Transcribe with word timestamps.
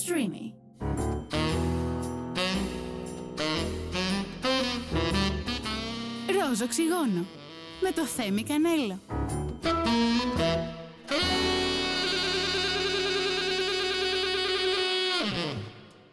Streamy. 0.00 0.52
Ροζ 6.48 6.60
οξυγόνο 6.60 7.26
με 7.80 7.90
το 7.94 8.06
Θέμη 8.06 8.42
Κανέλο. 8.42 9.00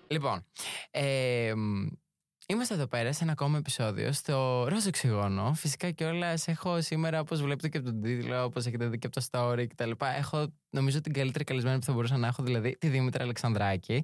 Λοιπόν, 0.07 0.45
ε, 0.91 1.53
είμαστε 2.51 2.73
εδώ 2.73 2.87
πέρα 2.87 3.13
σε 3.13 3.23
ένα 3.23 3.31
ακόμα 3.31 3.57
επεισόδιο 3.57 4.11
στο 4.11 4.65
Ροζ 4.67 4.85
Οξυγόνο. 4.87 5.53
Φυσικά 5.53 5.91
κιόλας 5.91 6.47
έχω 6.47 6.81
σήμερα, 6.81 7.19
όπως 7.19 7.41
βλέπετε 7.41 7.69
και 7.69 7.77
από 7.77 7.87
τον 7.87 8.01
τίτλο, 8.01 8.43
όπως 8.43 8.65
έχετε 8.65 8.87
δει 8.87 8.97
και 8.97 9.07
από 9.07 9.19
το 9.19 9.25
story 9.31 9.65
κτλ. 9.69 9.91
Έχω 10.17 10.47
νομίζω 10.69 11.01
την 11.01 11.13
καλύτερη 11.13 11.43
καλεσμένη 11.43 11.79
που 11.79 11.85
θα 11.85 11.93
μπορούσα 11.93 12.17
να 12.17 12.27
έχω, 12.27 12.43
δηλαδή 12.43 12.77
τη 12.79 12.87
Δήμητρα 12.87 13.23
Αλεξανδράκη. 13.23 14.03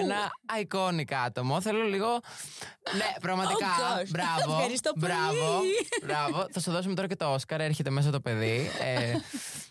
Ένα 0.00 0.16
iconic 0.62 1.12
άτομο. 1.26 1.60
Θέλω 1.60 1.82
λίγο. 1.82 2.08
Ναι, 2.96 3.12
πραγματικά. 3.20 3.66
Oh 3.66 4.00
gosh. 4.02 4.08
μπράβο. 4.10 4.52
Ευχαριστώ 4.52 4.92
πολύ. 4.92 5.12
Μπράβο. 5.12 5.60
μπράβο. 6.06 6.46
θα 6.52 6.60
σου 6.60 6.70
δώσουμε 6.70 6.94
τώρα 6.94 7.08
και 7.08 7.16
το 7.16 7.32
Όσκαρ. 7.32 7.60
Έρχεται 7.60 7.90
μέσα 7.90 8.10
το 8.10 8.20
παιδί. 8.20 8.70
ε, 8.80 9.14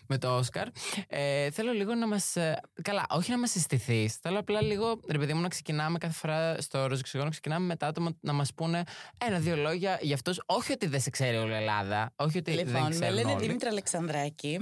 με 0.06 0.18
το 0.18 0.36
Όσκαρ. 0.36 0.66
Ε, 1.08 1.50
θέλω 1.50 1.72
λίγο 1.72 1.94
να 1.94 2.06
μας. 2.06 2.36
καλά, 2.82 3.06
όχι 3.10 3.30
να 3.30 3.38
μας 3.38 3.50
συστηθείς. 3.50 4.14
Θέλω 4.16 4.38
απλά 4.38 4.62
λίγο, 4.62 5.00
ρε 5.08 5.18
παιδί 5.18 5.34
μου, 5.34 5.40
να 5.40 5.48
ξεκινάμε 5.48 5.98
κάθε 5.98 6.14
φορά 6.14 6.60
στο 6.60 6.86
Ροζοξυγόνο, 6.86 7.30
ξεκινάμε 7.30 7.66
με 7.66 7.76
τα 7.76 7.86
άτομα 7.86 8.11
να 8.20 8.32
μας 8.32 8.54
πούνε 8.54 8.84
ένα-δύο 9.26 9.56
λόγια 9.56 9.98
για 10.02 10.14
αυτούς. 10.14 10.40
Όχι 10.46 10.72
ότι 10.72 10.86
δεν 10.86 11.00
σε 11.00 11.10
ξέρει 11.10 11.36
όλη 11.36 11.52
η 11.52 11.56
Ελλάδα. 11.56 12.12
Όχι 12.16 12.38
ότι 12.38 12.54
δεν 12.54 12.66
Λοιπόν, 12.66 12.82
με 12.82 12.90
ξέρουν 12.90 13.14
λένε 13.14 13.32
όλοι. 13.32 13.46
Δήμητρα 13.46 13.70
Αλεξανδράκη. 13.70 14.58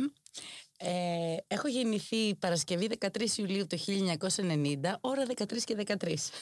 Ε, 0.83 1.37
έχω 1.47 1.69
γεννηθεί 1.69 2.35
Παρασκευή 2.35 2.89
13 3.01 3.09
Ιουλίου 3.37 3.67
του 3.67 3.79
1990, 3.79 4.99
ώρα 5.01 5.23
13 5.37 5.45
και 5.65 5.77
13. 5.87 5.93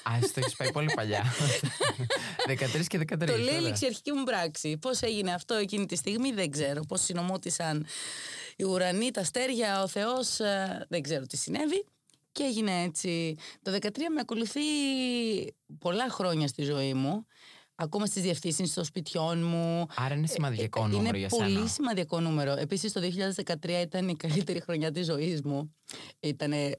Α, 0.02 0.16
εσύ 0.22 0.32
το 0.34 0.40
έχεις 0.40 0.56
πάει 0.56 0.72
πολύ 0.72 0.90
παλιά. 0.94 1.24
13 2.48 2.86
και 2.86 2.98
13. 2.98 3.18
Το 3.18 3.26
λέει 3.26 3.38
η 3.38 3.42
ωραία. 3.42 3.60
ληξιαρχική 3.60 4.12
μου 4.12 4.24
πράξη. 4.24 4.76
Πώς 4.78 5.00
έγινε 5.00 5.32
αυτό 5.32 5.54
εκείνη 5.54 5.86
τη 5.86 5.96
στιγμή 5.96 6.32
δεν 6.32 6.50
ξέρω. 6.50 6.80
Πώς 6.88 7.00
συνομώτησαν 7.00 7.86
οι 8.56 8.64
ουρανοί, 8.64 9.10
τα 9.10 9.20
αστέρια, 9.20 9.82
ο 9.82 9.88
Θεός, 9.88 10.36
δεν 10.88 11.02
ξέρω 11.02 11.26
τι 11.26 11.36
συνέβη. 11.36 11.84
Και 12.38 12.44
έγινε 12.44 12.82
έτσι. 12.82 13.34
Το 13.62 13.72
13 13.72 13.80
με 14.14 14.20
ακολουθεί 14.20 14.60
πολλά 15.78 16.08
χρόνια 16.10 16.48
στη 16.48 16.62
ζωή 16.62 16.94
μου. 16.94 17.26
Ακόμα 17.74 18.06
στις 18.06 18.22
διευθύνσεις 18.22 18.74
των 18.74 18.84
σπιτιών 18.84 19.42
μου. 19.42 19.86
Άρα 19.96 20.14
είναι 20.14 20.26
σημαντικό 20.26 20.80
Ε, 20.80 20.84
ε, 20.84 20.86
νούμερο 20.88 21.08
είναι 21.08 21.18
για 21.18 21.28
πολύ 21.28 21.52
σένα. 21.52 21.66
σημαντικό 21.66 22.20
νούμερο. 22.20 22.52
Επίσης 22.52 22.92
το 22.92 23.00
2013 23.00 23.80
ήταν 23.82 24.08
η 24.08 24.16
καλύτερη 24.16 24.60
χρονιά 24.60 24.90
της 24.90 25.06
ζωής 25.06 25.42
μου. 25.42 25.74
Ήτανε 26.20 26.78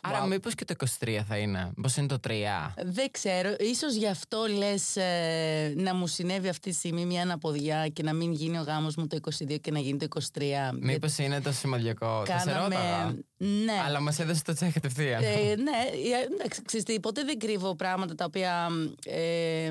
Άρα, 0.00 0.24
Wow. 0.24 0.28
μήπως 0.28 0.54
και 0.54 0.64
το 0.64 0.74
23 1.00 1.24
θα 1.28 1.36
είναι. 1.36 1.72
Πώ 1.82 1.88
είναι 1.98 2.06
το 2.06 2.18
3. 2.28 2.30
Δεν 2.84 3.10
ξέρω. 3.10 3.54
Ίσως 3.58 3.94
γι' 3.94 4.08
αυτό 4.08 4.46
λες 4.56 4.96
ε, 4.96 5.74
να 5.76 5.94
μου 5.94 6.06
συνέβη 6.06 6.48
αυτή 6.48 6.70
τη 6.70 6.76
στιγμή 6.76 7.04
μια 7.06 7.22
αναποδιά 7.22 7.88
και 7.88 8.02
να 8.02 8.12
μην 8.12 8.32
γίνει 8.32 8.58
ο 8.58 8.62
γάμος 8.62 8.96
μου 8.96 9.06
το 9.06 9.18
22 9.48 9.60
και 9.60 9.70
να 9.70 9.78
γίνει 9.78 9.98
το 9.98 10.06
23. 10.34 10.42
Μήπως 10.80 11.18
είναι 11.18 11.40
το 11.40 11.52
σημαντικό. 11.52 12.22
Θα 12.26 12.38
σε 12.38 12.50
κάναμε... 12.50 12.74
ρώταγα. 12.74 13.14
Ναι. 13.36 13.82
Αλλά 13.86 14.00
μας 14.00 14.18
έδωσε 14.18 14.42
το 14.44 14.52
τσέχ 14.54 14.72
κατευθείαν. 14.72 15.22
Ε, 15.22 15.26
ναι, 15.56 15.70
ε, 16.18 16.34
εντάξει, 16.34 16.62
ξέρεις 16.62 16.86
τι, 16.86 17.00
ποτέ 17.00 17.24
δεν 17.24 17.38
κρύβω 17.38 17.76
πράγματα 17.76 18.14
τα 18.14 18.24
οποία 18.24 18.68
ε, 19.04 19.70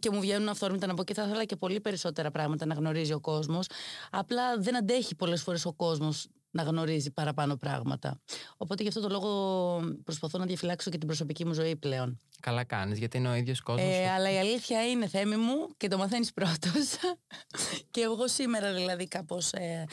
και 0.00 0.10
μου 0.10 0.20
βγαίνουν 0.20 0.48
αυθόρμητα 0.48 0.86
να 0.86 0.94
πω 0.94 1.04
και 1.04 1.14
θα 1.14 1.22
ήθελα 1.22 1.44
και 1.44 1.56
πολύ 1.56 1.80
περισσότερα 1.80 2.30
πράγματα 2.30 2.66
να 2.66 2.74
γνωρίζει 2.74 3.12
ο 3.12 3.20
κόσμος. 3.20 3.66
Απλά 4.10 4.56
δεν 4.58 4.76
αντέχει 4.76 5.14
πολλές 5.14 5.42
φορές 5.42 5.64
ο 5.64 5.72
κόσμος 5.72 6.26
να 6.52 6.62
γνωρίζει 6.62 7.10
παραπάνω 7.10 7.56
πράγματα. 7.56 8.20
Οπότε 8.56 8.82
γι' 8.82 8.88
αυτό 8.88 9.00
το 9.00 9.08
λόγο 9.08 9.80
προσπαθώ 10.04 10.38
να 10.38 10.44
διαφυλάξω 10.44 10.90
και 10.90 10.98
την 10.98 11.06
προσωπική 11.06 11.44
μου 11.44 11.52
ζωή 11.52 11.76
πλέον. 11.76 12.20
Καλά 12.40 12.64
κάνεις, 12.64 12.98
γιατί 12.98 13.16
είναι 13.16 13.28
ο 13.28 13.34
ίδιος 13.34 13.60
κόσμος. 13.60 13.94
Ε, 13.94 14.10
αλλά 14.10 14.32
η 14.32 14.38
αλήθεια 14.38 14.88
είναι, 14.88 15.06
Θέμη 15.06 15.36
μου, 15.36 15.68
και 15.76 15.88
το 15.88 15.98
μαθαίνεις 15.98 16.32
πρώτος. 16.32 16.96
και 17.90 18.00
εγώ 18.00 18.28
σήμερα 18.28 18.72
δηλαδή 18.72 19.08
κάπως. 19.08 19.52
Ε, 19.52 19.84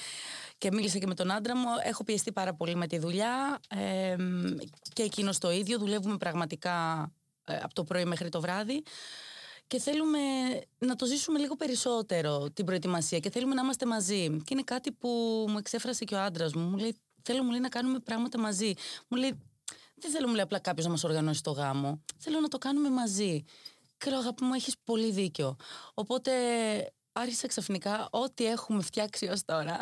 και 0.57 0.71
μίλησα 0.71 0.97
και 0.97 1.07
με 1.07 1.15
τον 1.15 1.31
άντρα 1.31 1.57
μου. 1.57 1.67
Έχω 1.83 2.03
πιεστεί 2.03 2.31
πάρα 2.31 2.53
πολύ 2.53 2.75
με 2.75 2.87
τη 2.87 2.97
δουλειά. 2.97 3.59
Ε, 3.69 4.15
και 4.93 5.03
εκείνος 5.03 5.37
το 5.37 5.51
ίδιο. 5.51 5.77
Δουλεύουμε 5.77 6.17
πραγματικά 6.17 7.07
ε, 7.45 7.55
από 7.55 7.73
το 7.73 7.83
πρωί 7.83 8.05
μέχρι 8.05 8.29
το 8.29 8.41
βράδυ. 8.41 8.83
Και 9.69 9.79
θέλουμε 9.79 10.19
να 10.77 10.95
το 10.95 11.05
ζήσουμε 11.05 11.39
λίγο 11.39 11.55
περισσότερο 11.55 12.49
την 12.53 12.65
προετοιμασία 12.65 13.19
και 13.19 13.29
θέλουμε 13.29 13.53
να 13.55 13.61
είμαστε 13.61 13.85
μαζί. 13.85 14.29
Και 14.29 14.49
είναι 14.49 14.61
κάτι 14.61 14.91
που 14.91 15.09
μου 15.49 15.57
εξέφρασε 15.57 16.03
και 16.03 16.15
ο 16.15 16.19
άντρας 16.21 16.53
μου. 16.53 16.61
Μου 16.61 16.77
λέει: 16.77 16.95
Θέλω 17.21 17.43
μου 17.43 17.49
λέει, 17.49 17.59
να 17.59 17.69
κάνουμε 17.69 17.99
πράγματα 17.99 18.39
μαζί. 18.39 18.73
Μου 19.07 19.17
λέει: 19.17 19.39
Δεν 19.95 20.11
θέλω 20.11 20.27
μου 20.27 20.33
λέει, 20.33 20.43
απλά 20.43 20.59
κάποιος 20.59 20.85
να 20.85 20.91
μας 20.91 21.03
οργανώσει 21.03 21.43
το 21.43 21.51
γάμο. 21.51 22.01
Θέλω 22.17 22.39
να 22.39 22.47
το 22.47 22.57
κάνουμε 22.57 22.89
μαζί. 22.89 23.43
Και 23.97 24.09
λέω: 24.09 24.19
Αγάπη 24.19 24.43
μου, 24.43 24.53
έχεις 24.53 24.75
πολύ 24.83 25.11
δίκιο. 25.11 25.55
Οπότε 25.93 26.31
άρχισα 27.11 27.47
ξαφνικά 27.47 28.07
ό,τι 28.11 28.45
έχουμε 28.45 28.81
φτιάξει 28.81 29.27
ως 29.27 29.45
τώρα. 29.45 29.77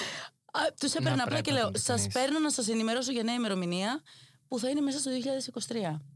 Τους 0.80 0.94
έπαιρνα 0.94 1.22
απλά 1.22 1.24
πρέπει 1.24 1.42
και 1.42 1.52
να 1.52 1.58
λέω: 1.58 1.70
το 1.70 1.78
Σας 1.78 1.88
εμφανίσεις». 1.88 2.12
παίρνω 2.12 2.38
να 2.38 2.50
σας 2.50 2.68
ενημερώσω 2.68 3.12
για 3.12 3.22
νέα 3.22 3.34
ημερομηνία 3.34 4.02
που 4.48 4.58
θα 4.58 4.68
είναι 4.68 4.80
μέσα 4.80 4.98
στο 4.98 5.10
2023. 5.68 6.13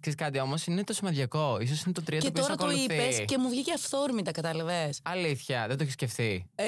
Ξέρεις 0.00 0.18
κάτι 0.18 0.40
όμως, 0.40 0.66
είναι 0.66 0.84
το 0.84 0.92
σημαντικό. 0.92 1.58
σω 1.66 1.74
είναι 1.86 1.94
το 1.94 2.02
3 2.02 2.04
και 2.04 2.18
το 2.18 2.26
οποίο 2.26 2.42
τώρα 2.42 2.56
το 2.56 2.64
ακολουθεί. 2.64 2.82
είπες 2.84 3.24
και 3.26 3.38
μου 3.38 3.48
βγήκε 3.48 3.72
αυθόρμητα, 3.72 4.30
κατάλαβες. 4.30 5.00
Αλήθεια, 5.04 5.66
δεν 5.66 5.76
το 5.76 5.82
έχεις 5.82 5.92
σκεφτεί. 5.94 6.50
Ε, 6.54 6.64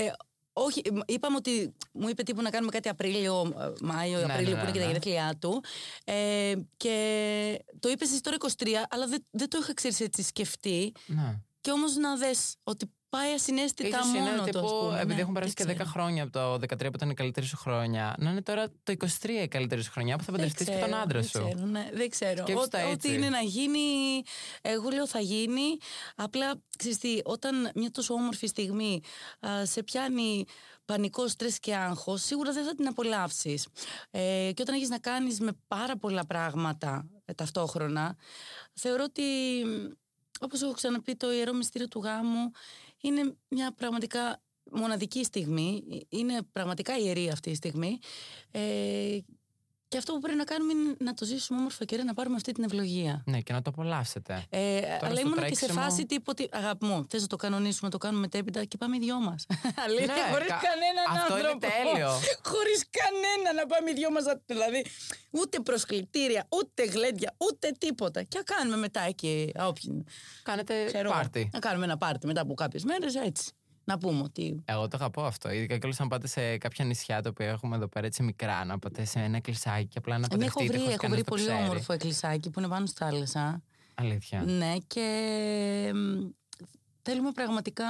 όχι, 0.52 0.82
μ, 0.92 0.98
είπαμε 1.06 1.36
ότι 1.36 1.74
μου 1.92 2.08
είπε 2.08 2.22
τύπου 2.22 2.42
να 2.42 2.50
κάνουμε 2.50 2.70
κάτι 2.72 2.88
Απρίλιο, 2.88 3.52
ε, 3.58 3.84
Μάιο, 3.84 4.18
Ναι, 4.18 4.32
Απρίλιο 4.32 4.54
ναι, 4.54 4.60
που 4.60 4.62
είναι 4.62 4.72
και 4.72 4.78
τα 4.78 4.84
ναι. 4.84 4.90
γενέθλιά 4.92 5.36
του. 5.40 5.62
Ε, 6.04 6.52
και 6.76 6.94
το 7.80 7.88
είπες 7.88 8.10
εσύ 8.10 8.20
τώρα 8.20 8.36
23, 8.56 8.66
αλλά 8.88 9.06
δεν, 9.06 9.26
δεν 9.30 9.48
το 9.48 9.58
είχα 9.62 9.74
ξέρεις 9.74 10.00
έτσι 10.00 10.22
σκεφτεί. 10.22 10.92
Ναι. 11.06 11.40
Και 11.60 11.70
όμως 11.70 11.94
να 11.96 12.16
δες 12.16 12.56
ότι 12.62 12.90
πάει 13.08 13.32
ασυναίσθητα 13.32 13.88
Ίσως 13.88 14.06
μόνος 14.06 14.28
είναι 14.28 14.38
του. 14.38 14.44
τύπου, 14.44 14.58
ας 14.66 14.72
πούμε, 14.72 14.96
επειδή 14.96 15.14
ναι, 15.14 15.20
έχουν 15.20 15.32
περάσει 15.34 15.54
και 15.54 15.64
δεν 15.64 15.72
10 15.72 15.76
ξέρω. 15.78 15.90
χρόνια 15.90 16.22
από 16.22 16.32
το 16.32 16.54
13 16.54 16.78
που 16.78 16.92
ήταν 16.94 17.10
η 17.10 17.14
καλύτερη 17.14 17.46
σου 17.46 17.56
χρονιά, 17.56 18.14
να 18.18 18.30
είναι 18.30 18.42
τώρα 18.42 18.68
το 18.82 18.92
23 18.98 19.28
η 19.42 19.48
καλύτερη 19.48 19.82
σου 19.82 19.90
χρονιά 19.90 20.16
που 20.16 20.24
θα 20.24 20.32
παντρευτείς 20.32 20.66
και 20.66 20.72
τον 20.72 20.82
ξέρω, 20.82 20.96
άντρα 21.02 21.20
δεν 21.20 21.28
σου. 21.28 21.48
Ξέρω, 21.48 21.66
ναι, 21.66 21.88
δεν 21.92 22.10
ξέρω. 22.10 22.42
Σκέψου 22.46 22.68
τα 22.68 22.78
Ό- 22.78 22.90
έτσι. 22.90 23.08
Ό,τι 23.08 23.16
είναι 23.16 23.28
να 23.28 23.40
γίνει, 23.40 23.78
εγώ 24.62 24.88
λέω 24.90 25.06
θα 25.06 25.20
γίνει. 25.20 25.76
Απλά, 26.16 26.54
ξέρεις 26.78 26.98
τι, 26.98 27.18
όταν 27.24 27.70
μια 27.74 27.90
τόσο 27.90 28.14
όμορφη 28.14 28.46
στιγμή 28.46 29.00
α, 29.46 29.64
σε 29.66 29.82
πιάνει 29.82 30.44
πανικό, 30.84 31.28
στρες 31.28 31.58
και 31.58 31.74
άγχος, 31.76 32.22
σίγουρα 32.22 32.52
δεν 32.52 32.64
θα 32.64 32.74
την 32.74 32.86
απολαύσεις. 32.86 33.66
Ε, 34.10 34.50
και 34.54 34.62
όταν 34.62 34.74
έχεις 34.74 34.88
να 34.88 34.98
κάνεις 34.98 35.40
με 35.40 35.52
πάρα 35.68 35.96
πολλά 35.96 36.26
πράγματα 36.26 37.06
ε, 37.24 37.32
ταυτόχρονα, 37.32 38.16
θεωρώ 38.74 39.04
ότι, 39.04 39.22
όπως 40.40 40.62
έχω 40.62 40.72
ξαναπεί, 40.72 41.16
το 41.16 41.32
ιερό 41.32 41.52
μυστήριο 41.52 41.88
του 41.88 42.00
γάμου 42.04 42.50
είναι 43.06 43.36
μια 43.48 43.72
πραγματικά 43.72 44.42
μοναδική 44.72 45.24
στιγμή. 45.24 45.82
Είναι 46.08 46.42
πραγματικά 46.52 46.98
ιερή 46.98 47.28
αυτή 47.28 47.50
η 47.50 47.54
στιγμή. 47.54 47.98
Ε, 48.50 49.18
και 49.88 49.96
αυτό 49.98 50.12
που 50.12 50.18
πρέπει 50.20 50.38
να 50.38 50.44
κάνουμε 50.44 50.72
είναι 50.72 50.94
να 50.98 51.14
το 51.14 51.24
ζήσουμε 51.24 51.58
όμορφα 51.58 51.84
και 51.84 51.94
ωραία, 51.94 52.04
να 52.06 52.14
πάρουμε 52.14 52.36
αυτή 52.36 52.52
την 52.52 52.64
ευλογία. 52.64 53.22
Ναι, 53.26 53.40
και 53.40 53.52
να 53.52 53.62
το 53.62 53.70
απολαύσετε. 53.70 54.44
Ε, 54.50 54.80
Τώρα 54.80 54.96
αλλά 55.06 55.16
στο 55.16 55.20
ήμουν 55.20 55.34
και 55.34 55.40
σε 55.40 55.46
τρέξιμο- 55.66 55.82
φάση 55.82 56.06
τύπου 56.06 56.24
ότι 56.26 56.48
αγάπη 56.52 56.84
μου, 56.86 57.06
θες 57.08 57.20
να 57.20 57.26
το 57.26 57.36
κανονίσουμε, 57.36 57.90
το 57.90 57.98
κάνουμε 57.98 58.20
μετέπειτα 58.20 58.64
και 58.64 58.76
πάμε 58.76 58.96
οι 58.96 58.98
δυο 58.98 59.20
μας. 59.20 59.46
Αλήθεια, 59.86 60.06
Ναι, 60.06 60.30
χωρί 60.32 60.44
κα- 60.46 60.60
κανέναν 60.68 61.04
αυτό 61.20 61.38
είναι 61.38 61.48
άνθρωπο. 61.48 61.66
τέλειο. 61.82 62.10
Χωρίς 62.50 62.84
κανένα 63.00 63.52
να 63.60 63.66
πάμε 63.66 63.90
οι 63.90 63.94
δυο 63.94 64.10
μας. 64.10 64.24
Δηλαδή, 64.46 64.84
ούτε 65.30 65.60
προσκλητήρια, 65.60 66.46
ούτε 66.48 66.84
γλέντια, 66.84 67.34
ούτε 67.36 67.70
τίποτα. 67.78 68.22
Και 68.22 68.36
να 68.38 68.42
κάνουμε 68.54 68.76
μετά 68.76 69.00
εκεί. 69.00 69.52
όποιον- 69.58 70.04
Κάνετε 70.42 70.84
ξέρω 70.84 71.08
εγώ, 71.08 71.12
πάρτι. 71.18 71.48
Να 71.52 71.58
κάνουμε 71.58 71.84
ένα 71.84 71.96
πάρτι 71.96 72.26
μετά 72.26 72.40
από 72.40 72.54
κάποιες 72.54 72.84
μέρες, 72.84 73.14
έτσι. 73.14 73.50
Να 73.88 73.98
πούμε 73.98 74.22
ότι. 74.22 74.62
Εγώ 74.64 74.88
το 74.88 74.96
αγαπώ 74.96 75.24
αυτό. 75.24 75.50
Ειδικά 75.50 75.78
και 75.78 75.88
αν 75.98 76.08
πάτε 76.08 76.26
σε 76.26 76.58
κάποια 76.58 76.84
νησιά 76.84 77.22
τα 77.22 77.28
οποία 77.28 77.46
έχουμε 77.46 77.76
εδώ 77.76 77.88
πέρα 77.88 78.06
έτσι 78.06 78.22
μικρά, 78.22 78.64
να 78.64 78.78
πάτε 78.78 79.04
σε 79.04 79.18
ένα 79.20 79.36
εκκλησάκι 79.36 79.86
και 79.86 79.98
απλά 79.98 80.18
να 80.18 80.26
Εγώ 80.32 80.42
έχω 80.44 80.58
παντρευτείτε. 80.58 80.66
βρει, 80.66 80.78
χωρίς 80.78 80.92
έχω 80.94 81.00
κανένας 81.02 81.20
βρει 81.24 81.30
το 81.30 81.30
πολύ 81.36 81.42
ξέρει. 81.54 81.62
όμορφο 81.70 81.92
εκκλησάκι 81.92 82.50
που 82.50 82.58
είναι 82.58 82.68
πάνω 82.68 82.86
στη 82.86 82.96
θάλασσα. 83.04 83.62
Αλήθεια. 83.94 84.42
Ναι, 84.42 84.74
και 84.86 85.92
μ, 85.94 86.28
θέλουμε 87.02 87.30
πραγματικά 87.32 87.84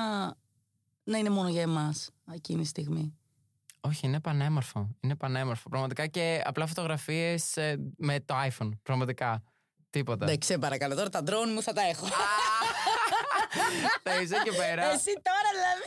να 1.04 1.18
είναι 1.18 1.30
μόνο 1.30 1.48
για 1.48 1.62
εμάς 1.62 2.10
εκείνη 2.32 2.62
τη 2.62 2.68
στιγμή. 2.68 3.14
Όχι, 3.80 4.06
είναι 4.06 4.20
πανέμορφο. 4.20 4.88
Είναι 5.00 5.16
πανέμορφο. 5.16 5.68
Πραγματικά 5.68 6.06
και 6.06 6.42
απλά 6.44 6.66
φωτογραφίες 6.66 7.54
με 7.96 8.20
το 8.20 8.34
iPhone. 8.48 8.70
Πραγματικά. 8.82 9.42
Τίποτα. 9.90 10.26
Δεν 10.26 10.38
ξέρω, 10.38 10.58
παρακαλώ. 10.58 10.94
Τώρα 10.94 11.08
τα 11.08 11.22
drone 11.26 11.50
μου 11.54 11.62
θα 11.62 11.72
τα 11.72 11.82
έχω. 11.82 12.06
Θα 14.06 14.12
είσαι 14.20 14.36
εκεί 14.40 14.52
πέρα. 14.62 14.84
Εσύ 14.96 15.12
τώρα 15.28 15.48
δηλαδή. 15.58 15.86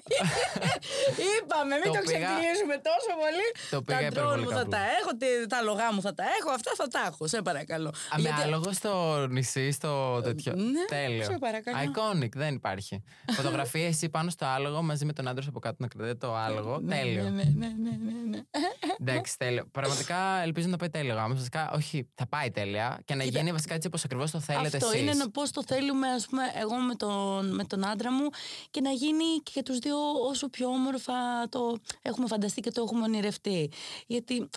Είπαμε, 1.29 1.73
μην 1.81 1.87
Το 1.91 1.93
το, 1.97 1.99
πήγα- 2.05 2.19
ξεφτυλίσουμε 2.19 2.75
τόσο 2.89 3.11
πολύ. 3.23 3.47
Το 3.73 3.77
πήγα 3.87 3.99
τα 3.99 4.07
ντρόν 4.13 4.25
μου 4.25 4.31
υπερβολικά 4.31 4.55
θα 4.59 4.63
που- 4.63 4.69
τα 4.75 4.81
έχω, 4.99 5.11
τι- 5.21 5.47
τα 5.53 5.59
λογά 5.69 5.87
μου 5.93 6.01
θα 6.07 6.13
τα 6.19 6.23
έχω, 6.37 6.49
αυτά 6.57 6.71
θα 6.79 6.87
τα 6.87 7.01
έχω. 7.09 7.27
Σε 7.27 7.41
παρακαλώ. 7.41 7.89
Α, 7.89 8.15
Με 8.15 8.21
Γιατί- 8.21 8.41
άλογο 8.41 8.69
στο 8.79 8.91
νησί, 9.35 9.71
στο 9.71 9.91
τέτοιο. 10.27 10.51
ναι, 10.55 10.83
Τέλειο. 10.97 11.23
σε 11.23 11.37
παρακαλώ. 11.45 11.77
Iconic, 11.85 12.33
δεν 12.43 12.51
υπάρχει. 12.55 12.95
Φωτογραφία 13.39 13.87
εσύ 13.87 14.09
πάνω 14.09 14.29
στο 14.29 14.45
άλογο 14.45 14.81
μαζί 14.81 15.05
με 15.05 15.13
τον 15.13 15.27
άντρα 15.27 15.41
σου 15.43 15.49
από 15.49 15.59
κάτω 15.59 15.75
να 15.79 15.87
κρατάει 15.87 16.15
το 16.15 16.35
άλογο. 16.35 16.79
Ναι, 16.79 16.95
τέλειο. 16.95 17.23
Ναι, 17.23 17.29
ναι, 17.29 17.43
ναι, 17.43 17.67
ναι, 17.67 17.91
ναι, 18.05 18.17
ναι. 18.29 18.39
Εντάξει, 19.01 19.37
τέλειο. 19.37 19.63
Πραγματικά 19.71 20.41
ελπίζω 20.43 20.67
να 20.67 20.77
πάει 20.77 20.89
τέλειο 20.89 21.13
γάμος. 21.15 21.37
Βασικά, 21.37 21.71
όχι, 21.75 22.07
θα 22.15 22.27
πάει 22.27 22.51
τέλεια 22.51 22.99
και 23.05 23.15
να 23.15 23.23
Κοίτα, 23.23 23.37
γίνει 23.39 23.51
βασικά 23.51 23.73
έτσι 23.73 23.87
όπως 23.87 24.03
ακριβώς 24.03 24.31
το 24.31 24.39
θέλετε 24.39 24.77
Αυτό 24.77 24.89
εσείς. 24.93 25.01
είναι 25.15 25.27
πώς 25.33 25.51
το 25.51 25.63
θέλουμε, 25.67 26.07
ας 26.07 26.25
πούμε, 26.29 26.43
εγώ 26.61 26.75
με 26.75 26.95
τον, 26.95 27.48
με 27.49 27.63
τον 27.63 27.85
άντρα 27.85 28.11
μου 28.11 28.29
και 28.71 28.81
να 28.81 28.91
γίνει 28.91 29.23
και 29.43 29.51
για 29.53 29.63
τους 29.63 29.77
δύο 29.79 29.97
όσο 30.27 30.49
πιο 30.49 30.67
όμορφα 30.67 31.13
το 31.49 31.77
έχουμε 32.01 32.27
φανταστεί 32.27 32.61
και 32.61 32.71
το 32.71 32.81
έχουμε 32.81 33.01
ονειρευτεί. 33.03 33.71
Γιατί 34.07 34.49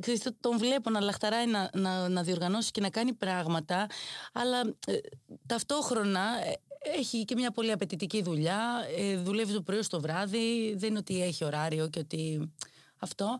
ξέρεις, 0.00 0.20
το- 0.22 0.34
τον 0.40 0.58
βλέπω 0.58 0.90
να 0.90 1.00
λαχταράει 1.00 1.46
να, 1.46 1.70
να, 1.74 2.08
να 2.08 2.22
διοργανώσει 2.22 2.70
και 2.70 2.80
να 2.80 2.90
κάνει 2.90 3.12
πράγματα, 3.12 3.86
αλλά 4.32 4.60
ε, 4.86 4.98
ταυτόχρονα 5.46 6.20
ε, 6.44 6.52
έχει 6.98 7.24
και 7.24 7.34
μια 7.34 7.50
πολύ 7.50 7.72
απαιτητική 7.72 8.22
δουλειά, 8.22 8.86
ε, 8.96 9.16
δουλεύει 9.16 9.52
το 9.52 9.62
πρωί 9.62 9.82
στο 9.82 10.00
βράδυ, 10.00 10.74
δεν 10.76 10.88
είναι 10.88 10.98
ότι 10.98 11.22
έχει 11.22 11.44
ωράριο 11.44 11.88
και 11.88 11.98
ότι 11.98 12.52
αυτό. 12.98 13.38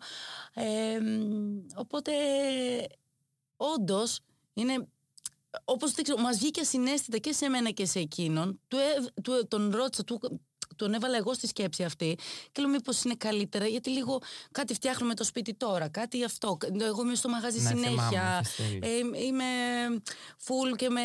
Ε, 0.54 0.98
μ, 1.00 1.58
οπότε, 1.76 2.12
όντως, 3.56 4.20
είναι 4.54 4.88
όπως 5.64 5.92
δεν 5.92 6.04
ξέρω, 6.04 6.20
μας 6.20 6.38
βγήκε 6.38 6.60
ασυναίσθητα 6.60 7.18
και 7.18 7.32
σε 7.32 7.48
μένα 7.48 7.70
και 7.70 7.86
σε 7.86 7.98
εκείνον. 7.98 8.60
Του, 8.68 8.76
ε- 8.76 9.20
του, 9.22 9.46
τον 9.48 9.70
ρώτησα, 9.74 10.04
του, 10.04 10.40
τον 10.76 10.94
έβαλα 10.94 11.16
εγώ 11.16 11.34
στη 11.34 11.46
σκέψη 11.46 11.84
αυτή 11.84 12.18
και 12.52 12.60
λέω 12.60 12.70
μήπως 12.70 13.02
είναι 13.02 13.14
καλύτερα 13.14 13.66
γιατί 13.66 13.90
λίγο 13.90 14.20
κάτι 14.52 14.74
φτιάχνουμε 14.74 15.14
το 15.14 15.24
σπίτι 15.24 15.54
τώρα, 15.54 15.88
κάτι 15.88 16.24
αυτό. 16.24 16.56
Εγώ 16.80 17.02
είμαι 17.02 17.14
στο 17.14 17.28
μαγάζι 17.28 17.60
Ναι, 17.60 17.68
θυμάμαι, 17.68 17.86
συνέχεια. 17.86 18.40
είχες 18.42 18.52
στείλει. 18.52 18.80
Ε, 18.82 19.22
είμαι 19.24 19.44
full 20.46 20.76
και 20.76 20.88
με, 20.88 21.00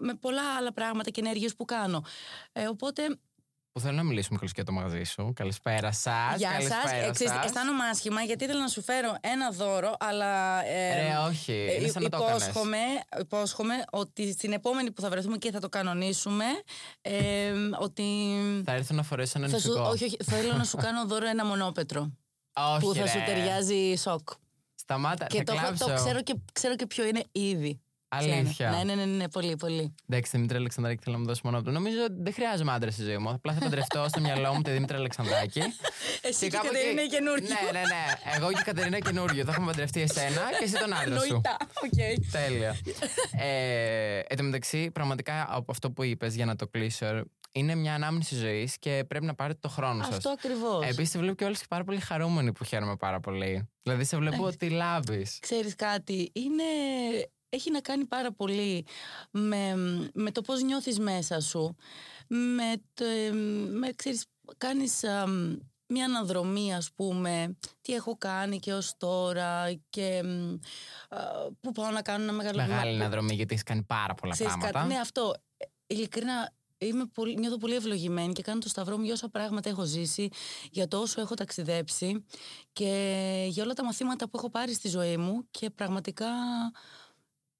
με 0.00 0.14
πολλά 0.14 0.54
άλλα 0.58 0.72
πράγματα 0.72 1.10
και 1.10 1.20
ενέργειες 1.20 1.54
που 1.54 1.64
κάνω. 1.64 2.04
Ε, 2.52 2.66
οπότε 2.66 3.18
Που 3.74 3.80
θέλω 3.80 3.96
να 3.96 4.02
μιλήσουμε 4.02 4.36
καλώς 4.38 4.52
και 4.54 4.60
για 4.62 4.72
το 4.72 4.80
μαγαζί 4.80 5.02
σου. 5.04 5.32
Καλησπέρα 5.36 5.92
σας. 5.92 6.36
Γεια 6.36 6.50
σας. 6.60 7.44
Αισθάνομαι 7.44 7.84
άσχημα 7.90 8.20
γιατί 8.22 8.44
ήθελα 8.44 8.60
να 8.60 8.68
σου 8.68 8.82
φέρω 8.82 9.14
ένα 9.20 9.50
δώρο, 9.50 9.94
αλλά. 9.98 10.64
ε, 10.66 10.94
Ρε, 10.94 11.16
όχι. 11.28 11.52
ε, 11.52 11.74
Είναι 11.74 11.88
σαν 11.88 12.02
να 12.02 12.08
το 12.08 12.16
έκανες. 12.16 12.42
υπόσχομαι, 12.46 12.76
υπόσχομαι 13.20 13.74
ότι 13.90 14.32
στην 14.32 14.52
επόμενη 14.52 14.90
που 14.92 15.00
θα 15.00 15.08
βρεθούμε 15.08 15.36
και 15.36 15.50
θα 15.50 15.60
το 15.60 15.68
κανονίσουμε. 15.68 16.44
ε, 17.00 17.52
ότι. 17.80 18.04
Θα 18.64 18.72
έρθω 18.72 18.94
να 18.94 19.02
φορέσω 19.02 19.32
ένα 19.38 19.48
Θα 19.48 19.58
σου, 19.58 19.68
νυφικό. 19.68 19.88
όχι, 19.88 20.04
όχι, 20.04 20.16
θέλω 20.24 20.52
να 20.56 20.64
σου 20.64 20.76
κάνω 20.76 21.06
δώρο 21.06 21.26
ένα 21.28 21.44
μονόπετρο 21.44 22.10
Όχι, 22.54 22.80
που 22.80 22.94
θα 22.94 23.02
ρε. 23.02 23.08
σου 23.08 23.18
ταιριάζει 23.26 23.94
σοκ. 23.96 24.28
Σταμάτα, 24.74 25.26
Και 25.26 25.36
θα 25.38 25.44
το, 25.44 25.52
έχω- 25.52 25.62
κλάψω. 25.62 25.86
το 25.86 25.94
ξέρω, 25.94 26.22
και, 26.22 26.34
ξέρω 26.52 26.76
και 26.76 26.86
ποιο 26.86 27.04
είναι 27.04 27.22
ήδη. 27.32 27.80
Αλήθεια. 28.16 28.70
Ναι, 28.70 28.84
ναι, 28.84 28.94
ναι, 28.94 29.04
ναι, 29.04 29.28
πολύ, 29.28 29.56
πολύ. 29.56 29.94
Εντάξει, 30.08 30.30
Δήμητρα 30.34 30.56
Αλεξανδράκη 30.56 31.02
θέλω 31.02 31.14
να 31.16 31.20
μου 31.22 31.28
δώσει 31.28 31.40
μονόπετρο. 31.44 31.70
Νομίζω 31.70 31.96
ότι 32.04 32.14
δεν 32.22 32.32
χρειάζομαι 32.32 32.72
άντρα 32.72 32.90
στη 32.90 33.02
ζωή 33.02 33.18
μου. 33.18 33.30
Απλά 33.30 33.52
θα 33.52 33.60
παντρευτώ 33.60 34.04
στο 34.08 34.20
μυαλό 34.20 34.54
μου 34.54 34.62
τη 34.62 34.70
Δήμητρα 34.70 34.96
Αλεξανδράκη. 34.96 35.60
Εσύ 36.28 36.38
και 36.38 36.46
η 36.46 36.48
κάπου 36.48 36.66
Κατερίνα 36.66 37.00
εκεί- 37.02 37.12
η 37.12 37.16
καινούργια. 37.16 37.48
Ναι, 37.48 37.70
ναι, 37.72 37.78
ναι. 37.86 38.34
Εγώ 38.36 38.52
και 38.52 38.58
η 38.60 38.64
Κατερίνα 38.64 38.98
καινούριο. 38.98 39.44
Θα 39.44 39.50
έχουμε 39.50 39.66
παντρευτεί 39.66 40.00
εσένα 40.00 40.40
και 40.58 40.64
εσύ 40.64 40.74
τον 40.78 40.94
άντρα 40.94 41.20
σου. 41.20 41.32
Νοητά. 41.32 41.56
Οκ. 41.84 42.30
Τέλεια. 42.32 42.76
ε, 43.38 44.18
εν 44.26 44.36
τω 44.36 44.42
μεταξύ, 44.42 44.90
πραγματικά 44.90 45.46
από 45.50 45.70
αυτό 45.72 45.90
που 45.90 46.02
είπες 46.02 46.34
για 46.34 46.44
να 46.44 46.56
το 46.56 46.66
κλείσω, 46.66 47.22
είναι 47.52 47.74
μια 47.74 47.94
ανάμνηση 47.94 48.34
ζωής 48.34 48.78
και 48.78 49.04
πρέπει 49.08 49.24
να 49.24 49.34
πάρετε 49.34 49.58
το 49.62 49.68
χρόνο 49.68 50.04
σας. 50.04 50.16
Αυτό 50.16 50.30
ακριβώς. 50.30 50.84
Επίσης, 50.86 51.10
σε 51.10 51.18
βλέπω 51.18 51.34
και 51.34 51.44
όλες 51.44 51.58
και 51.60 51.66
πάρα 51.68 51.84
πολύ 51.84 52.00
χαρούμενοι 52.00 52.52
που 52.52 52.64
χαίρομαι 52.64 52.96
πάρα 52.96 53.20
πολύ. 53.20 53.68
Δηλαδή, 53.82 54.04
σε 54.04 54.16
βλέπω 54.16 54.44
ότι 54.44 54.68
λάβεις. 54.70 55.38
Ξέρεις 55.40 55.74
κάτι, 55.74 56.30
είναι... 56.34 56.62
έχει 57.54 57.70
να 57.70 57.80
κάνει 57.80 58.04
πάρα 58.04 58.32
πολύ 58.32 58.86
με, 59.30 59.74
με 60.14 60.30
το 60.30 60.40
πώς 60.40 60.62
νιώθεις 60.62 60.98
μέσα 60.98 61.40
σου. 61.40 61.76
Με, 62.28 62.82
το, 62.94 63.04
με 63.70 63.90
ξέρεις, 63.96 64.24
κάνεις 64.58 65.04
α, 65.04 65.26
μια 65.86 66.04
αναδρομή 66.04 66.74
ας 66.74 66.92
πούμε, 66.94 67.56
τι 67.80 67.94
έχω 67.94 68.16
κάνει 68.18 68.58
και 68.58 68.72
ως 68.72 68.96
τώρα 68.96 69.72
και 69.90 70.22
μ, 70.24 70.54
α, 71.08 71.18
πού 71.60 71.72
πάω 71.72 71.90
να 71.90 72.02
κάνω 72.02 72.22
ένα 72.22 72.32
μεγάλο 72.32 72.62
βήμα. 72.62 72.74
Μεγάλη 72.74 73.00
αναδρομή 73.00 73.34
γιατί 73.34 73.52
έχεις 73.52 73.64
κάνει 73.64 73.82
πάρα 73.82 74.14
πολλά 74.14 74.32
Ξέρεις 74.32 74.52
πράγματα. 74.52 74.78
κάτι, 74.78 74.92
ναι 74.92 75.00
αυτό. 75.00 75.34
Ε, 75.56 75.64
Ειλικρινά, 75.86 76.52
είμαι 76.78 77.04
πολύ, 77.14 77.36
νιώθω 77.36 77.56
πολύ 77.56 77.74
ευλογημένη 77.74 78.32
και 78.32 78.42
κάνω 78.42 78.58
το 78.58 78.68
σταυρό 78.68 78.96
μου 78.96 79.04
για 79.04 79.12
όσα 79.12 79.28
πράγματα 79.28 79.68
έχω 79.68 79.84
ζήσει, 79.84 80.28
για 80.70 80.88
το 80.88 80.98
όσο 80.98 81.20
έχω 81.20 81.34
ταξιδέψει 81.34 82.24
και 82.72 83.46
για 83.48 83.62
όλα 83.64 83.72
τα 83.72 83.84
μαθήματα 83.84 84.28
που 84.28 84.36
έχω 84.36 84.50
πάρει 84.50 84.74
στη 84.74 84.88
ζωή 84.88 85.16
μου 85.16 85.46
και 85.50 85.70
πραγματικά 85.70 86.26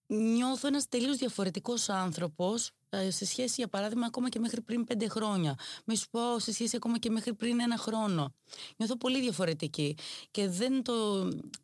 νιώθω 0.07 0.67
ένας 0.67 0.89
τελείως 0.89 1.17
διαφορετικός 1.17 1.89
άνθρωπος 1.89 2.71
ε, 2.89 3.11
σε 3.11 3.25
σχέση, 3.27 3.55
για 3.57 3.69
παράδειγμα, 3.69 4.07
ακόμα 4.07 4.29
και 4.29 4.39
μέχρι 4.39 4.61
πριν 4.61 4.85
πέντε 4.85 5.09
χρόνια. 5.09 5.55
Μη 5.85 5.97
σου 5.97 6.07
πω 6.11 6.39
σε 6.39 6.53
σχέση 6.53 6.77
ακόμα 6.77 6.99
και 6.99 7.11
μέχρι 7.11 7.35
πριν 7.35 7.61
ένα 7.61 7.77
χρόνο. 7.79 8.35
Νιώθω 8.77 8.97
πολύ 8.97 9.21
διαφορετική 9.21 9.97
και 10.31 10.49
δεν 10.49 10.83
το 10.83 10.93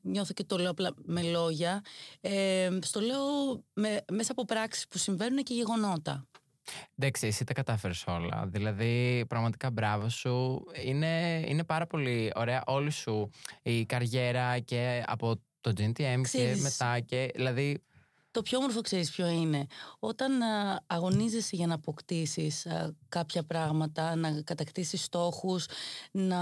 νιώθω 0.02 0.32
και 0.32 0.44
το 0.44 0.58
λέω 0.58 0.70
απλά 0.70 0.94
με 1.04 1.22
λόγια. 1.22 1.80
Ε, 2.20 2.68
στο 2.82 3.00
λέω 3.00 3.24
με, 3.72 4.04
μέσα 4.12 4.32
από 4.32 4.44
πράξεις 4.44 4.88
που 4.88 4.98
συμβαίνουν 4.98 5.42
και 5.42 5.54
γεγονότα. 5.54 6.24
Εντάξει, 6.98 7.26
εσύ 7.26 7.44
τα 7.44 7.52
κατάφερες 7.52 8.04
όλα. 8.06 8.46
Δηλαδή, 8.46 9.24
πραγματικά 9.28 9.70
μπράβο 9.70 10.08
σου. 10.08 10.64
Είναι, 10.84 11.44
είναι 11.46 11.64
πάρα 11.64 11.86
πολύ 11.86 12.32
ωραία 12.34 12.62
όλη 12.66 12.90
σου 12.90 13.30
η 13.62 13.84
καριέρα 13.86 14.58
και 14.58 15.04
από 15.06 15.40
το 15.60 15.70
GNTM 15.70 15.92
και 15.92 16.20
Ξέρεις- 16.22 16.62
μετά. 16.62 17.00
Και, 17.00 17.30
δηλαδή, 17.34 17.82
Το 18.32 18.42
πιο 18.42 18.58
όμορφο 18.58 18.80
ξέρεις 18.80 19.10
ποιο 19.10 19.26
είναι; 19.28 19.66
Όταν 19.98 20.42
α, 20.42 20.82
αγωνίζεσαι 20.86 21.56
για 21.56 21.66
να 21.66 21.74
αποκτήσεις 21.74 22.66
α, 22.66 22.94
κάποια 23.08 23.42
πράγματα, 23.42 24.14
να 24.16 24.42
κατακτήσεις 24.42 25.02
στόχους, 25.04 25.66
να, 26.10 26.38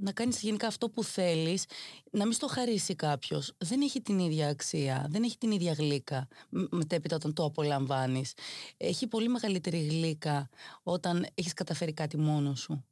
να 0.00 0.12
κάνεις 0.12 0.40
γενικά 0.40 0.66
αυτό 0.66 0.90
που 0.90 1.04
θέλεις, 1.04 1.64
να 2.10 2.24
μην 2.24 2.32
στο 2.32 2.46
χαρίσει 2.46 2.94
κάποιος. 2.94 3.52
Δεν 3.58 3.80
έχει 3.80 4.00
την 4.00 4.18
ίδια 4.18 4.48
αξία, 4.48 5.06
δεν 5.10 5.22
έχει 5.22 5.38
την 5.38 5.50
ίδια 5.50 5.72
γλύκα 5.72 6.28
μ- 6.48 6.74
μετέπειτα 6.74 7.16
όταν 7.16 7.32
το 7.32 7.44
απολαμβάνεις. 7.44 8.32
Έχει 8.76 9.06
πολύ 9.06 9.28
μεγαλύτερη 9.28 9.78
γλύκα 9.86 10.48
όταν 10.82 11.26
έχεις 11.34 11.52
καταφέρει 11.52 11.92
κάτι 11.92 12.16
μόνος 12.18 12.60
σου. 12.60 12.84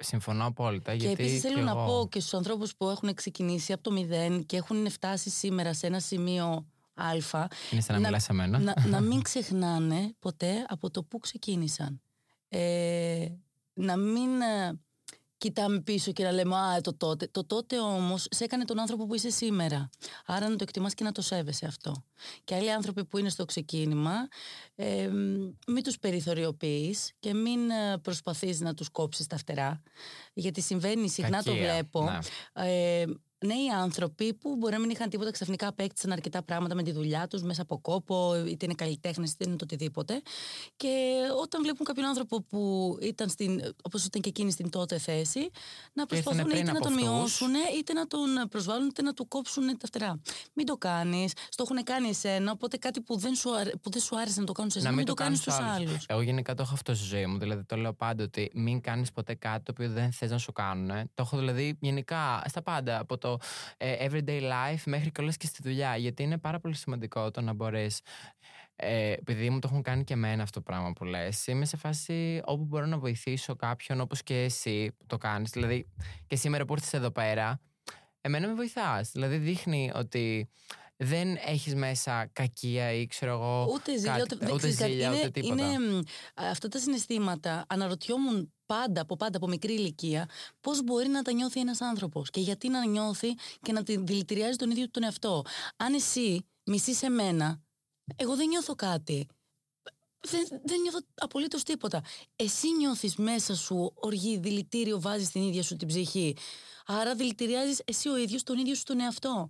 συμφωνώ 0.00 0.44
απόλυτα. 0.46 0.96
Και 0.96 1.06
γιατί 1.06 1.22
επίσης 1.22 1.40
θέλω 1.40 1.54
κι 1.54 1.60
να 1.62 1.70
εγώ- 1.70 1.86
πω 1.86 2.08
και 2.10 2.20
στους 2.20 2.34
ανθρώπους 2.34 2.76
που 2.76 2.88
έχουν 2.88 3.14
ξεκινήσει 3.14 3.72
από 3.72 3.82
το 3.82 3.90
μηδέν 3.92 4.46
και 4.46 4.56
έχουν 4.56 4.90
φτάσει 4.90 5.30
σήμερα 5.30 5.74
σε 5.74 5.86
ένα 5.86 6.00
σημείο 6.00 6.66
α, 6.98 7.46
Είναι 7.72 7.80
σαν 7.80 7.94
να, 7.94 8.00
να- 8.00 8.06
μιλάς 8.08 8.22
σε 8.22 8.32
μένα. 8.32 8.58
να, 8.58 8.74
να 8.86 9.00
μην 9.00 9.22
ξεχνάνε 9.28 10.14
ποτέ 10.18 10.64
από 10.68 10.90
το 10.90 11.02
που 11.02 11.18
ξεκίνησαν. 11.18 12.00
Ε, 12.48 13.26
να 13.74 13.96
μην 13.96 14.40
ε, 14.40 14.80
κοιτάμε 15.38 15.80
πίσω 15.80 16.12
και 16.12 16.24
να 16.24 16.32
λέμε 16.32 16.56
«Α, 16.56 16.80
το 16.80 16.94
τότε». 16.96 17.28
Το 17.30 17.44
τότε 17.44 17.78
όμως 17.80 18.26
σε 18.30 18.44
έκανε 18.44 18.64
τον 18.64 18.78
άνθρωπο 18.78 19.06
που 19.06 19.14
είσαι 19.14 19.30
σήμερα. 19.30 19.90
Άρα 20.26 20.48
να 20.48 20.56
το 20.56 20.62
εκτιμάς 20.68 20.94
και 20.94 21.04
να 21.04 21.12
το 21.12 21.22
σέβεσαι 21.22 21.66
αυτό. 21.66 22.04
Και 22.44 22.54
άλλοι 22.54 22.72
άνθρωποι 22.72 23.04
που 23.04 23.18
είναι 23.18 23.28
στο 23.28 23.44
ξεκίνημα, 23.44 24.12
ε, 24.74 25.08
μην 25.66 25.82
τους 25.82 25.98
περιθωριοποιείς 25.98 27.12
και 27.18 27.34
μην 27.34 27.70
ε, 27.70 27.98
προσπαθείς 27.98 28.60
να 28.60 28.74
τους 28.74 28.88
κόψεις 28.88 29.26
τα 29.26 29.36
φτερά. 29.36 29.82
Γιατί 30.32 30.60
συμβαίνει, 30.60 31.08
συχνά 31.08 31.42
το 31.42 31.50
Κακία, 31.50 31.72
βλέπω. 31.72 32.02
ναι. 32.04 32.18
Ε, 32.70 33.04
νέοι 33.44 33.68
άνθρωποι 33.82 34.34
που 34.34 34.56
μπορεί 34.56 34.72
να 34.72 34.78
μην 34.80 34.90
είχαν 34.90 35.08
τίποτα 35.08 35.30
ξαφνικά 35.30 35.68
απέκτησαν 35.68 36.12
αρκετά 36.12 36.42
πράγματα 36.42 36.74
με 36.74 36.82
τη 36.82 36.92
δουλειά 36.92 37.26
τους 37.28 37.42
μέσα 37.42 37.62
από 37.62 37.78
κόπο, 37.78 38.34
είτε 38.46 38.64
είναι 38.64 38.74
καλλιτέχνες 38.74 39.30
είτε 39.30 39.44
είναι 39.46 39.56
το 39.56 39.64
οτιδήποτε. 39.64 40.22
Και 40.76 41.14
όταν 41.42 41.62
βλέπουν 41.62 41.86
κάποιον 41.86 42.06
άνθρωπο 42.06 42.42
που 42.42 42.96
ήταν 43.02 43.28
στην, 43.28 43.74
όπως 43.82 44.04
ήταν 44.04 44.20
και 44.22 44.28
εκείνη 44.28 44.50
στην 44.50 44.70
τότε 44.70 44.98
θέση, 44.98 45.38
να 45.92 46.04
Και 46.04 46.16
ήρθανε 46.16 46.36
προσπαθούν 46.36 46.44
πριν 46.44 46.62
είτε 46.62 46.72
να 46.72 46.78
από 46.78 46.86
τον 46.86 46.92
αυτούς. 46.92 47.08
μειώσουν, 47.10 47.50
είτε 47.78 47.92
να 47.92 48.06
τον 48.06 48.48
προσβάλλουν, 48.50 48.86
είτε 48.88 49.02
να 49.02 49.12
του 49.12 49.28
κόψουν 49.28 49.78
τα 49.78 49.86
φτερά. 49.86 50.20
Μην 50.52 50.66
το 50.66 50.76
κάνεις, 50.76 51.32
στο 51.48 51.64
έχουν 51.70 51.84
κάνει 51.84 52.08
εσένα, 52.08 52.50
οπότε 52.52 52.76
κάτι 52.76 53.00
που 53.00 53.16
δεν 53.18 53.34
σου, 53.34 53.54
αρέ- 53.56 53.76
που 53.76 53.90
δεν 53.90 54.00
σου 54.02 54.18
άρεσε 54.18 54.40
να 54.40 54.46
το 54.46 54.52
κάνουν 54.52 54.70
σε 54.70 54.78
εσένα, 54.78 54.94
να 54.94 54.96
μην, 54.98 55.06
μην 55.06 55.16
το, 55.16 55.22
κάνεις 55.22 55.44
κάνεις 55.44 55.60
στους 55.60 55.76
άλλους. 55.76 56.04
Εγώ 56.08 56.20
γενικά 56.22 56.54
το 56.54 56.62
έχω 56.62 56.74
αυτό 56.74 56.94
στη 56.94 57.04
ζωή 57.06 57.26
μου. 57.26 57.38
Δηλαδή 57.38 57.64
το 57.64 57.76
λέω 57.76 57.92
πάντα 57.92 58.24
ότι 58.24 58.50
μην 58.54 58.80
κάνεις 58.80 59.12
ποτέ 59.12 59.34
κάτι 59.34 59.62
το 59.64 59.72
οποίο 59.74 59.90
δεν 59.90 60.12
θες 60.12 60.30
να 60.30 60.38
σου 60.38 60.52
κάνουν. 60.52 60.88
Το 61.14 61.22
έχω 61.22 61.36
δηλαδή 61.38 61.76
γενικά 61.80 62.42
στα 62.48 62.62
πάντα. 62.62 62.98
Από 62.98 63.18
το 63.18 63.27
ε, 63.76 64.06
everyday 64.08 64.40
life 64.40 64.82
μέχρι 64.84 65.10
και 65.10 65.20
όλες 65.20 65.36
και 65.36 65.46
στη 65.46 65.62
δουλειά. 65.62 65.96
Γιατί 65.96 66.22
είναι 66.22 66.38
πάρα 66.38 66.60
πολύ 66.60 66.74
σημαντικό 66.74 67.30
το 67.30 67.40
να 67.40 67.52
μπορείς. 67.52 68.00
Ε, 68.80 69.12
επειδή 69.12 69.50
μου 69.50 69.58
το 69.58 69.68
έχουν 69.70 69.82
κάνει 69.82 70.04
και 70.04 70.12
εμένα 70.12 70.42
αυτό 70.42 70.58
το 70.58 70.64
πράγμα 70.64 70.92
που 70.92 71.04
λες 71.04 71.46
Είμαι 71.46 71.64
σε 71.64 71.76
φάση 71.76 72.40
όπου 72.44 72.64
μπορώ 72.64 72.86
να 72.86 72.98
βοηθήσω 72.98 73.56
κάποιον 73.56 74.00
όπως 74.00 74.22
και 74.22 74.42
εσύ 74.42 74.92
που 74.98 75.06
το 75.06 75.18
κάνεις 75.18 75.50
Δηλαδή 75.50 75.88
και 76.26 76.36
σήμερα 76.36 76.64
που 76.64 76.72
ήρθες 76.72 76.92
εδώ 76.92 77.10
πέρα 77.10 77.60
Εμένα 78.20 78.46
με 78.46 78.54
βοηθάς 78.54 79.10
Δηλαδή 79.10 79.36
δείχνει 79.36 79.90
ότι 79.94 80.48
δεν 81.00 81.36
έχεις 81.46 81.74
μέσα 81.74 82.30
κακία 82.32 82.92
ή 82.92 83.06
ξέρω 83.06 83.32
εγώ. 83.32 83.68
Ούτε 83.72 83.96
ζήλια, 83.96 84.10
κάτι- 84.16 84.22
ούτε, 84.22 84.36
δεν 84.36 84.48
ούτε 84.48 84.58
ξέρεις 84.58 84.76
κάτι. 84.76 84.90
ζήλια, 84.90 85.06
είναι, 85.06 85.16
ούτε 85.18 85.30
τίποτα. 85.30 85.72
είναι, 85.72 85.78
μ, 85.78 86.00
αυτά 86.34 86.68
τα 86.68 86.78
συναισθήματα 86.78 87.64
αναρωτιόμουν 87.68 88.52
πάντα 88.66 89.00
από 89.00 89.16
πάντα 89.16 89.36
από 89.36 89.48
μικρή 89.48 89.72
ηλικία 89.74 90.28
πώς 90.60 90.82
μπορεί 90.84 91.08
να 91.08 91.22
τα 91.22 91.32
νιώθει 91.32 91.60
ένας 91.60 91.80
άνθρωπος 91.80 92.30
και 92.30 92.40
γιατί 92.40 92.68
να 92.68 92.86
νιώθει 92.86 93.34
και 93.62 93.72
να 93.72 93.82
τη 93.82 93.96
δηλητηριάζει 93.96 94.56
τον 94.56 94.70
ίδιο 94.70 94.84
του 94.84 94.90
τον 94.90 95.02
εαυτό. 95.02 95.42
Αν 95.76 95.94
εσύ 95.94 96.46
μισείς 96.64 97.02
εμένα, 97.02 97.60
εγώ 98.16 98.36
δεν 98.36 98.48
νιώθω 98.48 98.74
κάτι. 98.74 99.26
Δεν, 100.20 100.46
δεν 100.64 100.80
νιώθω 100.80 100.98
απολύτως 101.14 101.62
τίποτα. 101.62 102.02
Εσύ 102.36 102.76
νιώθεις 102.76 103.16
μέσα 103.16 103.54
σου 103.56 103.92
οργή, 103.94 104.38
δηλητήριο, 104.38 105.00
βάζεις 105.00 105.30
την 105.30 105.42
ίδια 105.42 105.62
σου 105.62 105.76
την 105.76 105.88
ψυχή. 105.88 106.36
Άρα 106.86 107.14
δηλητηριάζεις 107.14 107.80
εσύ 107.84 108.08
ο 108.08 108.16
ίδιος 108.16 108.42
τον 108.42 108.58
ίδιο 108.58 108.74
σου 108.74 108.82
τον 108.82 109.00
εαυτό. 109.00 109.48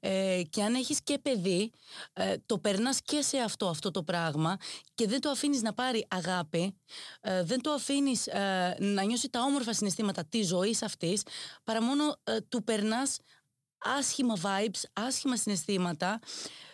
Ε, 0.00 0.42
και 0.50 0.62
αν 0.62 0.74
έχεις 0.74 1.02
και 1.02 1.18
παιδί, 1.18 1.72
ε, 2.12 2.34
το 2.46 2.58
περνάς 2.58 3.02
και 3.02 3.22
σε 3.22 3.38
αυτό 3.38 3.68
αυτό 3.68 3.90
το 3.90 4.02
πράγμα 4.02 4.56
και 4.94 5.06
δεν 5.06 5.20
το 5.20 5.30
αφήνεις 5.30 5.62
να 5.62 5.74
πάρει 5.74 6.06
αγάπη, 6.10 6.76
ε, 7.20 7.42
δεν 7.42 7.60
το 7.60 7.70
αφήνεις 7.70 8.26
ε, 8.26 8.76
να 8.78 9.02
νιώσει 9.02 9.28
τα 9.30 9.42
όμορφα 9.42 9.72
συναισθήματα 9.72 10.24
της 10.24 10.46
ζωής 10.46 10.82
αυτής, 10.82 11.22
παρά 11.64 11.82
μόνο 11.82 12.16
ε, 12.24 12.40
του 12.40 12.64
περνάς 12.64 13.18
άσχημα 13.78 14.34
vibes, 14.42 14.82
άσχημα 14.92 15.36
συναισθήματα, 15.36 16.20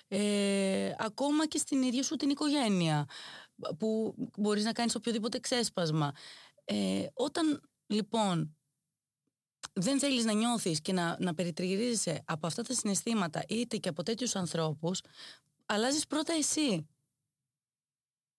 ε, 0.09 0.95
ακόμα 0.99 1.47
και 1.47 1.59
στην 1.59 1.83
ίδια 1.83 2.03
σου 2.03 2.17
την 2.17 2.31
οικογένεια, 2.31 3.07
που 3.79 4.15
μπορείς 4.37 4.65
να 4.65 4.73
κάνεις 4.73 4.95
οποιοδήποτε 4.95 5.39
ξέσπασμα. 5.39 6.13
Ε, 6.65 7.07
όταν 7.13 7.63
λοιπόν 7.87 8.57
δεν 9.73 9.99
θέλεις 9.99 10.25
να 10.25 10.33
νιώθεις 10.33 10.81
και 10.81 10.93
να, 10.93 11.17
να 11.21 11.35
περιτριγυρίζεσαι 11.35 12.23
από 12.25 12.47
αυτά 12.47 12.63
τα 12.63 12.75
συναισθήματα 12.75 13.43
είτε 13.49 13.77
και 13.77 13.89
από 13.89 14.03
τέτοιους 14.03 14.37
ανθρώπους, 14.37 15.01
αλλάζεις 15.67 16.07
πρώτα 16.07 16.33
εσύ. 16.33 16.87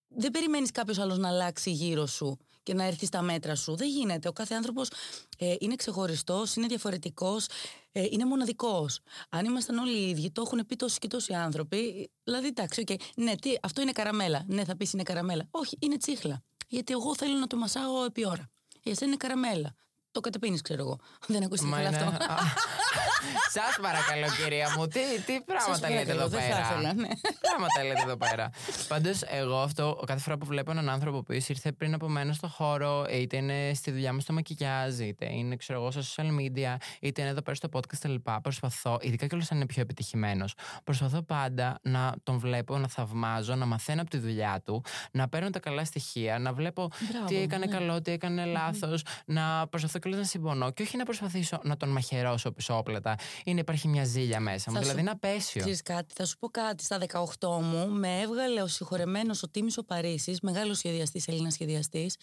Δεν 0.08 0.32
περιμένεις 0.32 0.72
κάποιος 0.72 0.98
άλλος 1.00 1.18
να 1.18 1.28
αλλάξει 1.28 1.72
γύρω 1.72 2.06
σου 2.06 2.38
και 2.64 2.74
να 2.74 2.84
έρθει 2.84 3.06
στα 3.06 3.22
μέτρα 3.22 3.56
σου. 3.56 3.76
Δεν 3.76 3.88
γίνεται. 3.88 4.28
Ο 4.28 4.32
κάθε 4.32 4.56
άνθρωπος 4.56 4.90
ε, 5.38 5.56
είναι 5.60 5.76
ξεχωριστός, 5.76 6.56
είναι 6.56 6.68
διαφορετικός, 6.68 7.48
ε, 7.92 8.06
είναι 8.10 8.26
μοναδικός. 8.26 9.00
Αν 9.30 9.46
ήμασταν 9.46 9.78
όλοι 9.78 9.98
οι 9.98 10.10
ίδιοι, 10.10 10.32
το 10.32 10.42
έχουν 10.46 10.66
πει 10.66 10.76
τόσοι 10.76 11.00
και 11.00 11.08
τόσοι 11.08 11.34
άνθρωποι. 11.34 12.12
Δηλαδή, 12.24 12.48
εντάξει, 12.48 12.82
οκ, 12.82 13.00
ναι, 13.16 13.36
τι, 13.36 13.54
αυτό 13.62 13.82
είναι 13.82 13.92
καραμέλα. 13.92 14.44
Ναι, 14.48 14.64
θα 14.64 14.76
πεις 14.76 14.94
είναι 14.94 15.04
καραμέλα. 15.04 15.48
Όχι, 15.52 15.78
είναι 15.80 15.98
τσίχλα. 15.98 16.44
Γιατί 16.68 16.94
εγώ 16.94 17.16
θέλω 17.16 17.38
να 17.38 17.48
το 17.48 17.58
μασάω 17.58 18.04
επί 18.04 18.26
ώρα. 18.26 18.50
Για 18.82 18.92
εσένα 18.92 19.08
είναι 19.08 19.18
καραμέλα. 19.18 19.76
Το 20.14 20.20
καταπίνεις, 20.20 20.62
ξέρω 20.62 20.82
εγώ. 20.82 20.98
Δεν 21.34 21.44
ακούστηκε 21.44 21.72
Μα 21.72 21.78
καλά 21.78 21.90
είναι- 21.90 21.98
αυτό. 21.98 22.34
Α, 23.24 23.50
Σας 23.52 23.78
παρακαλώ 23.82 24.28
κυρία 24.42 24.68
μου, 24.78 24.88
τι, 24.88 25.00
τι 25.26 25.42
πράγματα 25.42 25.78
Σας 25.78 25.90
λέτε 25.90 26.12
εδώ 26.12 26.28
παρακαλώ, 26.28 26.28
δεν 26.30 26.42
θα 26.42 26.48
πέρα. 26.48 26.62
ήθελα, 26.62 26.94
ναι. 26.94 27.08
Τι 27.08 27.36
πράγματα 27.50 27.84
λέτε 27.88 28.02
εδώ 28.02 28.18
πέρα; 28.18 28.50
Πάντως, 28.88 29.22
εγώ 29.22 29.58
αυτό, 29.62 30.04
κάθε 30.06 30.20
φορά 30.20 30.38
που 30.38 30.46
βλέπω 30.46 30.72
έναν 30.72 30.90
άνθρωπο 30.90 31.24
που 31.24 31.32
ήρθε 31.34 31.72
πριν 31.72 31.94
από 31.94 32.08
μένα 32.10 32.34
στο 32.34 32.48
χώρο, 32.48 33.06
είτε 33.10 33.38
είναι 33.38 33.72
στη 33.74 33.92
δουλειά 33.92 34.14
μου 34.14 34.20
στο 34.20 34.34
μακιγιάζ, 34.34 35.00
είτε 35.00 35.34
είναι 35.34 35.56
ξέρω 35.56 35.80
εγώ, 35.80 35.92
στα 35.92 36.02
social 36.02 36.28
media, 36.40 36.76
είτε 37.02 37.22
είναι 37.22 37.30
εδώ 37.30 37.42
πέρα 37.42 37.56
στο 37.56 37.70
podcast 37.74 37.88
κτλ. 37.88 38.16
Προσπαθώ, 38.42 38.98
ειδικά 39.02 39.28
και 39.28 39.36
αν 39.36 39.58
είναι 39.58 39.66
πιο 39.66 39.82
επιτυχημένος, 39.82 40.54
προσπαθώ 40.84 41.22
πάντα 41.22 41.80
να 41.82 42.14
τον 42.24 42.38
βλέπω, 42.40 42.78
να 42.78 42.88
θαυμάζω, 42.88 43.56
να 43.56 43.66
μαθαίνω 43.66 44.02
από 44.02 44.10
τη 44.10 44.18
δουλειά 44.18 44.62
του, 44.66 44.84
να 45.12 45.28
παίρνω 45.30 45.50
τα 45.50 45.60
καλά 45.60 45.86
στοιχεία, 45.86 46.40
να 46.40 46.54
βλέπω 46.54 46.88
Μπράβο, 47.10 47.26
τι 47.26 47.38
έκανε 47.38 47.66
ναι. 47.66 47.72
καλό, 47.72 48.02
τι 48.02 48.12
έκανε 48.12 48.46
λάθος, 48.46 49.04
να 49.26 49.68
προσπαθώ 49.68 50.00
και 50.00 50.10
να 50.10 50.24
συμπονώ 50.24 50.72
και 50.72 50.84
όχι 50.84 50.98
να 50.98 51.04
προσπαθήσω 51.04 51.60
να 51.64 51.78
τον 51.78 51.90
μαχαιρώσω 51.90 52.52
πισόπλατα 52.52 53.13
ή 53.46 53.54
να 53.54 53.60
υπάρχει 53.60 53.88
μια 53.88 54.04
ζήλια 54.04 54.40
μέσα 54.40 54.72
μου. 54.72 54.76
Θα 54.78 54.82
Δηλαδή 54.82 54.92
σου- 54.92 55.00
είναι 55.00 55.10
απέσιο. 55.10 55.62
Ξέρεις 55.62 55.82
κάτι, 55.82 56.14
θα 56.14 56.26
σου 56.26 56.38
πω 56.40 56.50
κάτι. 56.50 56.84
Στα 56.84 56.98
18 56.98 57.62
μου 57.62 57.88
με 57.90 58.20
έβγαλε 58.20 58.62
ο 58.62 58.68
συγχωρεμένος 58.68 59.44
ο 59.44 59.50
Τίμης 59.50 59.78
ο 59.78 59.84
Παρίσης, 59.84 60.40
μεγάλος 60.42 60.78
σχεδιαστής, 60.78 61.28
Έλληνας 61.28 61.54
σχεδιαστής. 61.54 62.16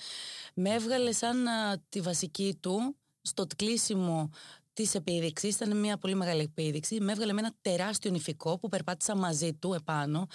Με 0.54 0.70
έβγαλε 0.74 1.12
σαν 1.12 1.46
α, 1.46 1.78
τη 1.88 2.00
βασική 2.00 2.56
του 2.60 2.96
στο 3.22 3.46
κλείσιμο 3.56 4.30
της 4.72 4.94
επίδειξης. 4.94 5.54
Ήταν 5.54 5.76
μια 5.76 5.98
πολύ 5.98 6.14
μεγάλη 6.14 6.42
επίδειξη. 6.42 7.00
Με 7.00 7.12
έβγαλε 7.12 7.32
με 7.32 7.40
ένα 7.40 7.54
τεράστιο 7.60 8.10
νηφικό 8.10 8.58
που 8.58 8.68
περπάτησα 8.68 9.16
μαζί 9.16 9.52
του 9.54 9.74
επάνω. 9.74 10.26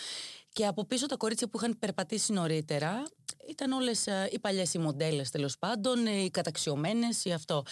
Και 0.49 0.65
από 0.65 0.85
πίσω 0.85 1.05
τα 1.05 1.15
κορίτσια 1.15 1.47
που 1.49 1.57
είχαν 1.57 1.79
περπατήσει 1.79 2.33
νωρίτερα 2.33 3.03
ήταν 3.49 3.71
όλες 3.71 4.05
οι 4.31 4.39
παλιές 4.39 4.73
οι 4.73 4.77
μοντέλες 4.77 5.29
τέλος 5.29 5.57
πάντων, 5.57 6.05
οι 6.05 6.29
καταξιωμένες 6.31 7.25
ή 7.25 7.31
αυτό. 7.31 7.63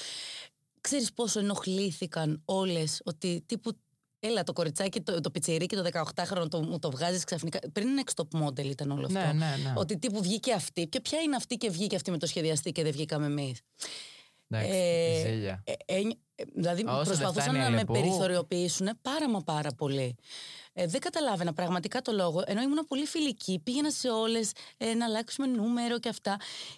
Ξέρεις 0.83 1.13
πόσο 1.13 1.39
ενοχλήθηκαν 1.39 2.41
όλες 2.45 3.01
ότι 3.03 3.43
τύπου 3.45 3.71
Έλα 4.25 4.43
το 4.43 4.53
κοριτσάκι, 4.53 5.01
το, 5.01 5.19
το 5.19 5.31
πιτσιρίκι, 5.31 5.75
το 5.75 5.83
18χρονο, 5.91 6.49
το, 6.49 6.61
μου 6.61 6.79
το 6.79 6.91
βγάζεις 6.91 7.23
ξαφνικά. 7.23 7.59
Πριν 7.73 7.87
είναι 7.87 8.03
top 8.15 8.43
model 8.43 8.65
ήταν 8.65 8.91
όλο 8.91 9.05
αυτό. 9.05 9.19
Ναι, 9.19 9.25
ναι, 9.25 9.55
ναι. 9.63 9.73
Ότι 9.75 9.97
τύπου 9.97 10.21
βγήκε 10.21 10.53
αυτή. 10.53 10.87
Και 10.87 11.01
ποια 11.01 11.19
είναι 11.19 11.35
αυτή 11.35 11.55
και 11.55 11.69
βγήκε 11.69 11.95
αυτή 11.95 12.11
με 12.11 12.17
το 12.17 12.25
σχεδιαστή 12.25 12.71
και 12.71 12.83
δεν 12.83 12.91
βγήκαμε 12.91 13.25
εμείς. 13.25 13.59
Εντάξει, 14.47 14.71
Ε, 14.71 15.21
ζήλια. 15.25 15.63
Ε, 15.65 15.71
ε, 15.85 15.99
ε, 16.35 16.43
δηλαδή 16.53 16.83
Όσο 16.85 16.93
δεν 16.95 17.05
προσπαθούσαν 17.05 17.41
φτάνει 17.41 17.57
να 17.57 17.69
με 17.69 17.75
αλεπού. 17.75 17.93
περιθωριοποιήσουν 17.93 18.89
πάρα 19.01 19.29
μα 19.29 19.39
πάρα 19.39 19.71
πολύ. 19.71 20.15
Ε, 20.73 20.87
δεν 20.87 20.99
καταλάβαινα 21.01 21.53
πραγματικά 21.53 22.01
το 22.01 22.11
λόγο. 22.11 22.43
Ενώ 22.45 22.61
ήμουν 22.61 22.85
πολύ 22.87 23.05
φιλική, 23.05 23.59
πήγαινα 23.63 23.91
σε 23.91 24.09
όλες 24.09 24.51
ε, 24.77 24.93
να 24.93 25.05
αλλάξουμε 25.05 25.47
νούμερο 25.47 25.99
και 25.99 26.09
αυτά. 26.09 26.37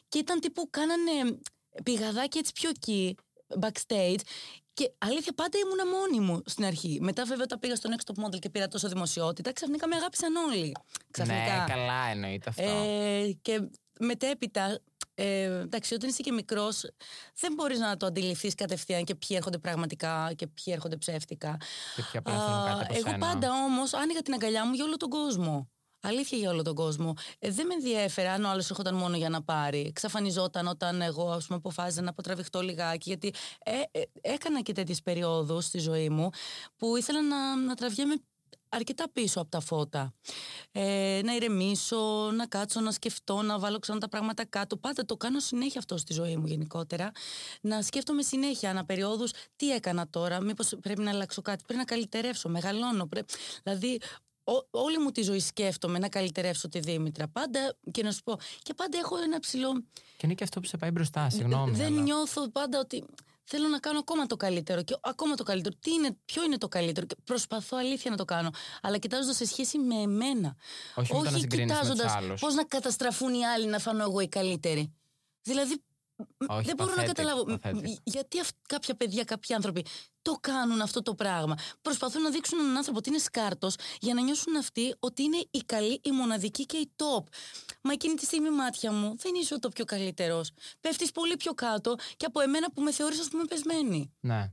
Και 0.10 0.18
ήταν 0.18 0.40
τύπου 0.40 0.70
κάνανε 0.70 1.40
πηγαδάκι 1.84 2.38
έτσι 2.38 2.52
πιο 2.52 2.70
εκεί, 2.70 3.16
backstage. 3.60 4.20
Και 4.74 4.92
αλήθεια, 4.98 5.34
πάντα 5.34 5.58
ήμουνα 5.58 5.86
μόνη 5.88 6.20
μου 6.20 6.42
στην 6.46 6.66
αρχή. 6.66 7.00
Μετά, 7.02 7.26
βέβαια, 7.26 7.44
όταν 7.44 7.60
πήγα 7.60 7.76
στο 7.76 7.90
Next 7.94 8.12
Top 8.12 8.26
Model 8.26 8.40
και 8.40 8.50
πήρα 8.50 8.68
τόσο 8.68 8.88
δημοσιότητα, 8.88 9.54
ξαφνικά 9.54 9.88
με 9.88 9.96
αγάπησαν 9.96 10.36
όλοι. 10.36 10.72
Ξαφνικά. 11.12 11.66
Ναι, 11.68 11.74
καλά 11.74 12.08
εννοείται 12.12 12.50
αυτό. 12.50 12.64
Ε, 12.64 13.32
και 13.42 13.70
μετέπειτα, 14.00 14.80
ε, 15.16 15.44
εντάξει, 15.44 15.94
όταν 15.94 16.10
είσαι 16.10 16.22
και 16.22 16.32
μικρός, 16.32 16.86
δεν 17.40 17.54
μπορείς 17.54 17.80
να 17.80 17.98
το 17.98 18.06
αντιληφθείς 18.06 18.56
κατευθείαν 18.56 19.04
και 19.04 19.16
ποιοι 19.16 19.36
έρχονται 19.40 19.58
πραγματικά 19.58 20.34
και 20.36 20.48
ποιοι 20.48 20.74
έρχονται 20.76 20.98
ψεύτικα. 20.98 21.58
Και 21.96 22.02
ποια 22.12 22.20
απλά 22.20 22.46
θέλουν 22.46 22.66
κάτι 22.66 22.84
από 22.84 22.94
εγώ 22.94 23.10
σένα. 23.10 23.18
πάντα 23.18 23.52
όμως 23.52 23.94
άνοιγα 23.94 24.22
την 24.22 24.34
αγκαλιά 24.34 24.66
μου 24.66 24.74
για 24.74 24.84
όλο 24.84 24.98
τον 24.98 25.10
κόσμο. 25.10 25.70
Αλήθεια 26.06 26.38
για 26.38 26.50
όλο 26.50 26.62
τον 26.62 26.76
κόσμο. 26.76 27.14
Ε, 27.40 27.52
δεν 27.52 27.66
με 27.66 27.74
ενδιέφερε 27.74 28.30
αν 28.30 28.44
ο 28.44 28.50
άλλος 28.50 28.70
έρχονταν 28.70 28.96
μόνο 28.96 29.18
για 29.18 29.30
να 29.30 29.44
πάρει. 29.44 29.92
Ξαφανιζόταν 29.94 30.68
όταν 30.68 31.02
εγώ 31.02 31.30
ας 31.30 31.46
πούμε, 31.46 31.58
αποφάσιζα 31.58 32.02
να 32.02 32.10
αποτραβηχτώ 32.10 32.62
λιγάκι. 32.62 33.10
Γιατί 33.10 33.34
ε, 33.64 34.00
ε, 34.00 34.04
έκανα 34.22 34.62
και 34.62 34.74
τέτοιες 34.74 35.02
περιόδους 35.02 35.66
στη 35.66 35.80
ζωή 35.80 36.10
μου 36.10 36.30
που 36.78 36.96
ήθελα 36.98 37.22
να, 37.22 37.56
να 37.56 37.76
τραβιέμαι 37.76 38.16
αρκετά 38.70 39.10
πίσω 39.14 39.42
από 39.42 39.50
τα 39.50 39.60
φώτα. 39.60 40.14
Ε, 40.72 41.22
να 41.24 41.36
ηρεμήσω, 41.36 42.32
να 42.36 42.48
κάτσω, 42.48 42.80
να 42.80 42.92
σκεφτώ, 42.92 43.42
να 43.42 43.60
βάλω 43.60 43.80
ξανά 43.80 44.00
τα 44.00 44.10
πράγματα 44.10 44.46
κάτω. 44.46 44.78
Πάντα 44.78 45.06
το 45.06 45.18
κάνω 45.18 45.40
συνέχεια 45.40 45.80
αυτό 45.80 45.98
στη 45.98 46.14
ζωή 46.14 46.38
μου 46.38 46.46
γενικότερα. 46.48 47.12
Να 47.62 47.82
σκέφτομαι 47.82 48.22
συνέχεια 48.22 48.70
ανά 48.70 48.86
περιόδους 48.86 49.32
τι 49.56 49.72
έκανα 49.72 50.08
τώρα, 50.10 50.42
μήπως 50.42 50.74
πρέπει 50.82 51.02
να 51.02 51.10
αλλάξω 51.10 51.42
κάτι, 51.42 51.64
πρέπει 51.64 51.80
να 51.80 51.86
καλυτερεύσω, 51.86 52.50
μεγαλώνω. 52.50 53.06
Πρέ... 53.06 53.22
Δηλαδή 53.64 54.00
ό- 54.46 54.68
όλη 54.72 54.98
μου 55.00 55.12
τη 55.12 55.22
ζωή 55.22 55.40
σκέφτομαι 55.40 56.00
να 56.00 56.10
καλυτερεύσω 56.10 56.70
τη 56.70 56.80
Δήμητρα. 56.80 57.28
Πάντα 57.28 57.76
και 57.92 58.04
να 58.04 58.12
σου 58.12 58.24
πω, 58.24 58.38
και 58.64 58.74
πάντα 58.74 58.98
έχω 58.98 59.18
ένα 59.18 59.40
ψηλό... 59.40 59.84
Και 60.18 60.22
είναι 60.26 60.34
και 60.34 60.44
αυτό 60.44 60.60
που 60.60 60.68
σε 60.68 60.78
πάει 60.78 60.92
μπροστά, 60.92 61.30
συγγνώμη. 61.30 61.76
Δεν 61.76 61.86
αλλά- 61.94 62.02
νιώθω 62.02 62.50
πάντα 62.50 62.80
ότι 62.80 63.06
θέλω 63.44 63.68
να 63.68 63.80
κάνω 63.80 64.00
ακόμα 64.00 64.26
το 64.26 64.38
καλύτερο 64.38 64.84
και 64.84 64.96
ακόμα 65.02 65.36
το 65.36 65.44
καλύτερο. 65.44 65.76
Τι 65.80 65.92
είναι, 65.92 66.18
ποιο 66.26 66.44
είναι 66.44 66.58
το 66.58 66.68
καλύτερο; 66.68 67.06
Και 67.06 67.16
προσπαθώ 67.24 67.78
αλήθεια 67.78 68.12
να 68.12 68.18
το 68.18 68.26
κάνω. 68.26 68.50
Αλλά 68.82 68.98
κοιτάζοντας 68.98 69.36
σε 69.36 69.46
σχέση 69.46 69.78
με 69.80 69.96
εμένα. 69.96 70.56
Όχι 70.96 71.14
με 71.16 71.24
το 71.24 71.30
να 71.32 71.38
συγκρίνεις 71.38 71.80
με 71.84 71.90
τους 71.96 72.04
άλλους. 72.16 72.40
πώς 72.42 72.54
να 72.54 72.64
καταστραφούν 72.64 73.34
οι 73.34 73.46
άλλοι 73.46 73.66
να 73.68 73.80
φανώ 73.80 74.04
εγώ 74.04 74.20
η 74.20 74.28
καλύτερη. 74.28 74.94
Δηλαδή. 75.42 75.82
μ, 76.38 76.46
Όχι, 76.48 76.66
δεν 76.66 76.76
μπορώ 76.76 76.94
να 76.96 77.04
pathetic, 77.04 77.06
καταλάβω. 77.06 77.46
μ, 77.48 77.54
pathetic. 77.64 77.74
μ, 77.74 77.94
Γιατί 78.04 78.40
αυ- 78.40 78.56
κάποια 78.68 78.96
παιδιά, 78.96 79.24
κάποιοι 79.24 79.56
άνθρωποι 79.56 79.86
το 80.26 80.38
κάνουν 80.42 80.82
αυτό 80.82 81.02
το 81.02 81.14
πράγμα. 81.16 81.56
Προσπαθούν 81.82 82.22
να 82.22 82.30
δείξουν 82.30 82.60
έναν 82.60 82.78
άνθρωπο 82.78 82.98
ότι 82.98 83.10
είναι 83.10 83.18
σκάρτος 83.18 83.76
για 84.00 84.14
να 84.14 84.22
νιώσουν 84.22 84.56
αυτοί 84.56 84.96
ότι 85.00 85.24
είναι 85.24 85.38
η 85.52 85.60
καλή, 85.66 86.00
η 86.04 86.12
μοναδική 86.12 86.66
και 86.66 86.78
η 86.78 86.92
top. 86.96 87.24
Μα 87.82 87.92
εκείνη 87.92 88.14
τη 88.14 88.26
στιγμή, 88.26 88.50
μάτια 88.50 88.92
μου, 88.92 89.16
δεν 89.18 89.36
είσαι 89.36 89.60
το 89.60 89.70
πιο 89.70 89.86
καλύτερος. 89.86 90.52
Πέφτεις 90.82 91.12
πολύ 91.12 91.38
πιο 91.38 91.54
κάτω 91.54 91.96
και 92.18 92.26
από 92.26 92.40
εμένα 92.40 92.72
που 92.72 92.82
με 92.82 92.92
θεώρησε, 92.92 93.22
ας 93.22 93.28
πούμε, 93.28 93.44
πεσμένη. 93.44 94.14
Ναι. 94.20 94.52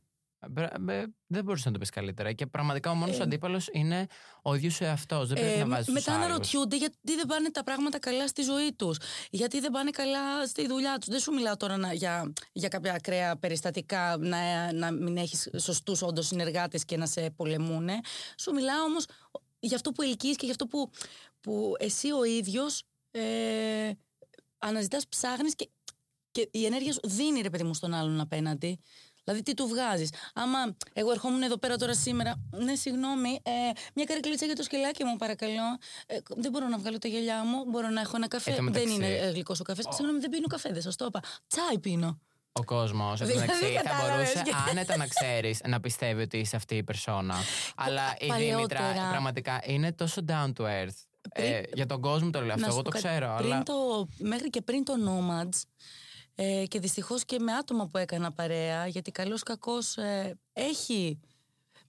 Μπρα- 0.51 0.73
μπε- 0.81 1.07
Δεν 1.27 1.45
μπορούσες 1.45 1.67
να 1.67 1.73
το 1.73 1.79
πεις 1.79 1.91
καλύτερα. 1.91 2.33
Και 2.33 2.47
πραγματικά 2.47 2.91
ο 2.91 2.95
μόνος 2.95 3.19
Ε, 3.19 3.23
αντίπαλος 3.23 3.69
είναι 3.73 4.07
ο 4.43 4.55
ίδιος 4.55 4.81
ο 4.81 4.85
εαυτός. 4.85 5.29
Δεν 5.29 5.37
πρέπει 5.37 5.53
Ε, 5.55 5.59
να 5.63 5.67
βάζεις 5.69 5.85
τους 5.85 5.95
μετά 5.95 6.13
άλλους. 6.13 6.25
αναρωτιούνται 6.25 6.77
γιατί 6.77 6.97
δεν 7.03 7.27
πάνε 7.27 7.51
τα 7.51 7.63
πράγματα 7.65 7.99
καλά 7.99 8.27
στη 8.29 8.43
ζωή 8.43 8.73
τους. 8.73 8.99
Γιατί 9.31 9.61
δεν 9.61 9.71
πάνε 9.71 9.91
καλά 9.91 10.47
στη 10.47 10.67
δουλειά 10.67 10.99
τους. 10.99 11.09
Δεν 11.09 11.19
σου 11.21 11.33
μιλάω 11.33 11.57
τώρα 11.57 11.77
να- 11.77 11.93
για, 11.93 12.33
για 12.53 12.69
κάποια 12.69 12.93
ακραία 12.93 13.37
περιστατικά 13.37 14.17
να, 14.19 14.73
να 14.73 14.91
μην 14.93 15.17
έχεις 15.17 15.49
σωστούς 15.59 16.03
όντως 16.03 16.27
συνεργάτες 16.27 16.85
και 16.85 16.97
να 16.97 17.07
σε 17.07 17.31
πολεμούν. 17.31 17.89
Σου 18.39 18.53
μιλάω 18.53 18.83
όμως 18.85 19.05
για 19.59 19.77
αυτό 19.77 19.93
που 19.93 20.03
ελκύεις 20.03 20.37
και 20.37 20.45
για 20.45 20.51
αυτό 20.61 20.67
που, 20.67 20.91
που 21.41 21.75
εσύ 21.79 22.13
ο 22.13 22.25
ίδιος 22.25 22.83
ε, 23.11 23.91
αναζητάς, 24.59 25.09
ψάχνεις 25.09 25.55
και, 25.55 25.71
και 26.31 26.49
η 26.53 26.65
ενέργεια 26.65 26.93
σου 26.93 27.01
δίνει 27.05 27.41
ρε 27.41 27.51
παιδί 27.51 27.65
μου 27.65 27.75
στον 27.75 27.95
άλλον 27.95 28.21
απέναντι. 28.21 28.81
Δηλαδή, 29.25 29.43
τι 29.43 29.55
του 29.55 29.67
βγάζεις; 29.69 30.11
Άμα 30.35 30.59
εγώ 30.93 31.11
ερχόμουν 31.11 31.43
εδώ 31.43 31.57
πέρα 31.59 31.77
τώρα 31.77 31.95
σήμερα. 31.95 32.35
Ναι, 32.51 32.75
συγγνώμη, 32.75 33.41
ε, 33.43 33.51
μια 33.95 34.05
καρεκλίτσα 34.05 34.47
για 34.47 34.57
το 34.57 34.63
σκελάκι 34.63 35.05
μου, 35.05 35.17
παρακαλώ. 35.17 35.79
Ε, 36.07 36.17
δεν 36.37 36.51
μπορώ 36.51 36.69
να 36.69 36.79
βγάλω 36.79 36.99
τα 36.99 37.09
γυαλιά 37.09 37.45
μου. 37.45 37.65
Μπορώ 37.71 37.89
να 37.89 38.01
έχω 38.01 38.13
ένα 38.17 38.29
καφέ. 38.29 38.51
Εν 38.51 38.57
τω 38.57 38.63
δεν 38.63 38.73
μεταξύ- 38.73 38.95
είναι 38.97 39.07
ε, 39.07 39.31
γλυκός 39.31 39.61
ο 39.61 39.63
καφές. 39.65 39.87
Συγγνώμη, 39.91 40.19
δεν 40.21 40.31
πίνω 40.31 40.47
καφέ, 40.47 40.73
δεν 40.73 40.83
σας 40.83 40.97
το 40.97 41.05
είπα. 41.05 41.21
Τσάι 41.47 41.79
πίνω. 41.79 42.19
Ο 42.53 42.65
κόσμος, 42.65 43.21
Δηλαδή, 43.21 43.39
μεταξύ, 43.39 43.65
θα 43.65 43.83
κατάλαβες. 43.83 44.33
μπορούσε 44.33 44.43
άνετα 44.71 44.97
να 44.97 45.07
ξέρεις 45.07 45.61
να 45.67 45.81
πιστεύει 45.81 46.23
ότι 46.23 46.39
είσαι 46.39 46.57
αυτή 46.57 46.75
η 46.77 46.83
περσόνα. 46.83 47.35
Αλλά 47.77 48.03
η 48.19 48.27
Δήμητρα 48.39 48.79
παλαιότερα- 48.79 49.09
πραγματικά 49.11 49.61
είναι 49.65 49.93
τόσο 49.93 50.25
down 50.29 50.53
to 50.59 50.63
earth. 50.65 50.97
Ε, 51.33 51.61
για 51.75 51.87
τον 51.87 52.01
κόσμο 52.01 52.31
το 52.31 52.41
λέω 52.41 52.49
αυτό, 52.55 52.61
Να 52.61 52.67
εγώ 52.67 52.77
σου 52.77 52.83
το 52.83 52.91
πω 52.91 52.99
κάτι. 52.99 53.07
ξέρω. 53.09 53.35
Πριν 53.39 53.53
Αλλά 53.53 53.63
το, 53.63 54.09
μέχρι 54.19 54.51
και 54.51 54.61
πριν 54.63 54.85
το 54.85 54.93
Nomads 55.07 55.61
ε, 56.35 56.65
και 56.67 56.79
δυστυχώς 56.81 57.25
και 57.25 57.39
με 57.39 57.53
άτομα 57.53 57.87
που 57.89 57.99
έκανα 57.99 58.33
παρέα 58.33 58.87
γιατί 58.87 59.11
καλός 59.11 59.43
κακός 59.43 59.97
ε, 59.97 60.39
έχει 60.53 61.21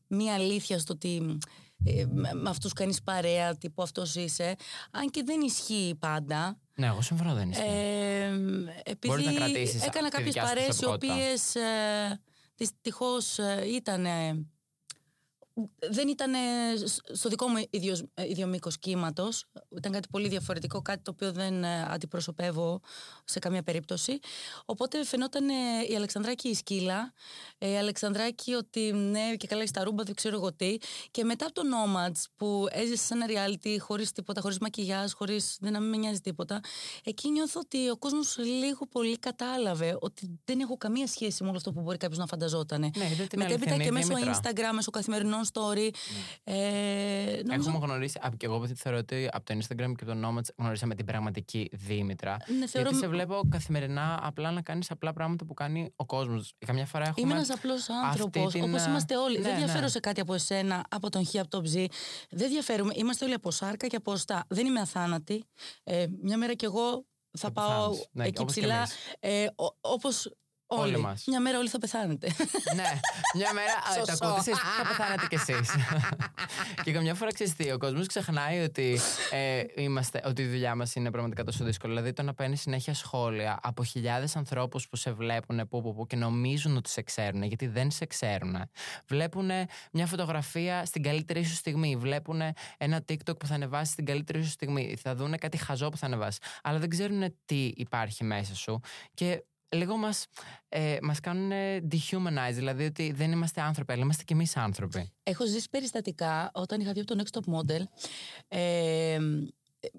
μία 0.08 0.34
αλήθεια 0.34 0.80
στο 0.80 0.94
ότι 0.94 1.38
ε, 1.84 2.06
με 2.06 2.34
με 2.34 2.50
αυτούς 2.50 2.74
κάνεις 2.74 3.02
παρέα 3.02 3.58
τύπου 3.58 3.82
αυτός 3.82 4.16
είσαι 4.16 4.56
αν 4.92 5.10
και 5.10 5.24
δεν 5.26 5.42
ισχύει 5.42 5.96
πάντα 6.00 6.58
ναι, 6.76 6.88
εγώ 6.88 7.02
συμφωνώ, 7.02 7.34
δεν 7.34 7.50
ισχύει. 7.50 7.64
ε, 7.64 8.34
επειδή 8.84 9.08
Μπορείς 9.08 9.26
να 9.26 9.34
κρατήσεις 9.34 9.84
έκανα 9.86 10.10
τη 10.10 10.16
κάποιες 10.16 10.34
δικιά 10.34 10.48
σου 10.48 10.54
παρέες 10.54 10.76
οι 10.76 10.80
προσωπικότητα. 10.80 11.14
οποίες 11.14 11.56
ε, 11.56 12.22
δυστυχώς 12.56 13.40
ε, 13.40 13.64
ήταν 13.68 14.06
δεν 15.90 16.08
ήταν 16.08 16.34
στο 17.12 17.30
δικό 17.30 17.48
μου 17.48 17.64
ίδιος, 17.70 18.04
ίδιο 18.28 18.48
μήκος 18.48 18.80
κύματος. 18.80 19.46
Ήταν 19.78 19.92
κάτι 19.92 20.08
πολύ 20.12 20.28
διαφορετικό, 20.28 20.82
κάτι 20.82 21.02
το 21.04 21.12
οποίο 21.12 21.32
δεν 21.32 21.64
ε, 21.64 21.88
αντιπροσωπεύω 21.90 22.82
σε 23.26 23.40
καμία 23.40 23.64
περίπτωση. 23.64 24.20
Οπότε 24.66 25.04
φαινόταν 25.06 25.50
ε, 25.50 25.54
η 25.90 25.96
Αλεξανδράκη 25.96 26.50
η 26.50 26.54
σκύλα, 26.54 27.14
ε, 27.58 27.70
η 27.70 27.78
Αλεξανδράκη 27.78 28.54
ότι 28.54 28.92
ναι, 28.92 29.36
και 29.36 29.48
καλά 29.48 29.62
έχει 29.62 29.72
τα 29.72 29.84
ρούμπα, 29.84 30.04
δεν 30.04 30.16
ξέρω 30.16 30.36
εγώ 30.36 30.54
τι. 30.54 30.78
Και 31.12 31.24
μετά 31.24 31.46
από 31.46 31.54
το 31.54 31.62
Nomads 31.62 32.22
που 32.36 32.68
έζησε 32.70 33.06
σε 33.06 33.14
ένα 33.14 33.26
reality 33.30 33.78
χωρίς 33.80 34.12
τίποτα, 34.12 34.42
χωρίς 34.42 34.58
μακιγιάζ, 34.60 35.12
χωρίς 35.12 35.58
δεν 35.60 35.72
να 35.72 35.80
μην 35.80 35.90
με 35.90 35.98
νοιάζει 35.98 36.20
τίποτα, 36.20 36.60
εκεί 37.04 37.30
νιώθω 37.30 37.60
ότι 37.60 37.90
ο 37.90 37.98
κόσμος 37.98 38.38
λίγο 38.38 38.88
πολύ 38.92 39.18
κατάλαβε 39.18 39.98
ότι 40.00 40.40
δεν 40.46 40.60
έχω 40.60 40.78
καμία 40.78 41.08
σχέση 41.08 41.44
με 41.44 41.50
όλο 41.50 41.58
αυτό 41.58 41.72
που 41.72 41.82
μπορεί 41.82 41.98
κάποιος 41.98 42.20
να 42.20 42.26
φανταζότανε. 42.26 42.90
Ναι, 42.98 43.06
είδε 43.06 43.26
την 43.26 43.40
Μετέπειτα 43.40 43.74
αληθινή 43.74 43.84
και 43.84 43.92
μέσω 43.92 44.08
Δήμητρα. 44.08 44.42
Instagram, 44.42 44.74
μέσω 44.74 44.92
καθημερινών 44.92 45.43
story. 45.54 45.90
Ε, 46.44 47.42
νομίζω- 47.46 47.70
Έχουμε 47.70 47.86
γνωρίσει, 47.86 48.18
α, 48.22 48.30
και 48.38 48.46
εγώ 48.46 48.56
επειδή 48.56 48.74
θεωρώ 48.76 48.98
ότι 48.98 49.30
από 49.32 49.46
το 49.46 49.58
Instagram 49.60 49.92
και 49.98 50.06
το 50.06 50.14
Nomads 50.24 50.48
γνωρίσαμε 50.58 50.96
την 50.96 51.06
πραγματική 51.06 51.70
Δήμητρα. 51.72 52.38
Ναι, 52.60 52.68
θεωρώ- 52.68 52.90
Γιατί 52.90 53.06
σε 53.06 53.12
βλέπω 53.12 53.42
καθημερινά 53.50 54.20
απλά 54.24 54.52
να 54.52 54.62
κάνεις 54.62 54.92
απλά 54.92 55.14
πράγματα 55.14 55.46
που 55.46 55.54
κάνει 55.54 55.94
ο 55.96 56.06
κόσμος. 56.06 56.54
Καμιά 56.66 56.86
φορά 56.86 57.08
έχουμε. 57.08 57.26
Είμαι 57.26 57.34
ένας 57.36 57.50
απλός 57.50 57.90
άνθρωπος, 57.90 58.46
αυτή 58.46 58.60
την, 58.60 58.70
όπως 58.70 58.86
ε, 58.86 58.90
είμαστε 58.90 59.18
όλοι. 59.18 59.38
ναι, 59.38 59.44
δεν 59.44 59.58
διαφέρω 59.58 59.82
ναι. 59.82 59.88
σε 59.88 60.00
κάτι 60.00 60.22
από 60.22 60.34
εσένα, 60.34 60.86
από 60.90 61.10
τον 61.10 61.26
Χ, 61.28 61.36
από 61.36 61.48
τον 61.50 61.64
Ψ. 61.64 61.72
Δεν 62.30 62.50
διαφέρουμε. 62.50 62.94
Είμαστε 62.98 63.26
όλοι 63.26 63.34
από 63.34 63.52
σάρκα 63.52 63.88
και 63.88 63.96
από 63.96 64.12
οστά. 64.12 64.46
Δεν 64.48 64.66
είμαι 64.66 64.80
αθάνατη. 64.80 65.44
Ε, 65.84 66.06
μια 66.22 66.38
μέρα 66.38 66.54
κι 66.54 66.66
εγώ 66.66 66.92
θα 67.38 67.48
Θα 67.48 67.52
πάω 67.52 67.90
πεθάνεις. 67.90 68.08
Ναι, 68.12 68.26
εκεί 68.26 68.42
όπως 68.42 68.54
και 68.54 68.60
ψηλά. 68.60 68.76
εμείς. 68.76 68.94
Ε, 69.20 69.46
Όπως 69.82 70.32
όλοι. 70.76 70.94
Όλοι 70.94 71.04
μας. 71.04 71.24
Μια 71.28 71.42
μέρα 71.42 71.58
όλοι 71.58 71.70
θα 71.70 71.80
πεθάνετε. 71.80 72.28
ναι, 72.80 73.00
μια 73.36 73.54
μέρα 73.54 73.74
α, 73.74 74.06
τα 74.06 74.12
Σωσό. 74.12 74.26
ακούτε 74.26 74.52
εσείς, 74.52 74.64
θα 74.78 74.88
πεθάνετε 74.88 75.26
κι 75.30 75.36
εσείς. 75.36 75.76
και 76.84 76.92
καμιά 76.92 77.14
φορά 77.16 77.34
ξέρεις 77.34 77.56
τι, 77.56 77.72
ο 77.72 77.78
κόσμος 77.78 78.08
ξεχνάει 78.08 78.60
ότι, 78.60 79.00
ε, 79.32 79.64
είμαστε, 79.76 80.22
ότι 80.26 80.42
η 80.42 80.48
δουλειά 80.48 80.76
μας 80.76 80.96
είναι 80.96 81.12
πραγματικά 81.12 81.44
τόσο 81.44 81.64
δύσκολη. 81.64 81.94
Δηλαδή 81.94 82.14
το 82.14 82.24
να 82.24 82.34
παίρνεις 82.34 82.62
συνέχεια 82.62 82.94
σχόλια 82.94 83.60
από 83.62 83.84
χιλιάδες 83.84 84.36
ανθρώπους 84.36 84.88
που 84.90 84.96
σε 84.96 85.12
βλέπουν 85.12 85.68
που, 85.68 85.82
που, 85.82 85.94
που, 85.94 86.08
και 86.08 86.16
νομίζουν 86.16 86.78
ότι 86.78 86.90
σε 86.90 87.02
ξέρουν, 87.02 87.44
γιατί 87.44 87.68
δεν 87.68 87.92
σε 87.92 88.06
ξέρουν. 88.06 88.56
Βλέπουν 89.08 89.50
μια 89.92 90.06
φωτογραφία 90.06 90.86
στην 90.86 91.04
καλύτερη 91.04 91.44
σου 91.44 91.56
στιγμή. 91.56 91.96
Βλέπουν 91.96 92.42
ένα 92.78 93.04
TikTok 93.08 93.40
που 93.40 93.48
θα 93.48 93.54
ανεβάσεις 93.54 93.94
στην 93.94 94.06
καλύτερη 94.06 94.44
σου 94.44 94.50
στιγμή. 94.50 94.96
Θα 95.02 95.16
δουν 95.16 95.38
κάτι 95.38 95.58
χαζό 95.58 95.90
που 95.90 95.98
θα 95.98 96.06
ανεβάσεις. 96.06 96.40
Αλλά 96.64 96.80
δεν 96.80 96.90
ξέρουν 96.90 97.36
τι 97.46 97.72
υπάρχει 97.76 98.24
μέσα 98.24 98.56
σου. 98.56 98.80
Και 99.14 99.44
λίγο 99.74 99.98
μας, 99.98 100.26
ε, 100.70 100.98
μας 101.02 101.20
κάνουν 101.20 101.52
dehumanize, 101.92 102.54
δηλαδή 102.54 102.86
ότι 102.86 103.12
δεν 103.12 103.32
είμαστε 103.32 103.62
άνθρωποι, 103.62 103.92
αλλά 103.92 104.02
είμαστε 104.02 104.24
κι 104.24 104.34
εμείς 104.34 104.58
άνθρωποι. 104.58 105.12
Έχω 105.24 105.46
ζήσει 105.46 105.70
περιστατικά 105.70 106.52
όταν 106.54 106.80
είχα 106.82 106.92
βγει 106.92 107.02
από 107.02 107.16
το 107.16 107.24
Next 107.24 107.40
Top 107.40 107.54
Model. 107.60 107.82
Ε, 108.48 109.18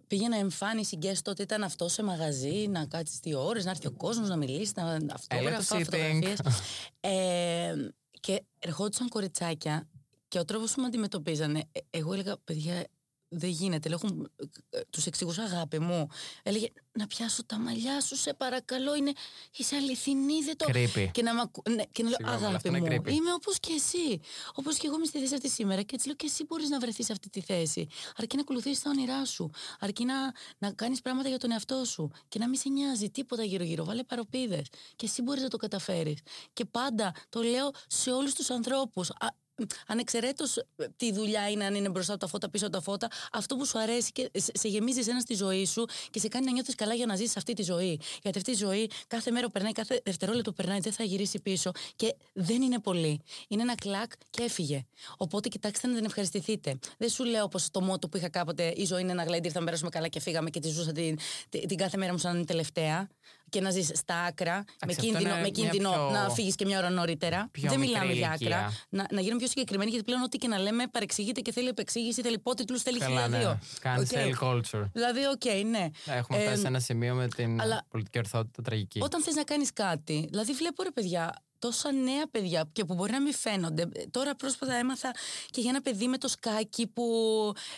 πήγαινα 0.06 0.36
εμφάνιση 0.36 0.98
guest 1.02 1.18
τότε 1.22 1.42
ήταν 1.42 1.62
αυτό 1.62 1.88
σε 1.88 2.02
μαγαζί, 2.02 2.66
να 2.68 2.86
κάτσεις 2.86 3.18
δύο 3.18 3.46
ώρες, 3.46 3.64
να 3.64 3.70
έρθει 3.70 3.86
ο 3.86 3.92
κόσμος, 3.92 4.28
να 4.28 4.36
μιλήσεις, 4.36 4.74
να 4.74 4.82
Έλα 4.90 4.98
το 4.98 5.14
αυτόγραφα, 5.14 5.76
sitting. 5.76 5.84
φωτογραφίες. 5.84 6.38
ε, 7.00 7.74
και 8.20 8.44
ερχόντουσαν 8.58 9.08
κοριτσάκια 9.08 9.88
και 10.28 10.38
ο 10.38 10.44
τρόπος 10.44 10.72
που 10.74 10.80
με 10.80 10.86
αντιμετωπίζανε, 10.86 11.62
ε, 11.72 11.80
εγώ 11.90 12.12
έλεγα, 12.12 12.36
παιδιά, 12.44 12.84
δεν 13.28 13.50
γίνεται. 13.50 13.88
Λέω, 13.88 13.98
έχουν- 14.02 14.30
ε, 14.70 14.80
τους 14.90 15.06
εξηγούσα 15.06 15.42
αγάπη 15.42 15.78
μου. 15.78 16.06
Έλεγε, 16.42 16.68
να 16.92 17.06
πιάσω 17.06 17.44
τα 17.44 17.58
μαλλιά 17.58 18.00
σου, 18.00 18.16
σε 18.16 18.34
παρακαλώ, 18.34 18.94
είναι, 18.94 19.12
είσαι 19.56 19.76
αληθινή, 19.76 20.42
δεν 20.44 20.56
το... 20.56 20.66
Creepy. 20.68 21.08
Και 21.12 21.22
να, 21.22 21.34
μ' 21.34 21.38
ακου- 21.40 21.68
ναι, 21.68 21.82
και 21.92 22.02
να 22.02 22.08
λέω, 22.08 22.16
Συγγνώμη, 22.18 22.36
αλλά 22.38 22.46
αγάπη 22.48 22.54
αυτό 22.56 22.68
είναι 22.68 22.78
μου, 22.80 23.02
creepy. 23.02 23.10
είμαι 23.12 23.32
όπως 23.32 23.60
και 23.60 23.72
εσύ. 23.72 24.20
Όπως 24.54 24.76
και 24.76 24.86
εγώ 24.86 24.96
είμαι 24.96 25.04
στη 25.06 25.18
θέση 25.18 25.34
αυτή 25.34 25.48
σήμερα. 25.50 25.82
Και 25.82 25.94
έτσι 25.94 26.06
λέω 26.06 26.16
και 26.16 26.26
εσύ 26.26 26.44
μπορείς 26.44 26.68
να 26.68 26.78
βρεθείς 26.78 27.06
σε 27.06 27.12
αυτή 27.12 27.30
τη 27.30 27.40
θέση. 27.40 27.86
Αρκεί 28.16 28.36
να 28.36 28.42
ακολουθήσεις 28.42 28.82
τα 28.82 28.90
όνειρά 28.90 29.24
σου. 29.24 29.50
Αρκεί 29.80 30.04
να, 30.04 30.14
να 30.58 30.72
κάνεις 30.72 31.00
πράγματα 31.00 31.28
για 31.28 31.38
τον 31.38 31.50
εαυτό 31.52 31.84
σου. 31.84 32.10
Και 32.28 32.38
να 32.38 32.48
μην 32.48 32.58
σε 32.58 32.68
νοιάζει 32.68 33.10
τίποτα 33.10 33.44
γύρω-γύρω. 33.44 33.84
Βάλε 33.84 34.02
παροπίδες. 34.02 34.66
Και 34.96 35.06
εσύ 35.06 35.22
μπορείς 35.22 35.42
να 35.42 35.48
το 35.48 35.56
καταφέρεις. 35.56 36.18
Και 36.52 36.64
πάντα 36.64 37.14
το 37.28 37.42
λέω 37.42 37.70
σε 37.86 38.10
όλους 38.10 38.34
τους 38.34 38.50
ανθρώπους. 38.50 39.10
Ανεξαιρέτως 39.86 40.64
τι 40.96 41.12
δουλειά 41.12 41.50
είναι, 41.50 41.64
αν 41.64 41.74
είναι 41.74 41.88
μπροστά 41.88 42.12
από 42.12 42.20
τα 42.20 42.26
φώτα, 42.26 42.50
πίσω 42.50 42.66
από 42.66 42.74
τα 42.74 42.82
φώτα, 42.82 43.08
αυτό 43.32 43.56
που 43.56 43.66
σου 43.66 43.78
αρέσει 43.78 44.12
και 44.12 44.30
σε 44.34 44.52
σε 44.54 44.68
γεμίζει 44.68 44.98
εσένα 44.98 45.20
στη 45.20 45.34
ζωή 45.34 45.66
σου 45.66 45.84
και 46.10 46.18
σε 46.18 46.28
κάνει 46.28 46.44
να 46.44 46.52
νιώθεις 46.52 46.74
καλά 46.74 46.94
για 46.94 47.06
να 47.06 47.16
ζήσει 47.16 47.34
αυτή 47.36 47.52
τη 47.52 47.62
ζωή. 47.62 48.00
Γιατί 48.22 48.38
αυτή 48.38 48.50
η 48.50 48.54
ζωή 48.54 48.90
κάθε 49.06 49.30
μέρα 49.30 49.46
που 49.46 49.52
περνάει, 49.52 49.72
κάθε 49.72 50.00
δευτερόλεπτο 50.04 50.50
που 50.50 50.56
περνάει, 50.56 50.80
δεν 50.80 50.92
θα 50.92 51.04
γυρίσει 51.04 51.40
πίσω 51.40 51.70
και 51.96 52.14
δεν 52.32 52.62
είναι 52.62 52.78
πολύ. 52.80 53.20
Είναι 53.48 53.62
ένα 53.62 53.74
κλακ 53.74 54.12
και 54.30 54.42
έφυγε. 54.42 54.86
Οπότε 55.16 55.48
κοιτάξτε 55.48 55.86
να 55.88 55.94
την 55.94 56.04
ευχαριστηθείτε. 56.04 56.78
Δεν 56.98 57.08
σου 57.08 57.24
λέω 57.24 57.44
όπω 57.44 57.58
το 57.70 57.80
μότο 57.80 58.08
που 58.08 58.16
είχα 58.16 58.28
κάποτε: 58.28 58.72
Η 58.76 58.84
ζωή 58.84 59.00
είναι 59.00 59.12
ένα 59.12 59.24
γλέντι, 59.24 59.50
θα 59.50 59.64
περάσουμε 59.64 59.90
καλά 59.90 60.08
και 60.08 60.20
φύγαμε 60.20 60.50
και 60.50 60.60
τη 60.60 60.68
ζούσα 60.68 60.92
την, 60.92 61.18
την, 61.48 61.68
την 61.68 61.76
κάθε 61.76 61.96
μέρα 61.96 62.12
μου 62.12 62.18
σαν 62.18 62.46
τελευταία. 62.46 63.08
Και 63.54 63.60
να 63.60 63.70
ζεις 63.70 63.90
στα 63.94 64.14
άκρα, 64.22 64.54
με 64.86 64.92
αυτό 64.92 65.02
κίνδυνο, 65.02 65.20
είναι 65.20 65.34
με 65.34 65.40
μια 65.40 65.50
κίνδυνο 65.50 65.90
πιο- 65.90 66.10
να 66.10 66.30
φύγεις 66.30 66.54
και 66.54 66.64
μια 66.64 66.78
ώρα 66.78 66.90
νωρίτερα. 66.90 67.48
πιο 67.52 67.68
δεν 67.70 67.78
μικρή 67.78 67.94
μιλάμε 67.94 68.12
για 68.12 68.28
ηλικία. 68.28 68.56
άκρα. 68.58 68.72
Να, 68.88 69.06
να 69.10 69.20
γίνουμε 69.20 69.38
πιο 69.38 69.48
συγκεκριμένοι, 69.48 69.90
γιατί 69.90 70.04
πλέον 70.04 70.22
ό,τι 70.22 70.38
και 70.38 70.48
να 70.48 70.58
λέμε 70.58 70.86
παρεξηγείται 70.86 71.40
και 71.40 71.52
θέλει 71.52 71.68
επεξήγηση, 71.68 72.22
θέλει 72.22 72.34
υπότιτλους, 72.34 72.78
θέλει 72.78 72.98
Καλά, 72.98 73.22
χίλια 73.22 73.38
δύο. 73.38 73.48
ναι. 73.48 73.94
Cancel 73.94 74.32
Οκ. 74.32 74.38
culture. 74.40 74.88
Δηλαδή, 74.92 75.20
οκ, 75.26 75.44
ναι. 75.70 75.88
Έχουμε 76.06 76.38
Ε, 76.38 76.42
φτάσει 76.42 76.60
σε 76.60 76.66
ένα 76.66 76.80
σημείο 76.80 77.14
με 77.14 77.28
την 77.28 77.60
αλλά- 77.60 77.86
πολιτική 77.88 78.18
ορθότητα 78.18 78.62
τραγική. 78.62 79.00
Όταν 79.02 79.22
θες 79.22 79.34
να 79.34 79.44
κάνεις 79.44 79.72
κάτι, 79.72 80.26
δηλαδή 80.30 80.52
βλέπω 80.52 80.82
ρε 80.82 80.90
παιδιά, 80.90 81.42
τόσα 81.58 81.92
νέα 81.92 82.28
παιδιά 82.30 82.68
και 82.72 82.84
που 82.84 82.94
μπορεί 82.94 83.12
να 83.12 83.20
μην 83.20 83.34
φαίνονται. 83.34 83.88
Τώρα 84.10 84.34
πρόσφατα 84.34 84.74
έμαθα 84.74 85.14
και 85.50 85.60
για 85.60 85.70
ένα 85.70 85.80
παιδί 85.80 86.06
με 86.06 86.18
το 86.18 86.28
σκάκι 86.28 86.86
που 86.86 87.04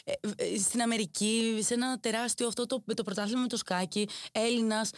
ε, 0.04 0.12
ε, 0.36 0.58
στην 0.58 0.82
Αμερική, 0.82 1.58
σε 1.62 1.74
ένα 1.74 1.98
τεράστιο 2.00 2.46
αυτό 2.46 2.66
το, 2.66 2.82
το 2.94 3.02
πρωτάθλημα 3.02 3.40
με 3.40 3.46
το 3.46 3.56
σκάκι, 3.56 4.08
Έλληνας. 4.32 4.90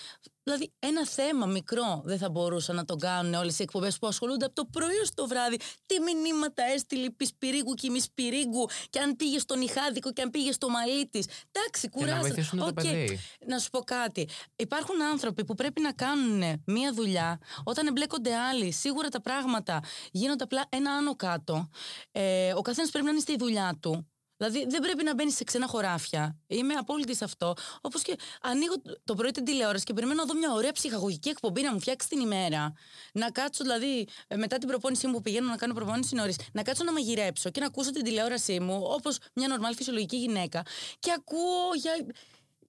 Δηλαδή, 0.48 0.72
ένα 0.78 1.06
θέμα 1.06 1.46
μικρό 1.46 2.02
δεν 2.04 2.18
θα 2.18 2.30
μπορούσαν 2.30 2.76
να 2.76 2.84
τον 2.84 2.98
κάνουν 2.98 3.34
όλες 3.34 3.58
οι 3.58 3.62
εκπομπές 3.62 3.98
που 3.98 4.06
ασχολούνται 4.06 4.44
από 4.44 4.54
το 4.54 4.64
πρωί 4.64 4.98
ως 5.02 5.10
το 5.14 5.26
βράδυ. 5.26 5.56
Τι 5.86 5.94
μηνύματα 6.00 6.62
έστειλε 6.74 7.04
η 7.04 7.10
Πισπυρίγκου 7.10 7.74
και 7.74 7.86
η 7.86 7.90
Μισπυρίγκου, 7.90 8.68
και 8.90 8.98
αν 8.98 9.16
πήγε 9.16 9.38
στο 9.38 9.60
νυχάδικο 9.60 10.12
και 10.12 10.22
αν 10.22 10.30
πήγε 10.30 10.52
στο 10.52 10.68
μαλλί 10.68 11.08
της. 11.08 11.26
Εντάξει, 11.52 11.88
Και 11.88 11.88
να 11.92 12.00
κουράζεται. 12.00 12.26
βοηθήσουν 12.28 12.58
το 12.58 12.64
Οκ. 12.66 12.72
παιδί. 12.72 13.18
Να 13.46 13.58
σου 13.58 13.70
πω 13.70 13.78
κάτι. 13.78 14.28
Υπάρχουν 14.56 15.02
άνθρωποι 15.02 15.44
που 15.44 15.54
πρέπει 15.54 15.80
να 15.80 15.92
κάνουν 15.92 16.62
μία 16.66 16.92
δουλειά 16.92 17.38
όταν 17.64 17.86
εμπλέκονται 17.86 18.34
άλλοι. 18.36 18.72
Σίγουρα 18.72 19.08
τα 19.08 19.20
πράγματα 19.20 19.82
γίνονται 20.10 20.44
απλά 20.44 20.64
ένα 20.68 20.90
άνω 20.92 21.16
κάτω. 21.16 21.68
Ε, 22.12 22.52
ο 22.52 22.60
καθένας 22.60 22.90
πρέπει 22.90 23.04
να 23.06 23.10
είναι 23.12 23.20
στη 23.20 23.36
δουλειά 23.36 23.78
του. 23.82 24.08
Δηλαδή 24.38 24.66
δεν 24.68 24.80
πρέπει 24.80 25.04
να 25.04 25.14
μπαίνεις 25.14 25.34
σε 25.34 25.44
ξένα 25.44 25.66
χωράφια. 25.66 26.36
Είμαι 26.46 26.74
απόλυτη 26.74 27.14
σε 27.14 27.24
αυτό. 27.24 27.54
Όπως 27.80 28.02
και 28.02 28.16
ανοίγω 28.42 28.74
το 29.04 29.14
πρωί 29.14 29.30
την 29.30 29.44
τηλεόραση 29.44 29.84
και 29.84 29.92
περιμένω 29.92 30.20
να 30.20 30.26
δω 30.26 30.38
μια 30.38 30.52
ωραία 30.52 30.72
ψυχαγωγική 30.72 31.28
εκπομπή 31.28 31.62
να 31.62 31.72
μου 31.72 31.80
φτιάξει 31.80 32.08
την 32.08 32.20
ημέρα. 32.20 32.72
Να 33.12 33.30
κάτσω 33.30 33.64
δηλαδή 33.64 34.08
ε, 34.28 34.36
μετά 34.36 34.58
την 34.58 34.68
προπόνησή 34.68 35.06
μου 35.06 35.12
που 35.12 35.22
πηγαίνω 35.22 35.48
να 35.48 35.56
κάνω 35.56 35.74
προπόνηση 35.74 36.14
νωρίς, 36.14 36.36
να 36.52 36.62
κάτσω 36.62 36.84
να 36.84 36.92
μαγειρέψω 36.92 37.50
και 37.50 37.60
να 37.60 37.66
ακούσω 37.66 37.90
την 37.90 38.04
τηλεόρασή 38.04 38.60
μου 38.60 38.82
όπως 38.84 39.18
μια 39.34 39.48
νορμάλ 39.48 39.74
φυσιολογική 39.74 40.16
γυναίκα. 40.16 40.62
Και 40.98 41.12
ακούω 41.16 41.74
για, 41.74 41.92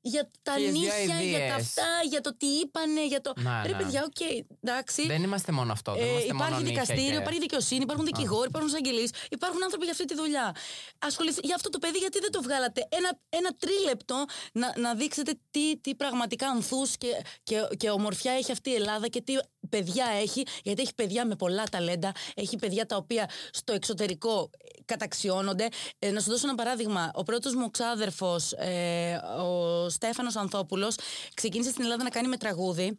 για 0.02 0.30
τα 0.44 0.54
Χίλιες 0.54 0.72
δυο 0.72 0.82
νύχια, 0.82 1.06
για 1.06 1.14
τα 1.14 1.22
ιδέες. 1.24 1.52
αυτά, 1.56 1.88
για 2.10 2.22
το 2.22 2.36
τι 2.38 2.46
είπανε, 2.48 3.06
για 3.08 3.22
το. 3.22 3.34
Να, 3.36 3.64
Ρε 3.66 3.72
ναι. 3.72 3.78
παιδιά, 3.78 4.04
οκ, 4.04 4.20
εντάξει. 4.64 5.06
Δεν 5.08 5.24
είμαστε 5.24 5.52
μόνο 5.52 5.72
αυτό. 5.72 5.92
Δεν 5.94 6.02
Ε, 6.04 6.06
είμαστε 6.10 6.26
υπάρχει 6.26 6.44
μόνο 6.54 6.56
νύχια 6.64 6.82
δικαστήριο, 6.82 7.16
και- 7.18 7.22
υπάρχει 7.24 7.40
δικαιοσύνη, 7.40 7.82
υπάρχουν 7.82 8.06
δικηγόροι, 8.06 8.48
υπάρχουν 8.48 8.70
εισαγγελείς. 8.70 9.12
Υπάρχουν 9.30 9.64
άνθρωποι 9.64 9.84
για 9.84 9.94
αυτή 9.94 10.06
τη 10.06 10.16
δουλειά. 10.16 10.56
Ασχοληθεί 11.00 11.40
για 11.44 11.56
αυτό 11.56 11.70
το 11.70 11.80
παιδί, 11.80 11.98
γιατί 11.98 12.20
δεν 12.20 12.32
το 12.32 12.42
βγάλατε; 12.42 12.88
Ένα, 12.90 13.20
ένα 13.30 13.50
τρίλεπτο 13.60 14.26
να, 14.54 14.74
να 14.78 14.94
δείξετε 14.96 15.40
τι, 15.52 15.78
τι 15.78 15.96
πραγματικά 15.96 16.48
ανθούς 16.50 16.98
και, 16.98 17.08
και, 17.44 17.68
και 17.78 17.90
ομορφιά 17.90 18.32
έχει 18.32 18.52
αυτή 18.52 18.70
η 18.70 18.74
Ελλάδα 18.76 19.08
και 19.08 19.22
τι 19.22 19.34
παιδιά 19.70 20.06
έχει, 20.22 20.44
γιατί 20.64 20.82
έχει 20.82 20.94
παιδιά 20.96 21.26
με 21.26 21.36
πολλά 21.36 21.64
ταλέντα, 21.64 22.12
έχει 22.36 22.56
παιδιά 22.56 22.86
τα 22.86 22.96
οποία 22.96 23.30
στο 23.52 23.74
εξωτερικό 23.74 24.50
ε, 24.58 24.82
καταξιώνονται. 24.86 25.68
Ε, 26.00 26.12
να 26.12 26.20
σου 26.20 26.30
δώσω 26.30 26.48
ένα 26.48 26.56
παράδειγμα. 26.56 27.12
Ο 27.14 27.24
πρώτος 27.24 27.56
μου 27.56 27.72
ξάδερφος, 27.72 28.52
ε, 28.52 29.16
ο 29.42 29.90
Στέφανος 29.90 30.36
Ανθόπουλος, 30.36 30.96
ξεκίνησε 31.34 31.70
στην 31.70 31.84
Ελλάδα 31.84 32.04
να 32.04 32.10
κάνει 32.10 32.28
με 32.28 32.38
τραγούδι. 32.38 32.98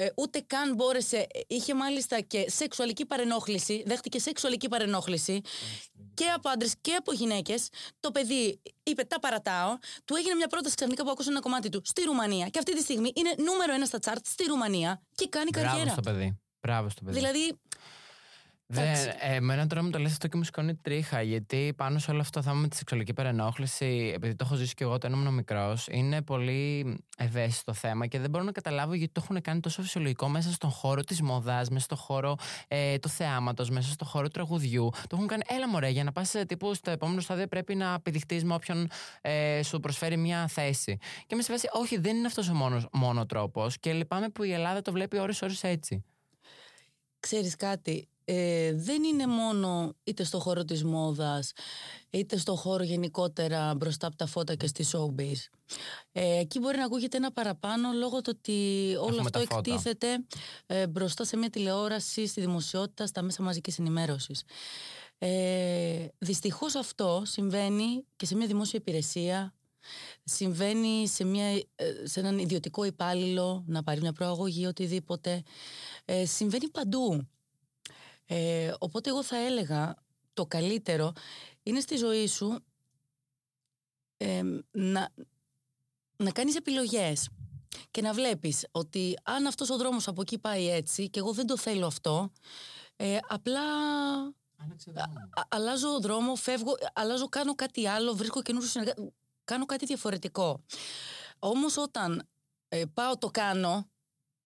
Ε, 0.00 0.08
ούτε 0.16 0.40
καν 0.46 0.74
μπόρεσε, 0.74 1.26
είχε 1.46 1.74
μάλιστα 1.74 2.20
και 2.20 2.44
σεξουαλική 2.50 3.06
παρενόχληση, 3.06 3.82
δέχτηκε 3.86 4.18
σεξουαλική 4.18 4.68
παρενόχληση 4.68 5.40
και 6.18 6.26
από 6.34 6.48
άντρες 6.48 6.74
και 6.80 6.94
από 6.94 7.12
γυναίκες. 7.12 7.68
Το 8.00 8.10
παιδί 8.10 8.60
είπε: 8.82 9.02
Τα 9.04 9.18
παρατάω. 9.20 9.76
Του 10.04 10.14
έγινε 10.16 10.34
μια 10.34 10.46
πρόταση 10.46 10.74
ξαφνικά 10.74 11.04
που 11.04 11.10
άκουσε 11.10 11.30
ένα 11.30 11.40
κομμάτι 11.40 11.68
του 11.68 11.80
στη 11.84 12.02
Ρουμανία. 12.02 12.46
Και 12.48 12.58
αυτή 12.58 12.74
τη 12.74 12.80
στιγμή 12.82 13.12
είναι 13.14 13.34
νούμερο 13.38 13.72
ένα 13.72 13.84
στα 13.86 13.98
τσάρτ 13.98 14.26
στη 14.26 14.44
Ρουμανία 14.44 15.00
και 15.14 15.28
κάνει 15.28 15.50
Μπράβο 15.52 15.66
καριέρα. 15.68 15.90
στο 15.90 16.00
παιδί. 16.00 16.38
Μπράβο 16.60 16.88
στο 16.88 17.02
παιδί. 17.04 17.18
Δηλαδή, 17.18 17.58
Δεν, 18.70 18.84
εντάξει. 18.84 19.08
ε, 19.20 19.34
εμένα 19.34 19.66
τώρα 19.66 19.82
μου 19.82 19.90
το 19.90 19.98
λες 19.98 20.12
αυτό 20.12 20.28
και 20.28 20.36
μου 20.36 20.42
σηκώνει 20.42 20.74
τρίχα. 20.74 21.22
Γιατί 21.22 21.72
πάνω 21.76 21.98
σε 21.98 22.10
όλο 22.10 22.20
αυτό 22.20 22.38
το 22.38 22.44
θέμα 22.46 22.60
με 22.60 22.68
της 22.68 22.78
σεξουαλική 22.78 23.12
παρενόχληση, 23.12 24.12
επειδή 24.14 24.34
το 24.34 24.44
έχω 24.46 24.54
ζήσει 24.54 24.74
και 24.74 24.84
εγώ 24.84 24.92
όταν 24.92 25.12
ήμουν 25.12 25.34
μικρός, 25.34 25.86
είναι 25.90 26.22
πολύ 26.22 26.96
ευαίσθητο 27.16 27.72
θέμα 27.72 28.06
και 28.06 28.18
δεν 28.18 28.30
μπορώ 28.30 28.44
να 28.44 28.52
καταλάβω 28.52 28.94
γιατί 28.94 29.12
το 29.12 29.20
έχουν 29.24 29.40
κάνει 29.40 29.60
τόσο 29.60 29.82
φυσιολογικό 29.82 30.28
μέσα 30.28 30.52
στον 30.52 30.70
χώρο 30.70 31.02
της 31.02 31.22
μόδα, 31.22 31.54
μέσα 31.70 31.78
στον 31.78 31.96
χώρο 31.98 32.34
ε, 32.68 32.98
του 32.98 33.08
θεάματος, 33.08 33.70
μέσα 33.70 33.92
στον 33.92 34.06
χώρο 34.06 34.24
του 34.24 34.30
τραγουδιού. 34.30 34.90
Το 34.92 35.08
έχουν 35.16 35.26
κάνει, 35.26 35.42
έλα 35.46 35.68
μωρέ, 35.68 35.88
για 35.88 36.04
να 36.04 36.12
πας 36.12 36.34
τύπου 36.46 36.74
στο 36.74 36.90
επόμενο 36.90 37.20
στάδιο 37.20 37.46
πρέπει 37.46 37.74
να 37.74 37.94
απειδειχτεί 37.94 38.44
με 38.44 38.54
όποιον 38.54 38.88
ε, 39.20 39.62
σου 39.62 39.80
προσφέρει 39.80 40.16
μια 40.16 40.46
θέση. 40.46 40.98
Και 41.26 41.34
με 41.34 41.42
σε 41.42 41.52
φάση, 41.52 41.68
όχι, 41.72 41.98
δεν 41.98 42.16
είναι 42.16 42.26
αυτός 42.26 42.48
ο 42.48 42.54
μόνος, 42.54 42.88
μόνο 42.92 43.26
τρόπος 43.26 43.78
και 43.78 43.92
λυπάμαι 43.92 44.28
που 44.28 44.42
η 44.42 44.52
Ελλάδα 44.52 44.82
το 44.82 44.92
βλέπει 44.92 45.18
ώρε-ώρε 45.18 45.54
έτσι. 45.60 46.04
ξέρεις 47.20 47.56
κάτι, 47.56 48.08
ε, 48.30 48.72
δεν 48.74 49.02
είναι 49.02 49.26
μόνο 49.26 49.94
είτε 50.04 50.24
στο 50.24 50.38
χώρο 50.38 50.64
της 50.64 50.84
μόδας, 50.84 51.52
είτε 52.10 52.36
στο 52.38 52.54
χώρο 52.54 52.84
γενικότερα 52.84 53.74
μπροστά 53.74 54.06
από 54.06 54.16
τα 54.16 54.26
φώτα 54.26 54.54
και 54.54 54.66
στη 54.66 54.84
showbiz. 54.92 55.36
Ε, 56.12 56.38
εκεί 56.38 56.58
μπορεί 56.58 56.76
να 56.76 56.84
ακούγεται 56.84 57.16
ένα 57.16 57.32
παραπάνω 57.32 57.92
λόγω 57.92 58.20
του 58.20 58.32
ότι 58.38 58.88
όλο 58.98 59.06
Έχουμε 59.06 59.20
αυτό 59.20 59.38
τα 59.38 59.54
φώτα. 59.54 59.70
εκτίθεται 59.70 60.24
ε, 60.66 60.86
μπροστά 60.86 61.24
σε 61.24 61.36
μια 61.36 61.50
τηλεόραση, 61.50 62.26
στη 62.26 62.40
δημοσιότητα, 62.40 63.06
στα 63.06 63.22
μέσα 63.22 63.42
μαζικής 63.42 63.78
ενημέρωσης. 63.78 64.42
Ε, 65.18 66.06
δυστυχώς 66.18 66.74
αυτό 66.74 67.22
συμβαίνει 67.24 68.04
και 68.16 68.26
σε 68.26 68.36
μια 68.36 68.46
δημόσια 68.46 68.78
υπηρεσία, 68.78 69.54
συμβαίνει 70.24 71.08
σε, 71.08 71.24
μια, 71.24 71.46
ε, 71.54 71.62
σε 72.02 72.20
έναν 72.20 72.38
ιδιωτικό 72.38 72.84
υπάλληλο 72.84 73.64
να 73.66 73.82
πάρει 73.82 74.00
μια 74.00 74.12
προαγωγή, 74.12 74.66
οτιδήποτε. 74.66 75.42
Ε, 76.04 76.26
συμβαίνει 76.26 76.68
παντού. 76.68 77.28
Ε, 78.30 78.72
οπότε 78.78 79.10
εγώ 79.10 79.22
θα 79.22 79.36
έλεγα 79.36 79.94
το 80.32 80.46
καλύτερο 80.46 81.12
είναι 81.62 81.80
στη 81.80 81.96
ζωή 81.96 82.26
σου 82.26 82.64
ε, 84.16 84.42
να, 84.70 85.08
να 86.16 86.30
κάνεις 86.30 86.56
επιλογές 86.56 87.28
και 87.90 88.02
να 88.02 88.12
βλέπεις 88.12 88.66
ότι 88.70 89.18
αν 89.22 89.46
αυτός 89.46 89.70
ο 89.70 89.76
δρόμος 89.76 90.08
από 90.08 90.20
εκεί 90.20 90.38
πάει 90.38 90.68
έτσι 90.70 91.10
και 91.10 91.18
εγώ 91.18 91.32
δεν 91.32 91.46
το 91.46 91.56
θέλω 91.56 91.86
αυτό 91.86 92.32
ε, 92.96 93.18
απλά 93.28 93.60
α- 95.30 95.46
αλλάζω 95.48 96.00
δρόμο, 96.00 96.34
φεύγω, 96.34 96.74
αλλάζω, 96.92 97.28
κάνω 97.28 97.54
κάτι 97.54 97.86
άλλο, 97.86 98.14
βρίσκω 98.14 98.42
καινούριο 98.42 98.68
συνεργάτη, 98.68 99.12
κάνω 99.44 99.66
κάτι 99.66 99.86
διαφορετικό. 99.86 100.64
Όμως 101.38 101.76
όταν 101.76 102.28
ε, 102.68 102.84
πάω 102.94 103.18
το 103.18 103.30
κάνω, 103.30 103.88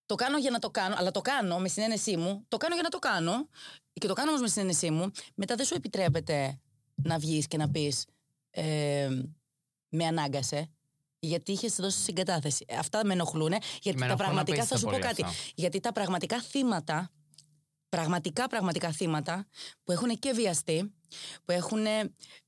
το 0.07 0.15
κάνω 0.15 0.38
για 0.38 0.51
να 0.51 0.59
το 0.59 0.71
κάνω, 0.71 0.95
αλλά 0.99 1.11
το 1.11 1.21
κάνω 1.21 1.59
με 1.59 1.69
συνένεσή 1.69 2.17
μου, 2.17 2.45
το 2.49 2.57
κάνω 2.57 2.75
για 2.75 2.83
να 2.83 2.88
το 2.88 2.99
κάνω 2.99 3.49
και 3.93 4.07
το 4.07 4.15
κάνω 4.15 4.29
όμως 4.31 4.43
με 4.43 4.49
συνένεσή 4.49 4.91
μου, 4.91 5.11
μετά 5.35 5.55
δεν 5.55 5.67
σου 5.67 5.75
επιτρέπεται 5.75 6.61
να 6.95 7.19
βγεις 7.19 7.47
και 7.47 7.57
να 7.57 7.71
πεις 7.71 8.05
ε, 8.51 9.09
με 9.88 10.07
ανάγκασε. 10.07 10.71
Γιατί 11.19 11.53
είχες 11.53 11.75
δώσει 11.75 11.99
συγκατάθεση. 11.99 12.65
Ε, 12.69 12.77
Αυτά 12.77 13.05
με 13.05 13.12
ενοχλούν. 13.12 13.53
Γιατί 13.81 13.99
Με 13.99 13.99
τα 13.99 14.05
ενοχλούν 14.05 14.17
πραγματικά 14.17 14.65
θα 14.65 14.75
απίστευτα 14.75 14.77
σου 14.77 14.85
πω 14.85 14.91
πολύ 14.91 15.03
κάτι. 15.03 15.23
αυτά. 15.23 15.53
Γιατί 15.55 15.81
τα 15.81 15.93
πραγματικά 15.93 16.41
θύματα, 16.41 17.11
πραγματικά 17.88 18.47
πραγματικά 18.47 18.93
θύματα 18.93 19.47
που 19.85 19.93
έχουν 19.93 20.19
και 20.19 20.33
βιαστεί, 20.33 20.95
που, 21.45 21.53
έχουν, 21.53 21.87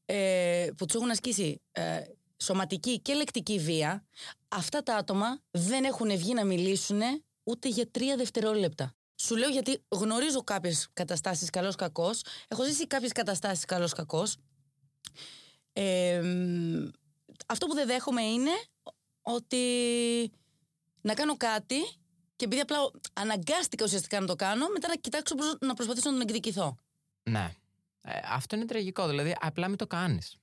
ε, 0.04 0.66
που 0.76 0.86
τους 0.86 0.94
έχουν 0.94 1.10
ασκήσει 1.10 1.60
ε, 1.72 2.00
σωματική 2.36 3.00
και 3.00 3.14
λεκτική 3.14 3.58
βία, 3.58 4.06
αυτά 4.48 4.82
τα 4.82 4.96
άτομα 4.96 5.42
δεν 5.50 5.84
έχουν 5.84 6.16
βγει 6.16 6.34
να 6.34 6.44
μιλήσουν 6.44 7.00
ούτε 7.44 7.68
για 7.68 7.90
τρία 7.90 8.16
δευτερόλεπτα. 8.16 8.94
Σου 9.16 9.36
λέω 9.36 9.48
γιατί 9.48 9.84
γνωρίζω 9.88 10.42
κάποιες 10.44 10.88
καταστάσεις 10.92 11.50
καλός 11.50 11.74
κακός, 11.76 12.22
έχω 12.48 12.64
ζήσει 12.64 12.86
κάποιες 12.86 13.12
καταστάσεις 13.12 13.64
καλός 13.64 13.92
κακός. 13.92 14.36
Ε, 15.72 16.20
μ, 16.22 16.88
αυτό 17.46 17.66
που 17.66 17.74
δεν 17.74 17.86
δέχομαι 17.86 18.22
είναι 18.22 18.50
ότι 19.22 19.58
να 21.00 21.14
κάνω 21.14 21.36
κάτι 21.36 21.76
και 22.36 22.44
επειδή 22.44 22.60
απλά 22.60 22.76
αναγκάστηκα 23.12 23.84
ουσιαστικά 23.84 24.20
να 24.20 24.26
το 24.26 24.36
κάνω, 24.36 24.68
μετά 24.68 24.88
να 24.88 24.94
κοιτάξω 24.96 25.34
προς- 25.34 25.56
να 25.60 25.74
προσπαθήσω 25.74 26.10
να 26.10 26.16
τον 26.18 26.26
εκδικηθώ. 26.28 26.76
Ναι. 27.22 27.54
Ε, 28.06 28.12
αυτό 28.30 28.56
είναι 28.56 28.64
τραγικό. 28.64 29.08
Δηλαδή, 29.08 29.36
απλά 29.40 29.68
μην 29.68 29.76
το 29.76 29.86
κάνεις. 29.86 30.36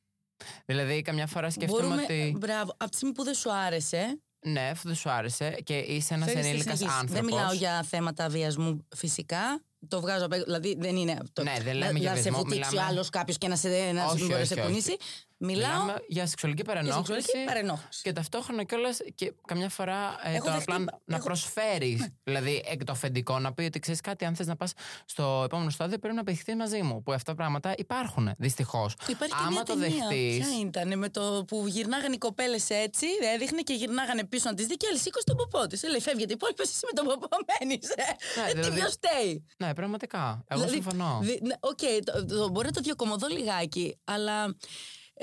Δηλαδή, 0.66 1.02
καμιά 1.02 1.28
φορά 1.28 1.50
σκέφτομαι 1.50 1.82
Μπορούμε, 1.82 2.04
ότι. 2.04 2.36
μπράβο, 2.38 2.74
από 2.78 2.90
τη 2.90 2.96
στιγμή 2.96 3.14
που 3.14 3.24
δεν 3.24 3.34
σου 3.34 3.52
άρεσε, 3.52 4.22
Ναι, 4.46 4.70
αυτό 4.72 4.88
δεν 4.90 4.98
σου 4.98 5.10
άρεσε 5.10 5.50
και 5.64 5.78
είσαι 5.78 6.14
ένας 6.14 6.28
θέλεις 6.28 6.42
να 6.44 6.48
ενήλικας 6.50 6.78
συνεχίσεις. 6.78 7.02
άνθρωπος. 7.02 7.14
Δεν 7.14 7.24
μιλάω 7.36 7.54
για 7.54 7.84
θέματα 7.90 8.30
βιασμού 8.30 8.88
φυσικά. 8.96 9.62
Το 9.88 10.02
βγάζω 10.02 10.26
απ' 10.26 10.32
έξω. 10.32 10.44
Δηλαδή 10.46 10.76
δεν 10.80 10.96
είναι. 10.96 11.18
Το, 11.34 11.44
Ναι, 11.44 11.54
δεν 11.64 11.78
να- 11.78 11.86
λέμε 11.86 12.00
για 12.00 12.10
να 12.10 12.16
σε 12.16 12.22
βιασμό, 12.22 12.44
βουτήξει 12.44 12.70
μιλάμε- 12.70 12.90
άλλος 12.92 13.10
κάποιος 13.10 13.38
και 13.38 13.48
να 13.48 13.56
σε, 13.56 13.68
να 13.68 14.06
Όχι, 14.06 14.18
σε, 14.18 14.24
μπορεί 14.24 14.34
να 14.34 14.38
όχι, 14.40 14.48
σε 14.48 14.54
όχι. 14.54 14.98
Κουνήσει. 15.42 15.60
Μιλάω 15.60 15.82
Μιλάμε 15.82 16.00
για 16.08 16.26
σεξουαλική 16.28 16.62
για 16.66 16.74
παρενόχληση. 16.74 17.22
σεξουαλική 17.22 17.54
παρενόχληση. 17.54 18.02
Και 18.02 18.14
ταυτόχρονα 18.14 18.64
κιόλας 18.64 18.98
και 19.16 19.34
καμιά 19.48 19.70
φορά 19.70 20.16
ε, 20.24 20.36
Έχω 20.36 20.46
το 20.46 20.52
δεχτεί- 20.52 20.72
απλά 20.74 21.00
να 21.06 21.16
έχω- 21.16 21.26
προσφέρεις. 21.26 22.08
Δηλαδή, 22.24 22.64
εκ 22.66 22.84
το 22.84 22.92
αφεντικό 22.92 23.40
να 23.40 23.54
πει 23.54 23.64
ότι 23.64 23.80
ξέρεις 23.80 24.02
κάτι, 24.02 24.26
αν 24.26 24.36
θες 24.36 24.48
να 24.48 24.56
πας 24.56 24.74
στο 25.06 25.42
επόμενο 25.46 25.70
στάδιο, 25.70 25.98
πρέπει 25.98 26.16
να 26.16 26.22
απαιτηθεί 26.22 26.56
μαζί 26.56 26.82
μου. 26.82 27.04
Που 27.04 27.12
αυτά 27.14 27.32
τα 27.32 27.38
πράγματα 27.38 27.74
υπάρχουν 27.78 28.32
δυστυχώς. 28.38 28.94
Υπάρχει 29.08 29.34
και 29.34 29.40
Άμα 29.42 29.50
μια 29.50 29.64
το 29.64 29.74
ταινία. 29.78 29.88
δεχτεί. 30.08 30.38
Ποια 30.40 30.60
ήταν 30.68 30.98
με 30.98 31.10
το 31.10 31.44
που 31.48 31.64
γυρνάγανε 31.68 32.16
οι 32.16 32.18
κοπέλες 32.18 32.70
έτσι, 32.70 33.06
έδειχνε 33.34 33.62
και 33.62 33.74
γυρνάγανε 33.74 34.24
πίσω 34.26 34.50
να 34.50 34.56
τις 34.56 34.66
δει 34.66 34.78
και 34.78 34.88
άλλη 34.90 35.00
σήκωσε 35.00 35.26
τον 35.26 35.36
ποπό 35.36 35.68
της. 35.68 35.84
Λέει, 35.84 36.00
φεύγετε 36.02 36.32
οι 36.32 36.36
υπόλοιπες, 36.36 36.70
εσύ 36.70 36.86
με 36.86 36.92
τον 37.02 37.06
ποπό 37.06 37.28
μένεις. 37.60 37.88
Ναι, 37.98 38.44
Ε, 38.44 38.46
τι 38.54 38.60
δηλαδή- 38.60 38.80
ποιος 38.80 38.92
φταίει; 38.94 39.46
Ναι, 39.58 39.74
πραγματικά. 39.74 40.44
Εγώ 40.48 40.60
Δηλαδή, 40.62 40.82
συμφωνώ. 40.82 41.20
δι- 41.22 41.42
ναι, 41.42 41.56
Οκ, 41.60 41.80
το- 42.04 42.26
το- 42.26 42.50
μπορεί 42.50 42.66
να 42.66 42.72
το 42.74 42.82
διακομωδώ 42.82 43.28
λιγάκι, 43.28 44.00
αλλά. 44.04 44.56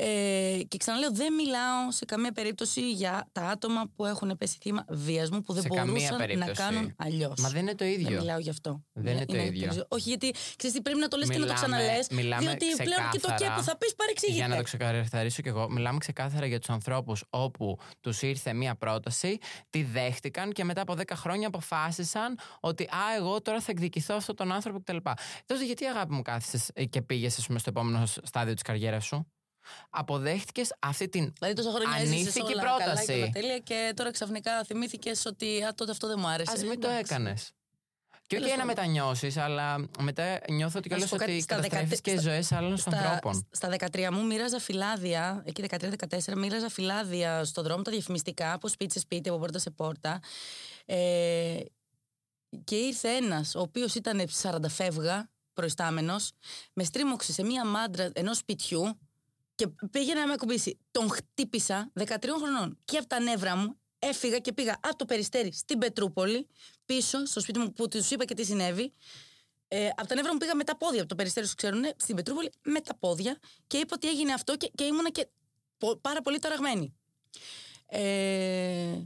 Ε, 0.00 0.60
και 0.68 0.76
ξαναλέω, 0.76 1.12
δεν 1.12 1.34
μιλάω 1.34 1.90
σε 1.90 2.04
καμία 2.04 2.32
περίπτωση 2.32 2.90
για 2.92 3.28
τα 3.32 3.42
άτομα 3.42 3.90
που 3.96 4.04
έχουν 4.06 4.36
πέσει 4.38 4.56
θύμα 4.60 4.84
βιασμού 4.88 5.42
που 5.42 5.52
δεν 5.52 5.62
Σε 5.62 5.68
καμία 5.68 5.84
μπορούσαν 5.84 6.12
να 6.12 6.18
περίπτωση. 6.18 6.52
κάνουν 6.52 6.94
αλλιώς. 6.96 7.40
Μα 7.40 7.48
δεν 7.48 7.60
είναι 7.62 7.74
το 7.74 7.84
ίδιο. 7.84 8.08
Δεν 8.08 8.18
μιλάω 8.18 8.38
γι' 8.38 8.50
αυτό. 8.50 8.82
Δεν 8.92 9.16
είναι 9.16 9.24
το 9.24 9.36
ίδιο. 9.36 9.50
περισσότερο- 9.50 9.86
Όχι, 9.90 10.08
γιατί 10.08 10.30
ξέρεις 10.56 10.76
τι 10.76 10.82
πρέπει 10.82 10.98
να 11.00 11.08
το 11.08 11.16
λες 11.16 11.28
και 11.28 11.38
να 11.38 11.46
το 11.46 11.52
Μιλάμε- 11.52 11.76
ξαναλές. 11.76 11.98
μιλάμε 12.22 12.42
Διότι 12.42 12.82
πλέον 12.82 13.10
και 13.10 13.18
το 13.18 13.28
και 13.28 13.34
ξεκάθαρα 13.34 13.54
που 13.54 13.62
θα 13.62 13.76
πεις 13.76 13.94
παρεξηγείται. 13.94 14.38
Για 14.38 14.48
να 14.48 14.56
το 14.56 14.62
ξεκαθαρίσω 14.62 15.42
κι 15.42 15.48
εγώ, 15.48 15.70
μιλάμε 15.70 15.98
ξεκάθαρα 15.98 16.46
για 16.46 16.58
τους 16.58 16.70
ανθρώπους 16.70 17.24
όπου 17.30 17.78
τους 18.00 18.22
ήρθε 18.22 18.52
μία 18.52 18.74
πρόταση, 18.74 19.38
τη 19.70 19.82
δέχτηκαν 19.82 20.52
και 20.52 20.64
μετά 20.64 20.80
από 20.80 20.94
10 20.94 21.14
χρόνια 21.16 21.46
αποφάσισαν 21.46 22.38
ότι 22.60 22.84
Α, 22.84 23.14
εγώ 23.16 23.42
τώρα 23.42 23.60
θα 23.60 23.70
εκδικηθώ 23.70 24.14
αυτόν 24.14 24.36
τον 24.36 24.52
άνθρωπο 24.52 24.80
κτλ. 24.80 24.96
Τότε 25.46 25.64
γιατί 25.64 25.84
αγάπη 25.84 26.12
μου 26.14 26.22
κάθισε 26.22 26.72
και 26.90 27.02
πήγες 27.02 27.34
στο 27.34 27.54
επόμενο 27.66 28.06
στάδιο 28.06 28.54
της 28.54 28.62
καριέρας 28.62 29.04
σου; 29.04 29.26
Αποδέχτηκες 29.90 30.74
αυτή 30.78 31.08
την. 31.08 31.32
Δηλαδή 31.38 31.56
τόσα 31.56 31.70
χρόνια 31.70 31.96
έζησες 31.96 32.20
Ανήθικη 32.20 32.52
όλα 32.52 32.62
πρόταση. 32.62 32.84
καλά 32.84 33.04
και 33.04 33.12
όλα 33.12 33.30
τέλεια 33.30 33.58
και 33.58 33.92
τώρα 33.96 34.10
ξαφνικά 34.10 34.64
θυμήθηκες 34.64 35.24
ότι 35.26 35.62
α, 35.64 35.74
τότε 35.74 35.90
αυτό 35.90 36.06
δεν 36.08 36.16
μου 36.20 36.26
άρεσε. 36.28 36.52
Α 36.52 36.60
μην 36.68 36.80
το 36.80 36.88
Εντάξει. 36.88 37.12
έκανες. 37.14 37.52
Και 38.26 38.36
όχι 38.36 38.44
Τέλος 38.44 38.58
να 38.58 38.66
πάντων. 38.74 38.84
μετανιώσεις, 38.84 39.36
αλλά 39.36 39.88
μετά 40.00 40.40
νιώθω 40.50 40.78
ότι 40.78 40.88
Να 40.88 40.98
σου 40.98 41.00
κιόλας 41.04 41.10
πω 41.10 41.16
κάτι, 41.16 41.30
ότι 41.32 41.40
στα 41.40 41.54
καταστρέφεις 41.54 41.88
δεκατε- 41.88 42.04
και 42.14 42.20
στα- 42.20 42.30
ζωές 42.30 42.52
άλλων 42.52 42.76
Στα, 42.76 42.90
ανθρώπων. 42.98 43.48
στα 43.50 43.68
13 43.68 44.10
μου 44.12 44.26
μοίραζα 44.26 44.58
φυλάδια, 44.60 45.42
εκεί 45.46 45.62
13-14, 45.62 46.36
μοίραζα 46.36 46.68
φυλάδια 46.68 47.44
στον 47.44 47.64
δρόμο 47.64 47.82
τα 47.82 47.90
διαφημιστικά, 47.90 48.52
από 48.52 48.68
σπίτι 48.68 48.92
σε 48.92 48.98
σπίτι, 48.98 49.28
από 49.28 49.38
πόρτα 49.38 49.58
σε 49.58 49.70
πόρτα. 49.70 50.20
Ε, 50.84 51.60
και 52.64 52.76
ήρθε 52.76 53.08
ένας, 53.08 53.54
ο 53.54 53.60
οποίος 53.60 53.94
ήταν 53.94 54.28
40 54.42 54.68
φεύγα, 54.68 55.30
προϊστάμενος, 55.52 56.30
με 56.72 56.84
στρίμωξε 56.84 57.32
σε 57.32 57.42
μία 57.44 57.64
μάντρα 57.66 58.10
ενός 58.14 58.36
σπιτιού 58.36 58.98
και 59.58 59.68
πήγε 59.90 60.14
να 60.14 60.26
με 60.26 60.32
ακουμπήσει. 60.32 60.78
Τον 60.90 61.10
χτύπησα 61.10 61.90
13 61.98 62.04
χρονών 62.38 62.78
και 62.84 62.96
από 62.98 63.06
τα 63.06 63.20
νεύρα 63.20 63.56
μου 63.56 63.76
έφυγα 63.98 64.38
και 64.38 64.52
πήγα 64.52 64.76
από 64.82 64.96
το 64.96 65.04
περιστέρι 65.04 65.52
στην 65.52 65.78
Πετρούπολη, 65.78 66.46
πίσω 66.84 67.26
στο 67.26 67.40
σπίτι 67.40 67.58
μου 67.58 67.72
που 67.72 67.88
τους 67.88 68.10
είπα 68.10 68.24
και 68.24 68.34
τι 68.34 68.44
συνέβη. 68.44 68.92
Ε, 69.68 69.88
από 69.96 70.06
τα 70.08 70.14
νεύρα 70.14 70.32
μου 70.32 70.38
πήγα 70.38 70.54
με 70.54 70.64
τα 70.64 70.76
πόδια 70.76 71.00
από 71.00 71.08
το 71.08 71.14
περιστέρι 71.14 71.46
σου 71.46 71.54
ξέρουν, 71.54 71.84
στην 71.96 72.16
Πετρούπολη 72.16 72.52
με 72.62 72.80
τα 72.80 72.94
πόδια 72.96 73.38
και 73.66 73.76
είπα 73.78 73.94
ότι 73.94 74.08
έγινε 74.08 74.32
αυτό 74.32 74.56
και, 74.56 74.70
και 74.74 74.84
ήμουνα 74.84 75.10
και 75.10 75.28
πο- 75.78 75.96
πάρα 75.96 76.20
πολύ 76.22 76.38
ταραγμένη. 76.38 76.94
Ε, 77.86 79.02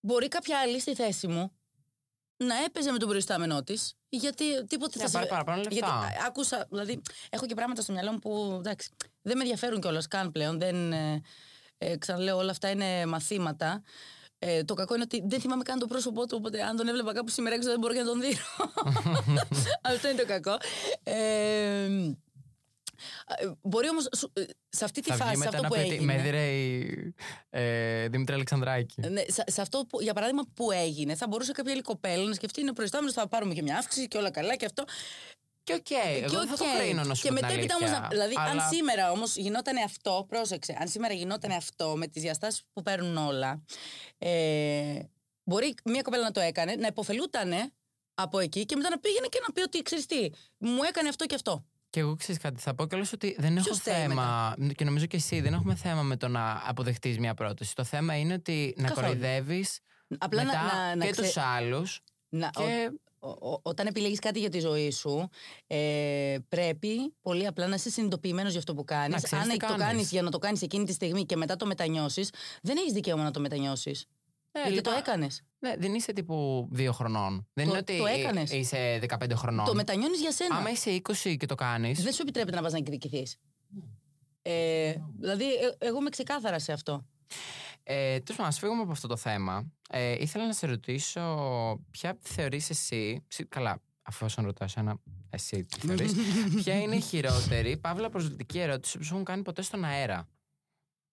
μπορεί 0.00 0.28
κάποια 0.28 0.58
άλλη 0.58 0.80
στη 0.80 0.94
θέση 0.94 1.26
μου 1.26 1.52
να 2.36 2.54
έπαιζε 2.64 2.90
με 2.92 2.98
τον 2.98 3.08
προϊστάμενό 3.08 3.62
της. 3.62 3.94
Γιατί 4.08 4.64
τίποτε 4.64 4.98
Να 4.98 5.04
θα 5.04 5.10
πάρει 5.10 5.24
σε- 5.24 5.30
παραπάνω 5.30 5.56
λεφτά. 5.62 5.70
Γιατί 5.72 5.88
α, 5.90 6.26
άκουσα, 6.26 6.66
δηλαδή, 6.70 7.00
έχω 7.30 7.46
και 7.46 7.54
πράγματα 7.54 7.82
στο 7.82 7.92
μυαλό 7.92 8.12
μου 8.12 8.18
που 8.18 8.56
εντάξει, 8.58 8.90
δεν 9.22 9.36
με 9.36 9.42
ενδιαφέρουν 9.42 9.80
κιόλας 9.80 10.06
καν 10.06 10.32
πλέον. 10.32 10.58
Δεν, 10.58 10.92
ε, 10.92 11.22
ε, 11.78 11.96
ξαναλέω, 11.96 12.36
όλα 12.36 12.50
αυτά 12.50 12.70
είναι 12.70 13.06
μαθήματα. 13.06 13.82
Ε, 14.38 14.64
το 14.64 14.74
κακό 14.74 14.94
είναι 14.94 15.02
ότι 15.02 15.22
δεν 15.26 15.40
θυμάμαι 15.40 15.62
καν 15.62 15.78
το 15.78 15.86
πρόσωπό 15.86 16.26
του, 16.26 16.36
οπότε 16.38 16.62
αν 16.62 16.76
τον 16.76 16.88
έβλεπα 16.88 17.12
κάπου 17.12 17.30
σήμερα 17.30 17.54
έξω 17.54 17.68
δεν 17.68 17.78
μπορώ 17.78 17.92
και 17.92 18.00
να 18.00 18.06
τον 18.06 18.20
δίνω. 18.20 18.72
Αυτό 19.92 20.08
είναι 20.08 20.20
το 20.20 20.26
κακό. 20.26 20.56
Ε, 21.02 21.84
ε, 23.38 23.50
μπορεί 23.62 23.88
όμως 23.88 24.08
σε 24.68 24.84
αυτή 24.84 25.00
τη 25.00 25.08
Θα 25.08 25.14
βγει 25.14 25.24
φάση, 25.24 25.36
σε 25.36 25.44
μετά 25.44 25.50
αυτό 25.50 25.62
να 25.62 25.68
που 25.68 25.74
πει 25.74 25.80
ότι 25.80 25.90
έγινε. 25.90 26.12
με 26.12 26.18
έδειρε 26.18 26.46
η 26.50 27.14
ε, 27.50 28.08
Δήμητρα 28.08 28.34
Αλεξανδράκη. 28.34 29.00
Ναι, 29.00 29.22
σε, 29.26 29.44
σε 29.46 29.60
αυτό 29.60 29.84
που, 29.88 30.00
για 30.00 30.14
παράδειγμα 30.14 30.42
που 30.54 30.70
έγινε, 30.70 31.14
θα 31.14 31.26
μπορούσε 31.26 31.52
κάποια 31.52 31.72
άλλη 31.72 31.82
κοπέλα 31.82 32.24
να 32.24 32.34
σκεφτεί 32.34 32.60
είναι 32.60 32.72
προϊστάμενος, 32.72 33.14
θα 33.14 33.28
πάρουμε 33.28 33.54
και 33.54 33.62
μια 33.62 33.76
αύξηση 33.76 34.08
και 34.08 34.18
όλα 34.18 34.30
καλά 34.30 34.56
και 34.56 34.64
αυτό. 34.64 34.84
Και 35.62 35.72
οκ, 35.72 35.90
εγώ 35.90 36.28
και 36.30 36.36
δεν 36.36 36.46
θα 36.48 36.56
το 36.56 36.64
οκ. 36.64 36.76
κρίνω 36.78 37.02
να 37.04 37.14
σου 37.14 37.22
Και 37.22 37.28
πω 37.28 37.34
την 37.34 37.44
μετέπειτα 37.46 37.74
αλήθεια. 37.74 37.96
όμως. 37.96 38.08
Δηλαδή, 38.08 38.34
αλλά... 38.38 38.50
αν 38.62 38.68
σήμερα 38.72 39.10
όμως 39.10 39.36
γινόταν 39.36 39.76
αυτό, 39.84 40.24
πρόσεξε, 40.28 40.76
αν 40.80 40.88
σήμερα 40.88 41.14
γινόταν 41.14 41.50
αυτό 41.50 41.96
με 41.96 42.06
τις 42.06 42.22
διαστάσεις 42.22 42.62
που 42.72 42.82
παίρνουν 42.82 43.16
όλα, 43.16 43.62
ε, 44.18 44.98
μπορεί 45.44 45.74
μια 45.84 46.02
κοπέλα 46.02 46.22
να 46.22 46.30
το 46.30 46.40
έκανε, 46.40 46.74
να 46.74 46.86
υποφελούταν 46.86 47.52
από 48.14 48.38
εκεί 48.38 48.64
και 48.66 48.76
μετά 48.76 48.90
να 48.90 48.98
πήγαινε 48.98 49.26
και 49.26 49.38
να 49.46 49.52
πει 49.52 49.60
ότι 49.60 49.82
ξέρεις 49.82 50.06
τι, 50.06 50.30
μου 50.58 50.82
έκανε 50.88 51.08
αυτό 51.08 51.26
και 51.26 51.34
αυτό. 51.34 51.64
Και 51.90 52.00
εγώ 52.00 52.16
ξέρεις 52.16 52.40
κάτι, 52.40 52.60
θα 52.60 52.74
πω 52.74 52.86
κιόλας 52.86 53.12
ότι 53.12 53.36
δεν 53.38 53.56
έχω 53.56 53.64
Ποιος 53.64 53.78
φταίει 53.78 53.94
θέμα. 53.94 54.56
Και 54.76 54.84
νομίζω 54.84 55.06
και 55.06 55.16
εσύ 55.16 55.40
δεν 55.40 55.52
έχουμε 55.52 55.74
θέμα 55.74 56.02
με 56.02 56.16
το 56.16 56.28
να 56.28 56.62
αποδεχτείς 56.66 57.18
μια 57.18 57.34
πρόταση. 57.34 57.74
Το 57.74 57.84
θέμα 57.84 58.18
είναι 58.18 58.32
ότι 58.34 58.74
να 58.76 58.88
Καθόλου. 58.88 59.06
κοροϊδεύεις 59.06 59.78
Απλά 60.18 60.44
μετά 60.44 60.62
να, 60.62 60.86
να, 60.86 60.96
να 60.96 61.04
και 61.04 61.10
ξε- 61.10 61.34
του 61.34 61.40
άλλους. 61.40 62.00
να- 62.28 62.50
Και 62.50 62.90
ο- 63.20 63.50
ο- 63.50 63.60
όταν 63.62 63.86
επιλέγεις 63.86 64.18
κάτι 64.18 64.38
για 64.38 64.48
τη 64.48 64.58
ζωή 64.60 64.90
σου, 64.90 65.28
ε, 65.66 66.36
πρέπει 66.48 67.14
πολύ 67.22 67.46
απλά 67.46 67.66
να 67.66 67.74
είσαι 67.74 67.90
συνειδητοποιημένος 67.90 68.50
για 68.50 68.58
αυτό 68.58 68.74
που 68.74 68.84
Να 68.88 68.94
κάνεις. 68.96 69.22
ξέρεις 69.22 69.44
Αν 69.44 69.50
τι 69.50 69.56
το 69.58 69.66
κάνεις. 69.66 69.84
κάνεις 69.84 70.10
για 70.10 70.22
να 70.22 70.30
το 70.30 70.38
κάνεις 70.38 70.62
εκείνη 70.62 70.84
τη 70.84 70.92
στιγμή 70.92 71.26
και 71.26 71.36
μετά 71.36 71.56
το 71.56 71.66
μετανιώσεις, 71.66 72.30
δεν 72.62 72.76
έχεις 72.76 72.92
δικαίωμα 72.92 73.22
να 73.22 73.30
το 73.30 73.40
μετανιώσεις. 73.40 74.06
γιατί 74.52 74.70
λοιπόν, 74.70 74.92
το 74.92 74.98
έκανες. 74.98 75.42
Ναι, 75.58 75.74
δεν 75.78 75.94
είσαι 75.94 76.12
τύπου 76.12 76.68
δύο 76.72 76.92
χρονών. 76.92 77.46
Δεν 77.52 77.64
Το- 77.64 77.70
είναι 77.70 77.78
ότι 77.80 77.98
το 77.98 78.06
ε, 78.06 78.12
έκανες. 78.12 78.50
είσαι 78.52 78.98
15 78.98 79.34
χρονών. 79.34 79.64
Το 79.66 79.74
μετανιώνεις 79.74 80.20
για 80.20 80.32
σένα. 80.32 80.56
Άμα 80.56 80.70
είσαι 80.70 80.90
20 80.90 81.36
και 81.36 81.46
το 81.46 81.54
κάνει. 81.54 81.92
Δεν 81.92 82.12
σου 82.12 82.22
επιτρέπεται 82.22 82.56
να 82.56 82.62
πας 82.62 82.72
να 82.72 82.78
εκδικηθείς. 82.78 83.36
Ε, 84.42 84.94
δηλαδή, 85.18 85.44
ε, 85.44 85.86
εγώ 85.86 85.96
είμαι 85.98 86.10
ξεκάθαρα 86.10 86.58
σε 86.58 86.72
αυτό. 86.72 87.06
Ε, 87.92 88.20
Τέλος 88.20 88.26
πάντων, 88.36 88.46
ας 88.46 88.58
φύγουμε 88.58 88.82
από 88.82 88.90
αυτό 88.90 89.08
το 89.08 89.16
θέμα. 89.16 89.72
Ε, 89.90 90.12
ήθελα 90.22 90.46
να 90.46 90.52
σε 90.52 90.66
ρωτήσω 90.66 91.20
ποια 91.90 92.18
θεωρείς 92.22 92.70
εσύ. 92.70 93.24
ψι- 93.28 93.48
Καλά, 93.48 93.82
αφού 94.02 94.24
όσον 94.26 94.44
ρωτάω 94.44 94.68
εσένα, 94.68 94.98
εσύ 95.30 95.64
τι 95.64 95.86
θεωρείς, 95.86 96.12
ποια 96.62 96.80
είναι 96.80 96.96
η 96.96 97.00
χειρότερη, 97.00 97.76
παύλα 97.76 98.10
προσβλητική 98.10 98.58
ερώτηση 98.58 98.98
που 98.98 99.04
σου 99.04 99.12
έχουν 99.12 99.24
κάνει 99.24 99.42
ποτέ 99.42 99.62
στον 99.62 99.84
αέρα; 99.84 100.28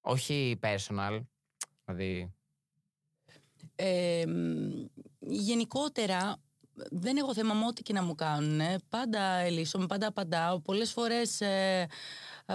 Όχι 0.01 0.59
personal. 0.61 1.19
Δηλαδή. 1.85 2.33
Ε, 3.75 4.23
μ, 4.27 4.85
γενικότερα 5.19 6.41
δεν 6.91 7.17
έχω 7.17 7.33
θέμα 7.33 7.53
με 7.53 7.65
ό,τι 7.65 7.81
και 7.81 7.93
να 7.93 8.03
μου 8.03 8.15
κάνουν. 8.15 8.61
Πάντα 8.89 9.21
ελίσσομαι, 9.21 9.85
πάντα 9.85 10.07
απαντάω. 10.07 10.59
Πολλές 10.59 10.91
φορές 10.91 11.41
ε, 11.41 11.87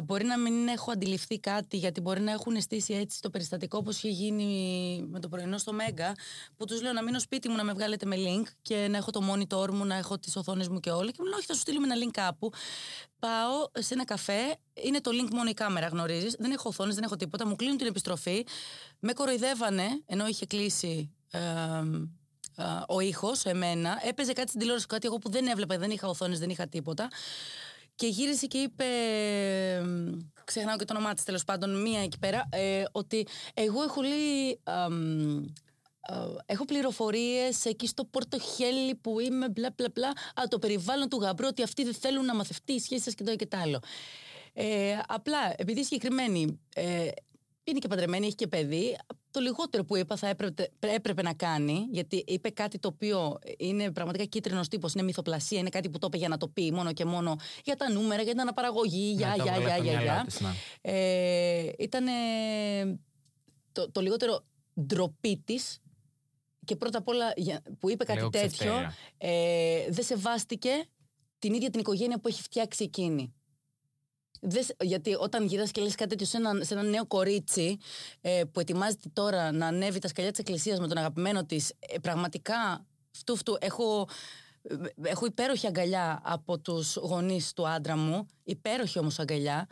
μπορεί 0.01 0.25
να 0.25 0.39
μην 0.39 0.69
έχω 0.69 0.91
αντιληφθεί 0.91 1.39
κάτι 1.39 1.77
γιατί 1.77 2.01
μπορεί 2.01 2.21
να 2.21 2.31
έχουν 2.33 2.61
στήσει 2.61 2.95
έτσι 2.95 3.21
το 3.21 3.31
περιστατικό 3.31 3.79
όπως 3.79 3.97
είχε 3.97 4.09
γίνει 4.09 5.05
με 5.11 5.21
το 5.21 5.29
πρωινό 5.29 5.59
στο 5.59 5.73
Μέγκα 5.73 6.15
που 6.57 6.65
τους 6.65 6.83
λέω 6.83 6.93
να 6.93 7.03
μείνω 7.03 7.19
σπίτι 7.19 7.49
μου 7.49 7.57
να 7.57 7.65
με 7.65 7.73
βγάλετε 7.73 8.07
με 8.07 8.17
link 8.19 8.47
και 8.63 8.87
να 8.91 8.97
έχω 8.97 9.11
το 9.11 9.21
monitor 9.33 9.71
μου, 9.71 9.85
να 9.85 9.95
έχω 9.95 10.19
τις 10.19 10.37
οθόνες 10.37 10.69
μου 10.69 10.81
και 10.81 10.91
όλα 10.91 11.11
και 11.11 11.17
μου 11.19 11.25
λένε 11.25 11.37
όχι 11.37 11.47
θα 11.47 11.55
σου 11.55 11.61
στείλουμε 11.61 11.87
ένα 11.87 12.07
link 12.07 12.11
κάπου. 12.13 12.53
Πάω 13.19 13.69
σε 13.79 13.95
ένα 13.95 14.05
καφέ, 14.05 14.57
είναι 14.73 15.01
το 15.01 15.11
link 15.15 15.29
μόνο 15.33 15.51
η 15.51 15.55
κάμερα 15.55 15.87
γνωρίζεις, 15.87 16.35
δεν 16.39 16.53
έχω 16.53 16.69
οθόνες, 16.69 16.95
δεν 16.95 17.05
έχω 17.05 17.17
τίποτα, 17.17 17.47
μου 17.47 17.57
κλείνουν 17.57 17.77
την 17.77 17.87
επιστροφή, 17.87 18.47
με 18.99 19.13
κοροϊδεύανε 19.13 19.85
ενώ 20.07 20.27
είχε 20.27 20.47
κλείσει 20.47 21.13
ε, 21.31 21.39
ε, 22.57 22.63
ο 22.89 23.01
ήχος 23.01 23.45
εμένα. 23.45 24.01
Έπαιζε 24.05 24.33
κάτι 24.33 24.49
στην 24.49 24.61
τηλεόραση, 24.61 24.87
κάτι 24.87 25.07
εγώ 25.07 25.19
που 25.19 25.31
δεν 25.31 25.47
έβλεπα, 25.47 25.79
δεν 25.79 25.91
είχα 25.91 26.09
οθόνες, 26.09 26.39
δεν 26.39 26.51
είχα 26.51 26.69
τίποτα. 26.69 27.09
Και 28.03 28.09
γύρισε 28.09 28.47
και 28.47 28.59
είπε, 28.59 28.85
ε, 28.85 29.83
ξεχνάω 30.45 30.77
και 30.77 30.85
το 30.85 30.95
όνομά 30.97 31.15
της 31.15 31.25
τέλος 31.25 31.45
πάντων, 31.45 31.81
μία 31.83 32.03
εκεί 32.03 32.19
πέρα, 32.19 32.49
ε, 32.51 32.83
ότι 32.93 33.27
εγώ 33.55 33.83
έχω 33.83 34.03
λέει. 34.03 34.61
αμ, 34.63 35.39
ε, 36.09 36.15
έχω 36.47 36.65
πληροφορίες 36.65 37.65
εκεί 37.65 37.87
στο 37.87 38.05
πορτοχέλι 38.05 38.95
που 38.95 39.21
είμαι, 39.21 39.49
μπλα 39.49 39.75
μπλα 39.77 39.89
μπλα. 39.95 40.09
Α, 40.09 40.43
το 40.49 40.59
περιβάλλον 40.59 41.09
του 41.09 41.17
γαμπρού, 41.21 41.47
ότι 41.47 41.63
αυτοί 41.63 41.85
δεν 41.85 41.95
θέλουν 41.95 42.25
να 42.25 42.35
μαθευτεί 42.35 42.73
η 42.73 42.79
σχέση 42.79 43.03
σας 43.03 43.15
και 43.15 43.25
το 43.25 43.31
ένα 43.31 43.39
και 43.39 43.47
το 43.47 43.57
άλλο. 43.57 43.81
Ε, 44.53 44.99
απλά, 45.07 45.55
επειδή 45.57 45.81
η 45.81 45.85
συγκεκριμένη 45.85 46.61
ε, 46.75 47.09
είναι 47.65 47.79
και 47.79 47.89
παντρεμένη, 47.89 48.27
έχει 48.27 48.35
και 48.35 48.47
παιδί, 48.47 48.97
το 49.33 49.41
λιγότερο 49.41 49.85
που 49.85 49.97
είπα 49.97 50.17
θα 50.17 50.29
έπρεπε, 50.29 50.71
έπρεπε 50.81 51.23
να 51.23 51.35
κάνει, 51.35 51.87
γιατί 51.91 52.25
είπε 52.27 52.51
κάτι 52.51 52.79
το 52.79 52.89
οποίο 52.89 53.39
είναι 53.59 53.91
πραγματικά 53.93 54.25
κίτρινος 54.25 54.69
τύπος, 54.69 54.93
είναι 54.95 55.03
μυθοπλασία, 55.03 55.59
είναι 55.59 55.69
κάτι 55.69 55.91
που 55.91 55.99
το 55.99 56.07
είπε 56.07 56.17
για 56.17 56.29
να 56.29 56.37
το 56.37 56.49
πει 56.49 56.73
μόνο 56.73 56.93
και 56.93 57.05
μόνο 57.05 57.37
για 57.65 57.77
τα 57.77 57.91
νούμερα, 57.93 58.23
για 58.23 58.31
την 58.31 58.41
αναπαραγωγή, 58.41 59.15
για, 59.17 59.29
ναι, 59.29 59.37
το 59.37 59.43
για, 59.43 59.53
έβγαλε 59.55 59.69
για, 59.69 59.75
από 59.75 59.83
το 59.85 59.91
για, 59.91 60.01
μυαλό 60.01 60.13
για. 60.15 60.25
της, 60.27 60.41
ναι. 60.41 60.49
Ε, 60.81 61.71
ήταν 61.79 62.07
το, 63.73 63.91
το 63.91 64.01
λιγότερο 64.01 64.45
ντροπή 64.81 65.43
της. 65.45 65.77
Και 66.65 66.77
πρώτα 66.77 66.99
απ' 66.99 67.09
όλα 67.09 67.33
για- 67.37 67.63
που 67.79 67.91
είπε 67.91 68.05
κάτι 68.05 68.19
Λίγο 68.19 68.31
τέτοιο, 68.31 68.49
ξεφτέρια. 68.49 68.95
ε, 69.19 69.91
δεν 69.91 70.05
σεβάστηκε 70.05 70.71
την 71.39 71.55
ίδια 71.55 71.71
την 71.71 71.81
οικογένεια 71.81 72.21
που 72.21 72.29
έχει 72.29 72.43
φτιάξει 72.43 72.85
εκείνη. 72.85 73.33
Δεν 74.45 74.63
σε- 74.65 74.77
γιατί 74.81 75.15
όταν 75.15 75.47
γυρνάς 75.47 75.71
και 75.71 75.81
λες 75.81 75.95
κάτι 75.95 76.11
τέτοιο 76.11 76.27
σε 76.27 76.37
ένα, 76.37 76.65
σε 76.65 76.75
ένα 76.75 76.83
νέο 76.83 77.07
κορίτσι 77.07 77.79
ε, 78.21 78.43
που 78.53 78.61
ετοιμάζεται 78.61 79.09
τώρα 79.13 79.53
να 79.53 79.67
ανέβει 79.67 79.99
τα 79.99 80.09
σκαλιά 80.09 80.31
της 80.31 80.41
εκκλησίας 80.41 80.79
με 80.79 80.89
τον 80.89 80.97
αγαπημένο 80.99 81.45
της, 81.45 81.71
ε, 81.79 81.99
πραγματικά 81.99 82.87
φτού 83.11 83.37
φτού 83.37 83.57
έχω, 83.61 84.09
ε, 84.63 84.75
έχω 85.09 85.27
υπέροχη 85.27 85.67
αγκαλιά 85.67 86.21
από 86.25 86.59
τους 86.59 86.97
γονείς 86.97 87.53
του 87.53 87.69
άντρα 87.69 87.97
μου, 87.97 88.27
υπέροχη 88.45 88.99
όμως 88.99 89.19
αγκαλιά, 89.19 89.67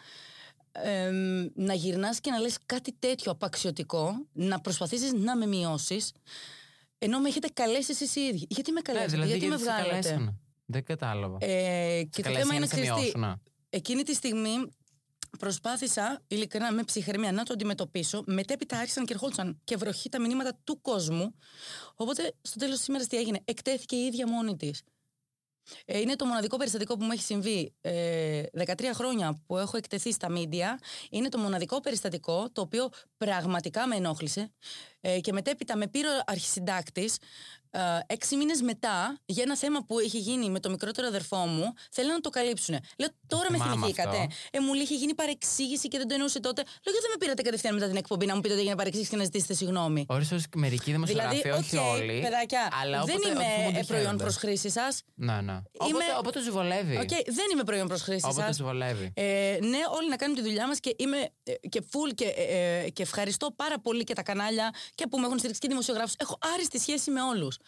ε, 0.73 1.11
να 1.55 1.75
γυρνάς 1.75 2.21
και 2.21 2.31
να 2.31 2.39
λες 2.39 2.57
κάτι 2.67 2.97
τέτοιο 2.99 3.33
απαξιωτικό, 3.33 4.27
να 4.33 4.61
προσπαθήσεις 4.61 5.13
να 5.13 5.37
με 5.37 5.47
μειώσεις, 5.47 6.13
ενώ 6.99 7.19
με 7.19 7.29
έχετε 7.29 7.49
καλέσει 7.53 7.91
εσείς 7.91 8.17
οι 8.17 8.21
ίδιοι. 8.21 8.47
Γιατί 8.51 8.71
με 8.73 8.77
Ναι, 8.77 8.83
καλέσατε, 8.83 9.11
δηλαδή 9.11 9.29
γιατί, 9.31 9.45
γιατί 9.47 9.63
με 9.63 9.71
σε 9.71 9.73
βγάλατε; 9.77 9.91
καλέσανε. 10.09 10.35
Δεν 10.67 10.85
κατάλαβα. 10.85 11.37
Ε, 11.41 12.03
και 12.03 12.23
το 12.23 12.29
Καλέσανε 12.33 12.45
θέμα 12.45 12.55
είναι 12.55 13.17
να 13.17 13.39
σε 13.71 13.81
ξέρεις 13.81 13.99
τι, 13.99 14.01
μειώσουνε. 14.01 14.01
Εκείνη 14.01 14.03
τη 14.03 14.15
στιγμή 14.15 14.75
προσπάθησα 15.39 16.23
ειλικρινά 16.29 16.73
με 16.73 16.83
ψυχραιμία 16.83 17.33
να 17.33 17.43
το 17.43 17.53
αντιμετωπίσω. 17.53 18.23
Μετέπειτα 18.27 18.79
άρχισαν 18.79 19.05
και 19.05 19.13
ερχόντουσαν 19.13 19.61
και 19.65 19.77
βροχή 19.77 20.09
τα 20.09 20.21
μηνύματα 20.21 20.59
του 20.65 20.81
κόσμου. 20.81 21.35
Οπότε 21.95 22.35
στο 22.43 22.59
τέλος 22.59 22.79
της 22.79 22.87
ημέρας 22.87 23.07
τι 23.07 23.17
έγινε, 23.17 23.41
εκτέθηκε 23.45 23.97
η 23.97 24.07
ίδια 24.07 24.29
μόνη 24.29 24.57
της. 24.57 24.83
Ε, 25.85 25.99
είναι 25.99 26.17
το 26.17 26.25
μοναδικό 26.25 26.57
περιστατικό 26.57 26.97
που 26.97 27.05
μου 27.05 27.13
έχει 27.13 27.23
συμβεί 27.23 27.75
ε, 27.81 28.43
13 28.59 28.91
χρόνια 28.95 29.43
που 29.47 29.59
έχω 29.59 29.77
εκτεθεί 29.77 30.13
στα 30.13 30.31
μίντια. 30.31 30.79
Είναι 31.11 31.29
το 31.29 31.39
μοναδικό 31.39 31.81
περιστατικό 31.81 32.51
το 32.53 32.61
οποίο 32.61 32.89
πραγματικά 33.17 33.87
με 33.87 33.97
ενόχλησε. 33.97 34.53
Ε, 35.01 35.21
και 35.21 35.33
μετέπειτα 35.33 35.77
με 35.77 35.89
πήρε 35.89 36.09
ο 36.09 36.23
αρχισυντάκτης 36.27 37.17
ε, 37.71 37.79
έξι 38.07 38.37
μήνες 38.37 38.61
μετά 38.63 39.19
για 39.27 39.43
ένα 39.43 39.57
θέμα 39.57 39.85
που 39.87 40.01
είχε 40.01 40.19
γίνει 40.19 40.51
με 40.51 40.61
το 40.61 40.71
μικρότερο 40.71 41.07
αδερφό 41.07 41.37
μου. 41.37 41.73
Θέλουν 41.91 42.13
να 42.13 42.21
το 42.21 42.31
καλύψουν. 42.31 42.75
Λέω 42.99 43.09
τώρα 43.27 43.47
με 43.51 43.57
θυμάμαι 43.57 43.73
θυμηθήκατε. 43.75 44.17
αυτό. 44.19 44.29
Ε, 44.51 44.61
μου 44.61 44.73
λέει 44.75 44.83
είχε 44.83 44.95
γίνει 44.95 45.15
παρεξήγηση 45.15 45.89
και 45.89 45.99
δεν 45.99 46.09
το 46.09 46.15
εννοούσε 46.15 46.41
τότε. 46.41 46.63
Λέω 46.63 46.93
γιατί 46.95 47.01
δεν 47.01 47.11
με 47.11 47.17
πήρατε 47.19 47.43
κατευθείαν 47.43 47.75
μετά 47.75 47.87
την 47.87 47.97
εκπομπή 47.97 48.27
να 48.27 48.35
μου 48.35 48.41
πείτε 48.41 48.53
ότι 48.53 48.63
έγινε 48.63 48.77
παρεξήγηση 48.77 49.11
και 49.11 49.17
να 49.17 49.25
ζητήσετε 49.25 49.55
συγγνώμη. 49.55 50.05
Όρισε 50.09 50.35
ως 50.35 50.45
μερικοί 50.57 50.91
δημοσιογράφοι, 50.93 51.41
Δηλαδή, 51.41 51.59
όχι 51.61 51.77
οκ, 51.77 51.85
όλοι. 51.95 52.21
παιδάκια, 52.21 52.69
αλλά 52.83 53.03
δεν 53.05 53.15
όποτε- 53.17 53.31
όποτε 53.31 53.45
είμαι 53.45 53.55
φοβούνται 53.57 53.79
ε, 53.79 53.83
προϊόν 53.83 54.05
χαίρονται. 54.05 54.25
προ 54.25 54.33
χρήση 54.33 54.71
σας. 54.71 55.03
Ναι, 55.15 55.41
ναι. 55.41 55.59
Όποτε, 55.79 56.05
όποτε 56.19 56.41
του 56.47 56.53
βολεύει. 56.53 56.97
ΟΚ, 56.97 57.09
δεν 57.09 57.47
είμαι 57.53 57.65
προϊόν 57.65 57.89
προ 57.89 57.97
χρήση 57.97 58.27
Όποτε 58.27 58.43
σας. 58.47 58.57
του 58.57 58.65
βολεύει. 58.65 59.13
Ε, 59.17 59.59
ναι, 59.61 59.79
όλοι 59.97 60.09
να 60.09 60.17
κάνουν 60.17 60.37
τη 60.37 60.43
δουλειά 60.43 60.67
μας 60.67 60.81
και 60.81 60.95
είμαι 60.99 61.19
ε, 61.43 61.53
και 61.69 61.83
full 61.93 62.15
και, 62.15 62.25
ε, 62.25 62.79
ε, 62.85 62.91
και 62.91 63.03
ευχαριστώ 63.03 63.51
πάρα 63.57 63.79
πολύ 63.81 64.05
και 64.05 64.15
τα 64.15 64.23
κανάλια 64.23 64.71
και 64.95 65.07
που 65.07 65.19
με 65.19 65.25
έχουν 65.27 65.39
στηρίξει 65.39 65.61
και 65.61 65.69
δημοσιογράφους. 65.69 66.15
Έχω 66.19 66.39
άριστη 66.55 66.79
σχέση 66.81 67.11
με 67.11 67.23
όλους. 67.23 67.59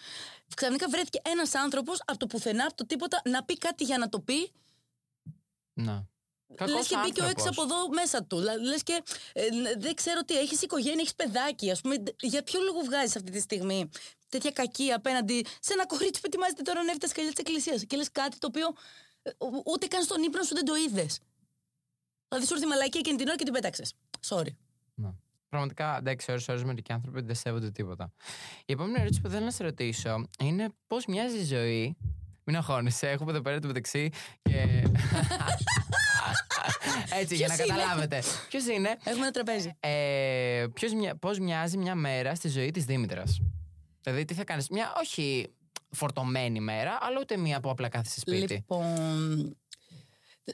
Ξαφνικά 0.57 0.89
βρέθηκε 0.89 1.21
ένας 1.25 1.55
άνθρωπος 1.55 2.03
από 2.05 2.19
το 2.19 2.27
πουθενά, 2.27 2.65
από 2.65 2.75
το 2.75 2.87
τίποτα, 2.87 3.23
να 3.25 3.45
πει 3.45 3.59
κάτι 3.59 3.85
για 3.85 3.99
να 3.99 4.09
το 4.09 4.21
πει. 4.21 4.53
Ναι. 5.73 5.93
Λες 5.93 6.57
Κακός 6.71 6.87
και 6.89 6.97
μπήκε 7.05 7.21
ο 7.23 7.25
έξω 7.25 7.49
άνθρωπος. 7.49 7.65
από 7.65 7.75
εδώ 7.75 7.89
μέσα 7.89 8.25
του. 8.25 8.39
Λες 8.61 8.83
και 8.83 9.03
ε, 9.33 9.49
δεν 9.79 9.95
ξέρω 9.95 10.25
τι, 10.25 10.39
έχεις 10.39 10.63
οικογένεια, 10.63 11.01
έχεις 11.01 11.15
παιδάκι. 11.15 11.71
Α 11.71 11.79
πούμε, 11.83 11.97
για 12.21 12.43
ποιο 12.43 12.61
λόγο 12.61 12.81
βγάζεις 12.81 13.17
αυτή 13.17 13.31
τη 13.31 13.41
στιγμή 13.41 13.91
τέτοια 14.29 14.51
κακή 14.51 14.93
απέναντι 14.93 15.47
σε 15.61 15.73
ένα 15.73 15.87
κορίτσι 15.87 16.21
που 16.21 16.27
ετοιμάζεται 16.27 16.63
τώρα 16.63 16.81
να 16.83 16.87
έρθει 16.87 16.99
τα 17.01 17.07
σκαλιά 17.09 17.31
της 17.31 17.39
εκκλησίας 17.39 17.85
και 17.87 17.97
λες 17.97 18.11
κάτι 18.13 18.39
το 18.39 18.47
οποίο 18.47 18.73
ε, 19.23 19.31
ου- 19.39 19.63
ούτε 19.67 19.87
καν 19.87 20.03
στον 20.03 20.23
ύπνο 20.23 20.43
σου 20.43 20.55
δεν 20.55 20.65
το 20.65 20.75
είδες. 20.75 21.19
Δηλαδή 22.29 22.47
σου 22.47 22.55
ήρθε 22.55 22.67
η 22.67 22.69
μαλακία 22.69 23.01
εκείνη 23.01 23.17
την 23.17 23.27
ώρα 23.29 23.37
και 23.37 23.45
την 23.45 23.53
πέταξες. 23.53 23.93
Sorry. 24.29 24.55
Ναι. 25.53 25.59
πραγματικά 25.59 25.97
εντάξει, 25.99 26.31
ώρες 26.31 26.49
ώρες 26.49 26.65
μερικοί 26.65 26.93
άνθρωποι 26.93 27.23
δεν 27.23 27.35
σέβονται 27.35 27.71
τίποτα. 27.71 28.13
Η 28.67 28.73
επόμενη 28.73 29.01
ερώτηση 29.01 29.21
που 29.21 29.29
θέλω 29.29 29.45
να 29.45 29.51
σε 29.51 29.65
ρωτήσω 29.65 30.25
είναι 30.39 30.67
πώς 30.87 31.07
μοιάζει 31.07 31.39
η 31.39 31.45
ζωή. 31.45 31.97
Μην 32.45 32.57
αγχώνεσαι, 32.57 33.09
έχουμε 33.09 33.31
εδώ 33.31 33.41
πέρα 33.41 33.59
το 33.59 33.67
μεταξύ 33.67 34.09
και. 34.43 34.83
Έτσι, 37.21 37.35
για 37.35 37.47
να 37.49 37.55
Ποιος 37.55 37.67
είναι; 37.69 37.77
καταλάβετε. 37.77 38.23
Ποιος 38.49 38.67
είναι; 38.67 38.97
Έχουμε 39.05 39.23
ένα 39.23 39.31
τραπέζι. 39.31 39.73
Ε, 39.81 40.67
ποιος, 40.73 40.93
μοια- 40.93 41.17
πώς 41.17 41.39
μοιάζει 41.39 41.77
μια 41.79 41.95
μέρα 41.95 42.35
στη 42.35 42.49
ζωή 42.49 42.71
της 42.71 42.85
Δήμητρας; 42.85 43.41
Δηλαδή 44.03 44.25
τι 44.25 44.35
θα 44.35 44.45
κάνεις, 44.45 44.69
μια 44.69 44.93
όχι 45.01 45.53
φορτωμένη 45.91 46.61
μέρα, 46.61 46.99
αλλά 47.01 47.17
ούτε 47.21 47.37
μια 47.37 47.61
που 47.61 47.71
απλά 47.71 47.89
κάθεσαι 47.89 48.21
σπίτι. 48.21 48.55
Λοιπόν, 48.55 49.57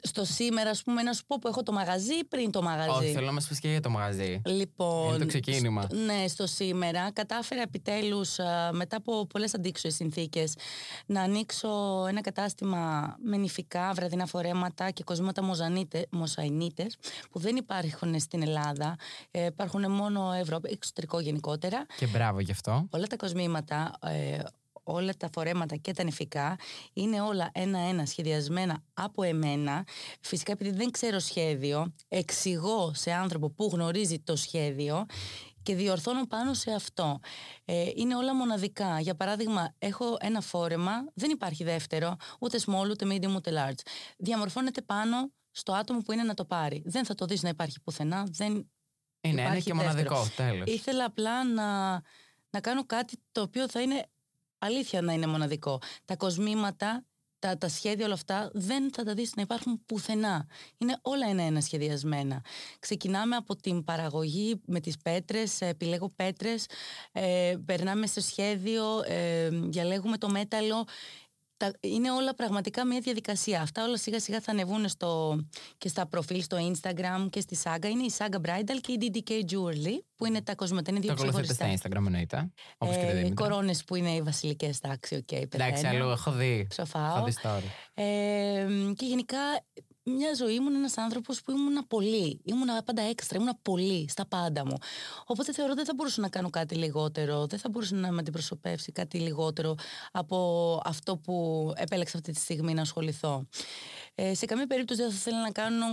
στο 0.03 0.25
σήμερα, 0.25 0.69
ας 0.69 0.83
πούμε, 0.83 1.01
να 1.03 1.13
σου 1.13 1.25
πω 1.25 1.37
που 1.41 1.47
έχω 1.47 1.63
το 1.63 1.71
μαγαζί 1.71 2.13
ή 2.13 2.23
πριν 2.23 2.51
το 2.51 2.61
μαγαζί; 2.61 2.89
Όχι, 2.89 3.11
θέλω 3.11 3.25
να 3.25 3.31
μας 3.31 3.47
πεις 3.47 3.59
και 3.59 3.67
για 3.69 3.81
το 3.81 3.89
μαγαζί. 3.89 4.41
Λοιπόν, 4.45 5.07
Είναι 5.09 5.17
το 5.17 5.25
ξεκίνημα. 5.25 5.81
στο- 5.81 5.95
ναι, 5.95 6.27
στο 6.27 6.47
σήμερα 6.47 7.11
κατάφερα 7.11 7.61
επιτέλους 7.61 8.39
α, 8.39 8.69
μετά 8.73 8.97
από 8.97 9.25
πολλές 9.27 9.53
αντίξωες 9.53 9.93
συνθήκες 9.95 10.53
να 11.05 11.21
ανοίξω 11.21 11.69
ένα 12.07 12.21
κατάστημα 12.21 13.15
με 13.23 13.37
νηφικά, 13.37 13.91
βραδινά 13.93 14.25
φορέματα 14.25 14.91
και 14.91 15.03
κοσμήματα 15.03 15.43
μοζανίτε- 15.43 16.07
μοσαϊνίτες 16.11 16.97
που 17.31 17.39
δεν 17.39 17.55
υπάρχουν 17.55 18.19
στην 18.19 18.41
Ελλάδα. 18.41 18.95
Ε, 19.31 19.45
υπάρχουν 19.45 19.91
μόνο 19.91 20.31
Ευρώπη, 20.31 20.69
εξωτερικό 20.71 21.19
γενικότερα. 21.19 21.85
Και 21.97 22.07
μπράβο 22.07 22.39
γι' 22.39 22.51
αυτό. 22.51 22.87
Όλα 22.89 23.07
τα 23.07 23.15
κοσμήματα, 23.15 23.91
ε, 24.01 24.37
όλα 24.93 25.13
τα 25.17 25.29
φορέματα 25.33 25.75
και 25.75 25.93
τα 25.93 26.03
νηφικά 26.03 26.57
είναι 26.93 27.21
όλα 27.21 27.49
ένα-ένα 27.53 28.05
σχεδιασμένα 28.05 28.83
από 28.93 29.23
εμένα. 29.23 29.85
Φυσικά 30.21 30.51
επειδή 30.51 30.69
δεν 30.71 30.91
ξέρω 30.91 31.19
σχέδιο, 31.19 31.93
εξηγώ 32.07 32.91
σε 32.93 33.11
άνθρωπο 33.11 33.49
που 33.49 33.69
γνωρίζει 33.73 34.19
το 34.19 34.35
σχέδιο 34.35 35.05
και 35.63 35.75
διορθώνω 35.75 36.27
πάνω 36.27 36.53
σε 36.53 36.71
αυτό. 36.71 37.19
Ε, 37.65 37.89
είναι 37.95 38.15
όλα 38.15 38.35
μοναδικά. 38.35 38.99
Για 38.99 39.15
παράδειγμα, 39.15 39.73
έχω 39.79 40.17
ένα 40.19 40.41
φόρεμα, 40.41 40.91
δεν 41.13 41.29
υπάρχει 41.29 41.63
δεύτερο, 41.63 42.15
ούτε 42.39 42.59
small, 42.65 42.89
ούτε 42.89 43.05
medium, 43.09 43.35
ούτε 43.35 43.51
large. 43.53 43.79
Διαμορφώνεται 44.17 44.81
πάνω 44.81 45.31
στο 45.51 45.73
άτομο 45.73 45.99
που 45.99 46.11
είναι 46.11 46.23
να 46.23 46.33
το 46.33 46.45
πάρει. 46.45 46.81
Δεν 46.85 47.05
θα 47.05 47.15
το 47.15 47.25
δεις 47.25 47.41
να 47.43 47.49
υπάρχει 47.49 47.81
πουθενά, 47.83 48.27
δεν 48.31 48.51
Είναι 49.21 49.41
ένα 49.41 49.41
Υπάρχει 49.41 49.63
και 49.63 49.73
δεύτερο. 49.73 50.09
μοναδικό, 50.15 50.35
τέλος. 50.35 50.67
Ήθελα 50.73 51.05
απλά 51.05 51.43
να, 51.43 51.91
να 52.49 52.59
κάνω 52.61 52.85
κάτι 52.85 53.17
το 53.31 53.41
οποίο 53.41 53.69
θα 53.69 53.81
είναι 53.81 54.05
αλήθεια 54.59 55.01
να 55.01 55.13
είναι 55.13 55.27
μοναδικό. 55.27 55.81
Τα 56.05 56.15
κοσμήματα, 56.15 57.03
τα, 57.39 57.57
τα 57.57 57.69
σχέδια 57.69 58.05
όλα 58.05 58.13
αυτά 58.13 58.49
δεν 58.53 58.93
θα 58.93 59.03
τα 59.03 59.13
δεις 59.13 59.35
να 59.35 59.41
υπάρχουν 59.41 59.85
πουθενά. 59.85 60.47
Είναι 60.77 60.97
όλα 61.01 61.29
ένα-ένα 61.29 61.61
σχεδιασμένα. 61.61 62.43
Ξεκινάμε 62.79 63.35
από 63.35 63.55
την 63.55 63.83
παραγωγή 63.83 64.61
με 64.65 64.79
τις 64.79 64.97
πέτρες, 64.97 65.61
ε, 65.61 65.67
επιλέγω 65.67 66.09
πέτρες, 66.15 66.65
ε, 67.11 67.55
περνάμε 67.65 68.07
στο 68.07 68.21
σχέδιο, 68.21 68.83
ε, 69.05 69.49
διαλέγουμε 69.49 70.17
το 70.17 70.29
μέταλλο. 70.29 70.85
Τα, 71.59 71.71
είναι 71.79 72.11
όλα 72.11 72.35
πραγματικά 72.35 72.85
μια 72.85 72.99
διαδικασία. 72.99 73.61
Αυτά 73.61 73.83
όλα 73.83 73.97
σιγά 73.97 74.19
σιγά 74.19 74.39
θα 74.41 74.51
ανεβούν 74.51 74.87
στο, 74.89 75.39
και 75.77 75.87
στα 75.87 76.05
προφίλ 76.07 76.41
στο 76.41 76.57
Instagram 76.71 77.27
και 77.29 77.39
στη 77.41 77.57
Saga. 77.63 77.85
Είναι 77.85 78.03
η 78.03 78.11
Saga 78.17 78.35
Bridal 78.35 78.77
και 78.81 78.91
η 78.91 78.97
DDK 79.01 79.31
Jewelry 79.31 79.97
που 80.15 80.25
είναι 80.25 80.41
τα 80.41 80.55
κοσμήματα, 80.55 80.91
είναι 80.91 80.99
Το 80.99 81.05
δύο 81.05 81.13
ακολουθείτε 81.13 81.53
ξεχωριστά. 81.53 81.77
στα 81.89 81.89
Instagram 81.99 82.05
εννοείται. 82.05 82.51
Όπως 82.77 82.95
και 82.95 83.01
τη 83.01 83.07
Ε, 83.07 83.11
οι 83.11 83.21
Δήμητρα. 83.23 83.47
κορώνες 83.47 83.83
που 83.83 83.95
είναι 83.95 84.09
οι 84.11 84.21
βασιλικές, 84.21 84.77
εντάξει, 84.83 85.15
οκ, 85.15 85.31
Εντάξει, 85.31 85.57
πεθαίνω. 85.57 86.03
αλλού 86.03 86.09
έχω 86.11 86.31
δει. 86.31 86.65
Ψοφάω. 86.69 87.15
Έχω 87.17 87.25
δει 87.25 87.33
story. 87.43 87.63
Ε, 87.93 88.65
και 88.95 89.05
γενικά 89.05 89.37
μια 90.09 90.33
ζωή 90.33 90.53
ήμουν 90.53 90.75
ένας 90.75 90.97
άνθρωπος 90.97 91.41
που 91.41 91.51
ήμουν 91.51 91.87
πολύ. 91.87 92.41
Ήμουν 92.43 92.67
πάντα 92.85 93.01
έξτρα, 93.01 93.39
ήμουν 93.39 93.59
πολύ 93.61 94.05
στα 94.09 94.25
πάντα 94.25 94.65
μου. 94.65 94.77
Οπότε 95.25 95.53
θεωρώ 95.53 95.73
δεν 95.73 95.85
θα 95.85 95.93
μπορούσα 95.95 96.21
να 96.21 96.29
κάνω 96.29 96.49
κάτι 96.49 96.75
λιγότερο, 96.75 97.45
δεν 97.45 97.59
θα 97.59 97.69
μπορούσα 97.69 97.95
να 97.95 98.11
με 98.11 98.19
αντιπροσωπεύσει 98.19 98.91
κάτι 98.91 99.19
λιγότερο 99.19 99.75
από 100.11 100.81
αυτό 100.85 101.17
που 101.17 101.33
επέλεξα 101.75 102.17
αυτή 102.17 102.31
τη 102.31 102.39
στιγμή 102.39 102.73
να 102.73 102.81
ασχοληθώ. 102.81 103.47
Ε, 104.15 104.33
σε 104.33 104.45
καμία 104.45 104.67
περίπτωση 104.67 105.01
δεν 105.01 105.09
θα 105.09 105.15
ήθελα 105.15 105.41
να 105.41 105.51
κάνω 105.51 105.85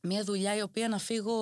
μια 0.00 0.24
δουλειά 0.24 0.56
η 0.56 0.62
οποία 0.62 0.88
να 0.88 0.98
φύγω 0.98 1.34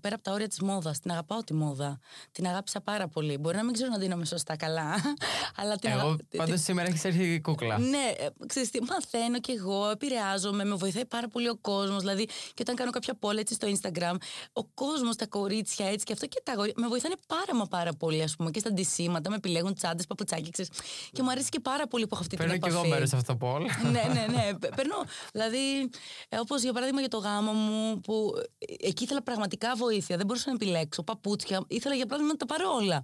πέρα 0.00 0.14
από 0.14 0.24
τα 0.24 0.32
όρια 0.32 0.48
της 0.48 0.60
μόδας. 0.60 0.98
Την 1.00 1.10
αγαπάω 1.10 1.44
τη 1.44 1.54
μόδα. 1.54 1.98
Την 2.32 2.46
αγάπησα 2.46 2.80
πάρα 2.80 3.08
πολύ. 3.08 3.36
Μπορεί 3.38 3.56
να 3.56 3.64
μην 3.64 3.72
ξέρω 3.72 3.90
να 3.90 3.98
δίνομαι 3.98 4.24
σωστά 4.24 4.56
καλά, 4.56 4.94
αλλά 5.60 5.76
την 5.76 5.90
Εγώ 5.90 6.00
αγα- 6.00 6.16
πάντως 6.36 6.60
σήμερα 6.60 6.88
έχεις 6.88 7.04
έρθει 7.04 7.32
η 7.34 7.40
κούκλα. 7.40 7.78
ναι, 7.78 8.12
ε, 8.18 8.28
ξέρεις 8.46 8.70
τι, 8.70 8.82
μαθαίνω 8.82 9.40
κι 9.40 9.50
εγώ, 9.52 9.90
επηρεάζομαι, 9.90 10.64
με 10.64 10.74
βοηθάει 10.74 11.04
πάρα 11.06 11.28
πολύ 11.28 11.48
ο 11.48 11.56
κόσμος, 11.56 11.98
δηλαδή 12.00 12.24
και 12.26 12.60
όταν 12.60 12.74
κάνω 12.74 12.90
κάποια 12.90 13.14
poll 13.20 13.36
έτσι 13.36 13.54
στο 13.54 13.68
Instagram, 13.70 14.14
ο 14.52 14.64
κόσμος, 14.64 15.16
τα 15.16 15.26
κορίτσια 15.26 15.86
έτσι 15.86 16.04
και 16.04 16.12
αυτό 16.12 16.26
και 16.26 16.40
τα 16.44 16.52
αγόρια, 16.52 16.72
με 16.76 16.86
βοηθάνε 16.88 17.14
πάρα 17.26 17.54
μα 17.58 17.64
πάρα 17.64 17.92
πολύ 17.92 18.22
ας 18.22 18.36
πούμε 18.36 18.50
και 18.50 18.58
στα 18.58 18.68
αντισήματα, 18.68 19.30
με 19.30 19.36
επιλέγουν 19.36 19.74
τσάντες, 19.74 20.06
παπουτσάκια, 20.06 20.48
ξέρεις, 20.52 20.70
και 21.12 21.22
μου 21.22 21.30
αρέσει 21.30 21.48
και 21.48 21.60
πάρα 21.60 21.86
πολύ 21.86 22.02
που 22.06 22.10
έχω 22.14 22.22
αυτή 22.22 22.36
Παίρνω 22.36 22.52
την 22.52 22.62
και 22.62 22.68
επαφή. 22.68 22.84
εγώ 22.86 22.94
μέρος 22.94 23.08
σε 23.08 23.16
αυτό 23.16 23.36
το 23.36 23.46
poll. 23.46 23.60
ναι, 23.82 24.02
ναι, 24.12 24.26
ναι. 24.36 24.54
Πε- 24.58 24.74
Παίρνω. 24.74 24.96
Δηλαδή, 25.32 25.90
ε, 26.28 26.38
όπως 26.38 26.62
για 26.62 26.72
παράδειγμα 26.72 27.00
για 27.00 27.08
το 27.08 27.18
γάμο 27.18 27.52
μου, 27.52 27.87
που 27.96 28.32
ε, 28.58 28.88
εκεί 28.88 29.04
ήθελα 29.04 29.22
πραγματικά 29.22 29.74
βοήθεια. 29.76 30.16
Δεν 30.16 30.26
μπορούσα 30.26 30.44
να 30.48 30.54
επιλέξω. 30.54 31.02
Παπούτσια. 31.02 31.64
Ήθελα 31.68 31.94
για 31.94 32.06
παράδειγμα 32.06 32.32
να 32.32 32.46
τα 32.46 32.54
πάρω 32.54 32.74
όλα. 32.74 33.00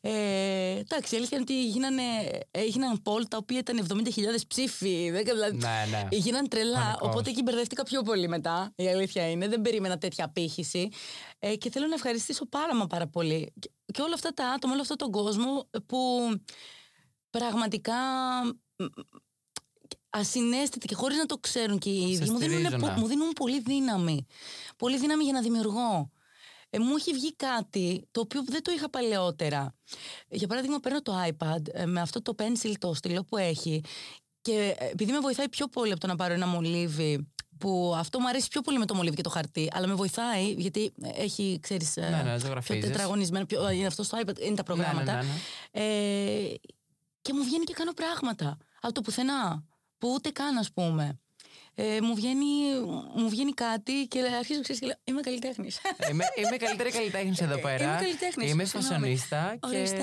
Ε, 0.00 0.78
εντάξει, 0.78 1.14
η 1.14 1.16
αλήθεια 1.16 1.38
είναι 1.38 1.46
ότι 1.50 1.66
γίνανε, 1.66 2.02
έγιναν 2.50 3.02
poll 3.04 3.22
τα 3.28 3.36
οποία 3.36 3.58
ήταν 3.58 3.86
70.000 3.88 4.00
ψήφοι. 4.48 5.10
Δεν, 5.10 5.24
δηλαδή, 5.24 5.56
Ναι, 5.56 5.86
ναι. 5.90 6.08
Γίναν 6.10 6.48
τρελά. 6.48 6.80
Πανικός. 6.80 7.08
Οπότε 7.08 7.30
εκεί 7.30 7.42
μπερδεύτηκα 7.42 7.82
πιο 7.82 8.02
πολύ 8.02 8.28
μετά. 8.28 8.72
Η 8.76 8.88
αλήθεια 8.88 9.30
είναι. 9.30 9.48
Δεν 9.48 9.60
περίμενα 9.60 9.98
τέτοια 9.98 10.24
απήχηση. 10.24 10.88
Ε, 11.38 11.56
και 11.56 11.70
θέλω 11.70 11.86
να 11.86 11.94
ευχαριστήσω 11.94 12.46
πάρα 12.46 12.74
μα 12.74 12.86
πάρα 12.86 13.06
πολύ. 13.06 13.52
Και, 13.58 13.70
και 13.92 14.02
όλα 14.02 14.14
αυτά 14.14 14.34
τα 14.34 14.48
άτομα, 14.48 14.72
όλο 14.72 14.82
αυτόν 14.82 14.96
τον 14.96 15.10
κόσμο 15.10 15.68
που 15.86 16.30
πραγματικά 17.30 17.94
μ, 20.14 20.18
ασυναίσθητα 20.18 20.86
και 20.86 20.94
χωρίς 20.94 21.16
να 21.16 21.26
το 21.26 21.36
ξέρουν 21.38 21.78
και 21.78 21.90
οι 21.90 22.00
Σε 22.00 22.08
ίδιοι 22.08 22.30
μου 22.30 22.38
δίνουν, 22.38 22.58
στηρίζουνε. 22.60 22.92
πο- 22.94 23.00
μου 23.00 23.06
δίνουν 23.06 23.32
πολύ 23.32 23.60
δύναμη. 23.60 24.26
Πολύ 24.76 24.98
δύναμη 24.98 25.24
για 25.24 25.32
να 25.32 25.40
δημιουργώ. 25.40 26.10
Ε, 26.70 26.78
μου 26.78 26.94
έχει 26.96 27.12
βγει 27.12 27.34
κάτι 27.36 28.08
το 28.10 28.20
οποίο 28.20 28.44
δεν 28.44 28.62
το 28.62 28.72
είχα 28.72 28.90
παλαιότερα. 28.90 29.74
Για 30.28 30.46
παράδειγμα, 30.46 30.78
παίρνω 30.80 31.02
το 31.02 31.12
iPad 31.28 31.60
ε, 31.72 31.86
με 31.86 32.00
αυτό 32.00 32.22
το 32.22 32.34
pencil 32.38 32.72
το 32.78 32.94
στυλό 32.94 33.24
που 33.24 33.36
έχει 33.36 33.80
και 34.42 34.74
ε, 34.78 34.86
επειδή 34.90 35.12
με 35.12 35.18
βοηθάει 35.20 35.48
πιο 35.48 35.66
πολύ 35.66 35.90
από 35.90 36.00
το 36.00 36.06
να 36.06 36.16
πάρω 36.16 36.34
ένα 36.34 36.46
μολύβι 36.46 37.28
που 37.58 37.94
αυτό 37.96 38.20
μου 38.20 38.28
αρέσει 38.28 38.48
πιο 38.48 38.60
πολύ 38.60 38.78
με 38.78 38.86
το 38.86 38.94
μολύβι 38.94 39.16
και 39.16 39.22
το 39.22 39.30
χαρτί, 39.30 39.68
αλλά 39.72 39.86
με 39.86 39.94
βοηθάει 39.94 40.52
γιατί 40.52 40.92
έχει, 41.14 41.58
ξέρεις, 41.62 41.96
ε, 41.96 42.00
Ναι, 42.00 42.16
ναι, 42.22 42.22
πιο 42.30 42.38
ζωγραφίζεις. 42.38 42.84
τετραγωνισμένο, 42.84 43.46
πιο, 43.46 43.70
είναι 43.70 43.86
αυτό 43.86 44.02
στο 44.02 44.18
iPad, 44.26 44.40
είναι 44.40 44.54
τα 44.56 44.62
προγράμματα. 44.62 45.12
Ναι, 45.12 45.22
ναι, 45.22 45.28
ναι. 45.72 46.50
Ε, 46.50 46.54
και 47.22 47.32
μου 47.32 47.42
βγαίνει 47.44 47.64
και 47.64 47.72
κάνω 47.72 47.92
πράγματα 47.92 48.56
από 48.80 48.92
το 48.94 49.00
πουθενά, 49.00 49.64
που 50.04 50.12
ούτε 50.12 50.30
καν 50.30 50.58
ας 50.58 50.72
πούμε. 50.72 51.20
Ε, 51.76 52.00
μου, 52.00 52.14
βγαίνει, 52.14 52.44
μου 53.14 53.28
βγαίνει 53.28 53.52
κάτι 53.52 54.06
και 54.08 54.18
αρχίζω 54.38 54.60
ξέρεις, 54.60 54.80
και 54.80 54.86
λέω 54.86 54.96
είμαι 55.04 55.20
καλλιτέχνης. 55.20 55.80
Είμαι, 56.10 56.24
είμαι 56.36 56.56
καλύτερη 56.56 56.90
καλλιτέχνης 56.90 57.40
εδώ 57.40 57.58
πέρα. 57.58 57.84
Είμαι 57.84 57.96
καλλιτέχνης, 58.00 58.50
Είμαι 58.50 58.64
συγγνώμη. 58.64 58.86
φασονίστα. 58.94 59.56
Και... 59.60 59.76
Ορίστε. 59.76 60.02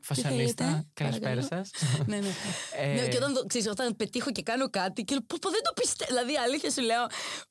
Φασονίστα. 0.00 0.64
θέλετε, 0.64 0.86
Καλησπέρα 0.94 1.34
παρακαλώ. 1.40 1.64
σας. 1.64 1.70
ναι, 2.10 2.16
ναι. 2.16 2.32
Ε, 2.82 2.86
ναι. 2.94 3.08
Και 3.08 3.16
όταν, 3.16 3.32
το- 3.34 3.46
ξέρεις, 3.46 3.66
όταν 3.68 3.96
πετύχω 3.96 4.30
και 4.36 4.42
κάνω 4.42 4.70
κάτι 4.70 5.04
και 5.04 5.12
λέω, 5.14 5.22
πω, 5.26 5.36
πω, 5.40 5.48
δεν 5.50 5.62
το 5.68 5.72
πιστεύω. 5.80 6.10
Δηλαδή, 6.12 6.32
αλήθεια 6.46 6.70
σου 6.70 6.82
λέω, 6.90 7.04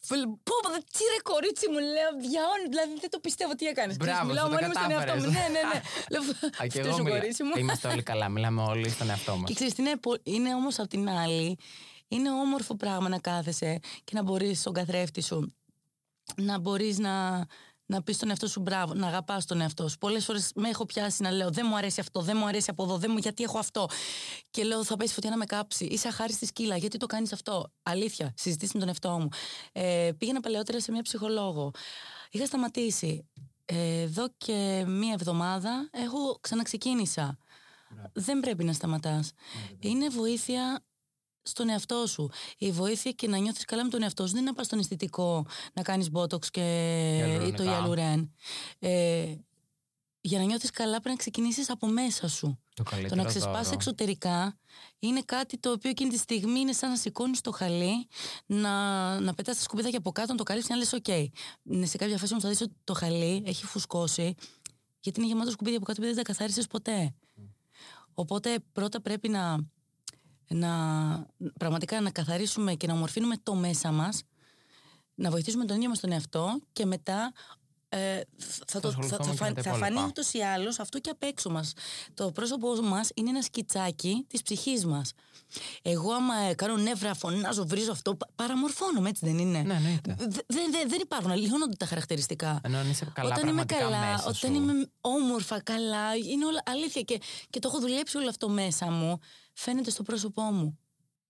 φουλ, 0.08 0.22
πω, 0.48 0.54
πω, 0.64 0.70
δε- 0.74 0.86
τι 0.96 1.04
ρε 1.14 1.20
κορίτσι 1.32 1.66
μου, 1.72 1.80
λέω, 1.96 2.10
διαών, 2.26 2.60
δηλαδή 2.74 2.94
δεν 3.04 3.10
το 3.16 3.20
πιστεύω 3.20 3.52
τι 3.60 3.66
έκανες. 3.74 3.96
Ξέρεις, 3.98 4.14
Μπράβο, 4.14 4.28
μιλάω 4.30 4.46
σου 4.46 4.52
το 4.52 4.56
μόνη 4.56 4.68
μου 4.70 4.76
στον 4.80 4.92
εαυτό 4.96 5.14
μου. 5.14 5.22
κατάφερες. 5.22 5.34
Ναι, 5.38 5.46
ναι, 5.56 5.62
ναι. 5.72 5.80
λέω, 6.14 6.22
Α, 6.62 6.64
και 6.64 6.70
φταίει 6.70 6.84
εγώ 6.86 6.96
σου, 6.98 7.04
μιλά- 7.06 7.18
κορίτσι 7.20 7.42
μου. 7.48 7.54
Είμαστε 7.64 7.86
όλοι 7.94 8.04
καλά. 8.12 8.28
Μιλάμε 8.36 8.62
όλοι 8.74 8.90
στον 8.96 9.08
εαυτό 9.14 9.32
μας. 9.40 9.48
Και 9.50 9.54
ξέρεις, 9.58 9.74
τι 9.76 9.82
είναι, 9.84 9.96
πο- 10.06 10.22
είναι 10.36 10.52
όμως 10.60 10.74
απ' 10.82 10.90
την 10.96 11.04
άλλη, 11.24 11.48
είναι 12.12 12.32
όμορφο 12.32 12.76
πράγμα 12.76 13.10
να 13.10 13.20
κάθεσαι 13.20 13.80
και 14.04 14.12
να 14.14 14.24
μπορείς 14.24 14.60
στον 14.60 14.74
καθρέφτη 14.74 15.22
σου 15.22 15.54
να 16.36 16.60
μπορείς 16.60 16.98
να, 16.98 17.46
να 17.86 18.04
πεις 18.04 18.16
στον 18.16 18.30
εαυτό 18.30 18.48
σου 18.48 18.60
μπράβο, 18.60 18.94
να 18.94 19.08
αγαπάς 19.08 19.46
τον 19.46 19.62
εαυτό 19.62 19.88
σου. 19.88 19.98
Πολλές 19.98 20.26
φορές 20.26 20.52
με 20.56 20.70
έχω 20.70 20.86
πιάσει 20.86 21.22
να 21.22 21.32
λέω 21.32 21.50
δεν 21.50 21.66
μου 21.70 21.76
αρέσει 21.76 22.00
αυτό, 22.00 22.22
δεν 22.22 22.38
μου 22.40 22.46
αρέσει 22.46 22.70
από 22.70 22.84
εδώ, 22.84 22.98
δεν 22.98 23.12
μου, 23.12 23.18
γιατί 23.18 23.44
έχω 23.44 23.58
αυτό. 23.58 23.88
Και 24.50 24.64
λέω 24.64 24.84
θα 24.84 24.98
πέσει 24.98 25.14
φωτιά 25.14 25.30
να 25.30 25.38
με 25.38 25.46
κάψει. 25.46 25.86
Είσαι 25.86 26.08
αχάριστη 26.08 26.46
σκύλα, 26.46 26.78
γιατί 26.78 26.98
το 26.98 27.06
κάνεις 27.06 27.34
αυτό; 27.34 27.72
Αλήθεια, 27.84 28.34
συζητήσει 28.38 28.72
με 28.74 28.80
τον 28.80 28.88
εαυτό 28.88 29.10
μου. 29.10 29.28
Ε, 29.72 30.12
πήγαινα 30.18 30.40
παλαιότερα 30.40 30.80
σε 30.82 30.92
μια 30.92 31.02
ψυχολόγο. 31.02 31.72
Είχα 32.32 32.46
σταματήσει. 32.46 33.26
Ε, 33.66 34.02
εδώ 34.02 34.28
και 34.38 34.84
μία 34.88 35.14
εβδομάδα 35.14 35.90
έχω 35.92 36.38
ξαναξεκίνησα. 36.42 37.38
Δεν 38.14 38.40
πρέπει 38.40 38.64
να 38.64 38.74
σταματάς. 38.74 39.32
Είναι 39.80 40.08
βοήθεια 40.08 40.84
στον 41.42 41.70
εαυτό 41.70 42.06
σου. 42.08 42.30
Η 42.58 42.72
βοήθεια 42.72 43.12
και 43.12 43.28
να 43.28 43.38
νιώθεις 43.38 43.66
καλά 43.66 43.84
με 43.84 43.90
τον 43.90 44.02
εαυτό 44.04 44.24
σου 44.28 44.32
δεν 44.32 44.42
είναι 44.42 44.50
να 44.50 44.56
πας 44.56 44.66
στον 44.66 44.80
αισθητικό 44.80 45.46
να 45.74 45.82
κάνεις 45.82 46.10
botox 46.14 46.46
και 46.46 46.62
ή 47.18 47.52
το 47.52 47.64
υαλουρονικά. 47.64 47.64
υαλουρόν. 47.64 48.34
Ε, 48.80 49.36
για 50.24 50.40
να 50.40 50.46
νιώθεις 50.46 50.70
καλά 50.70 50.92
πρέπει 50.92 51.10
να 51.10 51.16
ξεκινήσεις 51.16 51.70
από 51.70 51.88
μέσα 51.88 52.28
σου. 52.28 52.60
Το 52.74 52.84
Το 52.84 52.90
καλύτερο 52.90 53.22
να 53.22 53.28
ξεσπάσει 53.28 53.64
δώρο. 53.64 53.74
εξωτερικά 53.74 54.58
είναι 55.00 55.22
κάτι 55.22 55.58
το 55.58 55.72
οποίο 55.72 55.90
εκείνη 55.90 56.10
τη 56.10 56.18
στιγμή 56.18 56.60
είναι 56.60 56.74
σαν 56.74 56.90
να 56.90 56.96
σηκώνεις 56.96 57.42
το 57.42 57.52
χαλί, 57.52 58.08
να, 58.46 59.20
να 59.20 59.34
πετάς 59.34 59.56
τα 59.56 59.62
σκουπίδια 59.64 59.98
από 59.98 60.12
κάτω, 60.12 60.32
να 60.32 60.38
το 60.38 60.44
καλύψεις 60.44 60.70
και 60.70 60.76
να 60.78 60.82
λες: 60.84 60.94
ΟΚ. 60.94 61.32
Ναι, 61.62 61.86
σε 61.86 61.98
κάποια 61.98 62.18
φάση 62.18 62.32
όμως 62.32 62.44
θα 62.44 62.50
δεις 62.50 62.62
ότι 62.62 62.74
το 62.84 62.94
χαλί 62.94 63.44
έχει 63.46 63.66
φουσκώσει 63.66 64.36
Γιατί 65.00 65.20
είναι 65.20 65.30
γεμάτο 65.30 65.52
σκουπίδια 65.52 65.78
από 65.78 65.86
κάτω 65.86 66.02
επειδή 66.02 66.16
δεν 66.16 66.26
τα 66.26 66.32
καθάρισες 66.32 66.68
ποτέ. 66.68 67.14
Οπότε 68.14 68.60
πρώτα 68.72 69.02
πρέπει 69.02 69.30
να, 69.30 69.58
να 70.54 70.70
πραγματικά 71.60 72.02
να 72.02 72.12
καθαρίσουμε 72.12 72.74
και 72.74 72.88
να 72.88 72.94
ομορφύνουμε 72.94 73.36
το 73.44 73.56
μέσα 73.56 73.92
μας 73.92 74.24
να 75.16 75.30
βοηθήσουμε 75.30 75.66
τον 75.66 75.76
ίδιο 75.76 75.90
μας 75.90 76.00
τον 76.00 76.12
εαυτό 76.12 76.60
και 76.74 76.86
μετά 76.86 77.34
ε, 77.94 78.20
θα, 78.68 78.80
το, 78.80 78.92
θα, 78.92 79.00
ασχοληθούμε 79.02 79.24
θα, 79.24 79.32
και 79.32 79.38
φα- 79.38 79.48
με 79.48 79.54
τα 79.54 79.62
θα 79.62 79.70
υπόλοιπα. 79.70 79.96
φανεί 79.96 80.08
ούτως 80.08 80.34
ή 80.34 80.40
άλλως 80.42 80.80
αυτό 80.80 81.00
και 81.00 81.10
απ' 81.10 81.24
έξω 81.24 81.50
μας. 81.50 81.74
Το 82.14 82.32
πρόσωπό 82.32 82.76
μας 82.82 83.10
είναι 83.16 83.30
ένα 83.30 83.42
σκιτσάκι 83.42 84.26
της 84.28 84.42
ψυχής 84.42 84.86
μας. 84.86 85.12
Εγώ, 85.82 86.12
άμα 86.14 86.36
ε, 86.36 86.54
κάνω 86.54 86.78
νεύρα, 86.78 87.14
φωνάζω, 87.14 87.66
βρίζω 87.66 87.92
αυτό, 87.92 88.16
πα- 88.16 88.28
παραμορφώνομαι, 88.36 89.10
έτσι 89.10 89.26
δεν 89.26 89.38
είναι; 89.38 89.62
Ναι, 89.62 89.74
εννοείται. 89.74 90.16
Δε- 90.18 90.26
Δεν 90.48 90.72
δεν- 90.72 90.90
δεν 90.90 91.00
υπάρχουν, 91.02 91.32
αλλοιώνονται 91.32 91.76
τα 91.76 91.86
χαρακτηριστικά. 91.86 92.60
Ενώ 92.64 92.78
αν 92.78 92.90
είσαι 92.90 93.12
καλά 93.14 93.28
όταν 93.36 93.48
είμαι 93.48 93.66
πραγματικά 93.66 93.84
καλά, 94.00 94.12
μέσα 94.12 94.24
όταν 94.24 94.34
σου. 94.34 94.54
είμαι 94.54 94.90
όμορφα, 95.02 95.62
καλά, 95.62 96.16
είναι 96.16 96.46
όλα 96.46 96.62
αλήθεια 96.66 97.02
και, 97.02 97.20
και 97.50 97.60
το 97.60 97.68
έχω 97.68 97.80
δουλέψει 97.80 98.18
όλο 98.18 98.30
αυτό 98.30 98.50
μέσα 98.50 98.92
μου, 98.92 99.20
φαίνεται 99.54 99.90
στο 99.90 100.04
πρόσωπό 100.04 100.42
μου. 100.42 100.80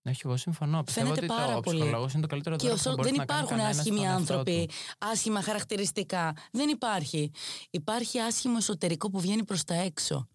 Όχι, 0.04 0.20
εγώ 0.24 0.36
συμφωνώ. 0.36 0.82
Πιστεύω 0.82 1.06
Φαίνεται 1.06 1.26
ότι 1.26 1.34
πάρα 1.34 1.54
το 1.54 1.60
πολύ. 1.60 1.78
ψυχολόγος 1.78 2.12
είναι 2.12 2.22
το 2.22 2.28
καλύτερο 2.28 2.56
Και 2.56 2.66
δώρο 2.66 2.76
που 2.76 2.82
θα 2.82 2.90
όσο, 2.90 2.96
μπορείς 2.96 3.10
δεν 3.10 3.20
να 3.20 3.26
κάνει 3.26 3.40
υπάρχουν 3.40 3.56
κανένας 3.58 3.78
άσχημοι 3.78 3.98
στον 3.98 4.10
εαυτό 4.10 4.34
άνθρωποι, 4.34 4.66
του. 4.66 4.74
άσχημα 4.98 5.42
χαρακτηριστικά. 5.42 6.32
Δεν 6.52 6.68
υπάρχει. 6.68 7.30
Υπάρχει 7.70 8.18
άσχημο 8.18 8.54
εσωτερικό 8.58 9.10
που 9.10 9.20
βγαίνει 9.20 9.44
προς 9.44 9.64
τα 9.64 9.74
έξω. 9.74 10.28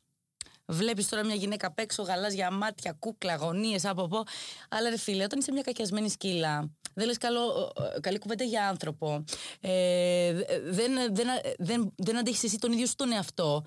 Βλέπεις 0.70 1.10
τώρα 1.10 1.26
μια 1.26 1.36
γυναίκα 1.36 1.68
απ' 1.68 1.80
έξω, 1.80 2.04
γαλάζια 2.04 2.52
μάτια, 2.52 2.92
κούκλα, 3.00 3.34
αγωνίε 3.34 3.80
από 3.84 4.02
από. 4.04 4.24
Αλλά 4.70 4.90
ρε 4.90 4.98
φίλε, 4.98 5.24
όταν 5.24 5.40
είσαι 5.40 5.52
μια 5.52 5.62
κακιασμένη 5.62 6.10
σκύλα, 6.10 6.70
δεν 6.94 7.06
λες 7.08 7.18
καλή 8.02 8.20
κουβέντα 8.20 8.44
για 8.44 8.68
άνθρωπο, 8.68 9.24
ε, 9.60 10.34
δεν, 10.64 10.92
δεν, 11.12 11.28
δεν, 11.58 11.94
δεν 11.96 12.18
αντέχεις 12.18 12.44
εσύ 12.44 12.58
τον 12.58 12.72
ίδιο 12.72 12.86
σου 12.86 12.96
τον 12.96 13.12
εαυτό. 13.12 13.66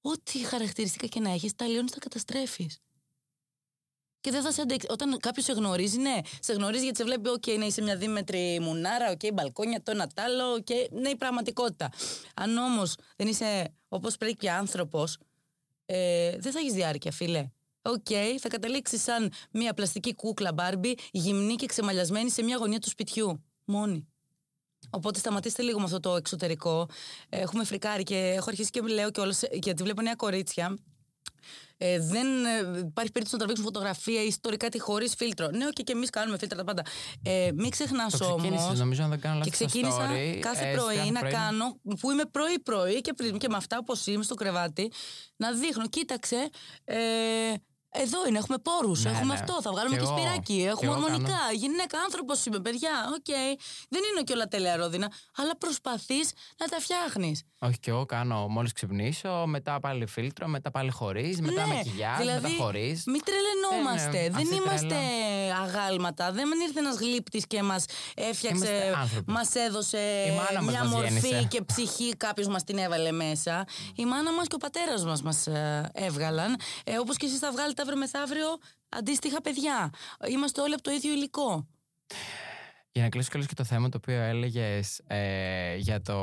Ό,τι 0.00 0.38
χαρακτηριστικά 0.38 1.06
και 1.06 1.20
να 1.20 1.30
έχεις, 1.30 1.54
τα 1.56 1.66
λιώνεις, 1.66 1.90
τα 1.90 1.98
καταστρέφεις. 1.98 2.80
Και 4.20 4.30
δεν 4.30 4.42
θα 4.42 4.52
σε 4.52 4.60
αντέξει. 4.60 4.86
Όταν 4.90 5.18
κάποιος 5.18 5.44
σε 5.44 5.52
γνωρίζει, 5.52 5.98
ναι, 5.98 6.18
σε 6.40 6.52
γνωρίζει 6.52 6.82
γιατί 6.82 6.98
σε 6.98 7.04
βλέπει, 7.04 7.28
οκ, 7.28 7.46
να 7.46 7.66
είσαι 7.66 7.82
μια 7.82 7.96
δίμετρη 7.96 8.58
μουνάρα, 8.60 9.10
οκ, 9.10 9.32
μπαλκόνια, 9.34 9.82
το 9.82 9.90
ένα 9.90 10.06
τ' 10.06 10.20
άλλο, 10.20 10.52
οκ, 10.52 10.68
ναι, 11.00 11.08
η 11.08 11.16
πραγματικότητα. 11.16 11.90
Αν 12.34 12.56
όμως 12.56 12.94
δεν 13.16 13.26
είσαι 13.26 13.74
όπως 13.88 14.16
πρέπει 14.16 14.48
άνθρωπος, 14.48 15.18
ε, 15.86 16.36
δεν 16.38 16.52
θα 16.52 16.58
έχεις 16.58 16.72
διάρκεια, 16.72 17.12
φίλε. 17.12 17.50
Οκ, 17.82 18.06
θα 18.38 18.48
καταλήξεις 18.48 19.02
σαν 19.02 19.32
μια 19.50 19.74
πλαστική 19.74 20.14
κούκλα 20.14 20.52
Barbie, 20.52 20.98
γυμνή 21.10 21.54
και 21.54 21.66
ξεμαλιασμένη 21.66 22.30
σε 22.30 22.42
μια 22.42 22.56
γωνία 22.56 22.78
του 22.78 22.88
σπιτιού. 22.88 23.44
Μόνη. 23.64 24.08
Οπότε 24.90 25.18
σταματήστε 25.18 25.62
λίγο 25.62 25.78
με 25.78 25.84
αυτό 25.84 26.00
το 26.00 26.16
εξωτερικό. 26.16 26.88
Έχουμε 27.28 27.64
φρικάρει 27.64 28.02
και 28.02 28.16
έχω 28.16 28.48
αρχίσει 28.48 28.70
και 28.70 28.80
λέω 28.80 29.10
και 29.10 29.20
γιατί 29.52 29.82
βλέπω 29.82 30.02
νέα 30.02 30.14
κορίτσια 30.14 30.78
ε, 31.76 31.98
δεν 32.00 32.26
ε, 32.44 32.58
υπάρχει 32.78 33.12
περίπτωση 33.12 33.30
να 33.30 33.38
τραβήξουν 33.38 33.64
φωτογραφία 33.64 34.22
ή 34.22 34.26
ιστορικά 34.26 34.68
τη 34.68 34.78
χωρίς 34.78 35.14
φίλτρο. 35.14 35.48
Ναι, 35.50 35.66
okay, 35.68 35.82
και 35.84 35.92
εμείς 35.92 36.10
κάνουμε 36.10 36.38
φίλτρα 36.38 36.58
τα 36.58 36.64
πάντα. 36.64 36.82
Ε, 37.24 37.48
μην 37.54 37.70
ξεχνάς 37.70 38.16
Το 38.16 38.24
όμως. 38.24 38.36
ξεκίνησες, 38.42 38.78
νομίζω, 38.78 39.02
αν 39.02 39.08
δεν 39.10 39.20
κάνω 39.20 39.40
Και 39.40 39.50
λάθος, 39.50 39.56
στο 39.56 39.66
ξεκίνησα 39.66 40.10
story, 40.10 40.38
κάθε 40.40 40.70
ε, 40.70 40.74
πρωί 40.74 40.96
κάθε 40.96 41.10
να 41.10 41.20
πρωί. 41.20 41.30
κάνω, 41.32 41.76
που 42.00 42.10
είμαι 42.10 42.24
πρωί-πρωί 42.24 43.00
και, 43.00 43.12
πριν- 43.12 43.38
και 43.38 43.48
με 43.48 43.56
αυτά 43.56 43.78
όπως 43.78 44.06
είμαι 44.06 44.22
στο 44.22 44.34
κρεβάτι, 44.34 44.92
να 45.36 45.52
δείχνω, 45.52 45.88
κοίταξε, 45.88 46.48
ε, 46.84 46.96
εδώ 47.92 48.26
είναι, 48.28 48.38
έχουμε 48.38 48.58
πόρους, 48.58 49.04
Ναι, 49.04 49.10
έχουμε 49.10 49.34
ναι. 49.34 49.40
αυτό, 49.40 49.62
θα 49.62 49.70
βγάλουμε 49.70 49.96
Κι 49.96 50.02
και, 50.02 50.08
εγώ. 50.08 50.18
σπυράκι, 50.18 50.54
Κι 50.54 50.62
έχουμε 50.64 50.90
εγώ 50.92 51.02
ορμονικά. 51.04 51.30
κάνω. 51.30 51.52
Γυναίκα, 51.52 51.98
άνθρωπος 52.00 52.44
είμαι, 52.46 52.60
παιδιά, 52.60 52.90
οκ. 53.16 53.30
Δεν 53.88 54.00
είναι 54.12 54.22
και 54.24 54.32
όλα 54.32 54.46
τέλεια 54.48 54.76
ρόδινα, 54.76 55.12
αλλά 55.36 55.56
προσπαθείς 55.56 56.32
να 56.58 56.66
τα 56.66 56.76
φτιάχνεις. 56.80 57.42
Όχι, 57.58 57.78
και 57.78 57.90
εγώ 57.90 58.06
κάνω 58.06 58.48
μόλις 58.48 58.72
ξυπνήσω, 58.72 59.44
μετά 59.46 59.80
πάλι 59.80 60.06
φίλτρο, 60.06 60.46
μετά 60.46 60.70
πάλι 60.70 60.90
χωρίς, 60.90 61.40
μετά 61.40 61.66
με 61.66 61.80
κοιλιά, 61.82 62.20
μετά 62.24 62.48
χωρίς. 62.58 63.02
Μην 63.06 63.20
τρελαινόμαστε. 63.24 64.18
Ε, 64.18 64.22
ναι, 64.22 64.28
δεν 64.28 64.42
αυτή 64.42 64.54
είμαστε 64.54 64.86
τρέλα. 64.86 65.58
αγάλματα. 65.58 66.32
Δεν 66.32 66.48
ήρθε 66.66 66.78
ένας 66.78 66.96
γλύπτης 66.96 67.46
και 67.46 67.62
μας 67.62 67.84
έφτιαξε, 68.14 68.64
Είμαστε 68.66 68.94
άνθρωποι. 69.00 69.32
μας 69.32 69.54
έδωσε 69.54 69.98
Η 70.28 70.30
μάνα 70.30 70.62
μας 70.62 70.72
μια 70.74 70.84
μας 70.84 70.92
μορφή 70.92 71.12
γέννησε. 71.28 71.46
και 71.50 71.62
ψυχή. 71.62 72.16
Κάποιος 72.16 72.46
μας 72.48 72.64
την 72.64 72.78
έβαλε 72.78 73.10
μέσα. 73.12 73.64
Η 73.94 74.04
μάνα 74.04 74.32
μας 74.32 74.46
και 74.46 74.54
ο 74.54 74.58
πατέρας 74.58 75.04
μας 75.04 75.22
μας 75.22 75.46
ε, 75.46 75.90
έβγαλαν. 75.94 76.56
Ε, 76.84 76.98
Όπως 76.98 77.16
και 77.16 77.26
εσείς 77.26 77.38
θα 77.38 77.50
βγάλετε 77.52 77.79
αύριο 77.82 77.98
μεθαύριο 77.98 78.46
αντίστοιχα 78.88 79.40
παιδιά. 79.40 79.90
Είμαστε 80.30 80.60
όλοι 80.60 80.74
από 80.74 80.82
το 80.82 80.90
ίδιο 80.90 81.12
υλικό. 81.12 81.66
Για 82.92 83.02
να 83.02 83.08
κλείσω 83.08 83.28
κιόλας 83.30 83.48
και 83.48 83.54
το 83.54 83.64
θέμα 83.64 83.88
το 83.88 83.96
οποίο 84.02 84.20
έλεγες 84.20 85.00
ε, 85.06 85.76
για 85.76 86.00
το 86.00 86.16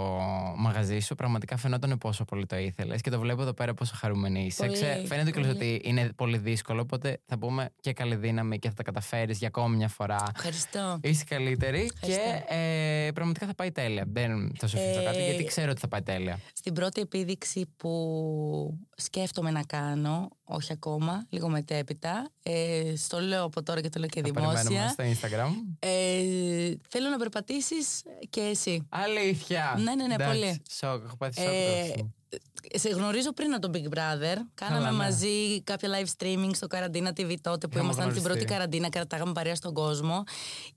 μαγαζί 0.57 0.99
σου, 0.99 1.15
πραγματικά 1.15 1.57
φαινόταν 1.57 1.97
πόσο 1.97 2.25
πολύ 2.25 2.45
το 2.45 2.57
ήθελες 2.57 3.01
και 3.01 3.09
το 3.09 3.19
βλέπω 3.19 3.41
εδώ 3.41 3.53
πέρα 3.53 3.73
πόσο 3.73 3.93
χαρούμενη 3.97 4.45
είσαι. 4.45 4.65
Πολύ, 4.65 4.73
Ξέ- 4.73 5.07
φαίνεται 5.07 5.31
κιόλας 5.31 5.53
πολύ. 5.53 5.73
ότι 5.75 5.89
είναι 5.89 6.13
πολύ 6.15 6.37
δύσκολο, 6.37 6.81
οπότε 6.81 7.21
θα 7.25 7.37
πούμε 7.37 7.69
και 7.79 7.93
καλή 7.93 8.15
δύναμη 8.15 8.59
και 8.59 8.67
θα 8.67 8.73
τα 8.73 8.83
καταφέρεις 8.83 9.37
για 9.37 9.47
ακόμη 9.47 9.75
μια 9.75 9.87
φορά. 9.87 10.23
Ευχαριστώ. 10.35 10.99
Είσαι 11.03 11.23
καλύτερη 11.23 11.91
και 11.99 12.11
Ευχαριστώ. 12.13 12.53
ε, 12.55 13.11
πραγματικά 13.13 13.45
θα 13.45 13.53
πάει 13.55 13.71
τέλεια. 13.71 14.03
Δεν 14.07 14.51
θα 14.57 14.67
σου 14.67 14.77
αφήσω 14.77 14.99
Ε, 14.99 15.03
κάτι 15.03 15.23
γιατί 15.23 15.43
ξέρω 15.43 15.71
ότι 15.71 15.79
θα 15.79 15.87
πάει 15.87 16.01
τέλεια. 16.01 16.39
Στην 16.53 16.73
πρώτη 16.73 17.01
επίδειξη 17.01 17.65
που 17.77 18.79
σκέφτομαι 18.95 19.51
να 19.51 19.63
κάνω, 19.63 20.29
όχι 20.49 20.71
ακόμα, 20.71 21.25
λίγο 21.29 21.49
μετέπειτα, 21.49 22.29
ε, 22.43 22.93
στο 22.97 23.19
λέω 23.21 23.43
από 23.43 23.63
τώρα 23.63 23.81
και 23.81 23.89
το 23.89 23.99
λέω 23.99 24.09
και 24.09 24.21
Θα 24.21 24.31
περιμένουμε 24.31 24.61
δημόσια, 24.61 24.89
στο 24.89 25.03
Instagram. 25.03 25.49
ε, 25.79 26.73
θέλω 26.89 27.09
να 27.09 27.17
περπατήσεις 27.17 28.03
και 28.29 28.41
εσύ. 28.41 28.87
Αλήθεια. 28.89 29.75
Ναι, 29.77 29.95
ναι, 29.95 30.07
ναι, 30.07 30.13
Εντάξει, 30.13 30.39
πολύ. 30.39 30.61
Σοκ, 30.71 31.03
έχω 31.05 31.15
πάθει 31.17 31.41
σοκ. 31.41 31.49
Ε, 31.53 31.87
τώρα. 31.95 32.11
σε 32.73 32.89
γνωρίζω 32.89 33.33
πριν 33.33 33.53
από 33.53 33.61
τον 33.61 33.71
Big 33.75 33.85
Brother. 33.97 34.35
Κάναμε 34.53 34.77
Καλά, 34.83 34.91
ναι. 34.91 34.97
μαζί 34.97 35.61
κάποια 35.63 35.89
live 35.89 36.21
streaming 36.23 36.49
στο 36.53 36.67
Καραντίνα 36.67 37.09
TV 37.09 37.33
τότε 37.41 37.67
που 37.67 37.73
Είχαμε 37.73 37.83
ήμασταν 37.83 37.93
την 37.93 37.97
γνωριστεί. 38.03 38.21
πρώτη 38.21 38.45
καραντίνα, 38.45 38.89
κρατάγαμε 38.89 39.31
παρέα 39.31 39.55
στον 39.55 39.73
κόσμο. 39.73 40.23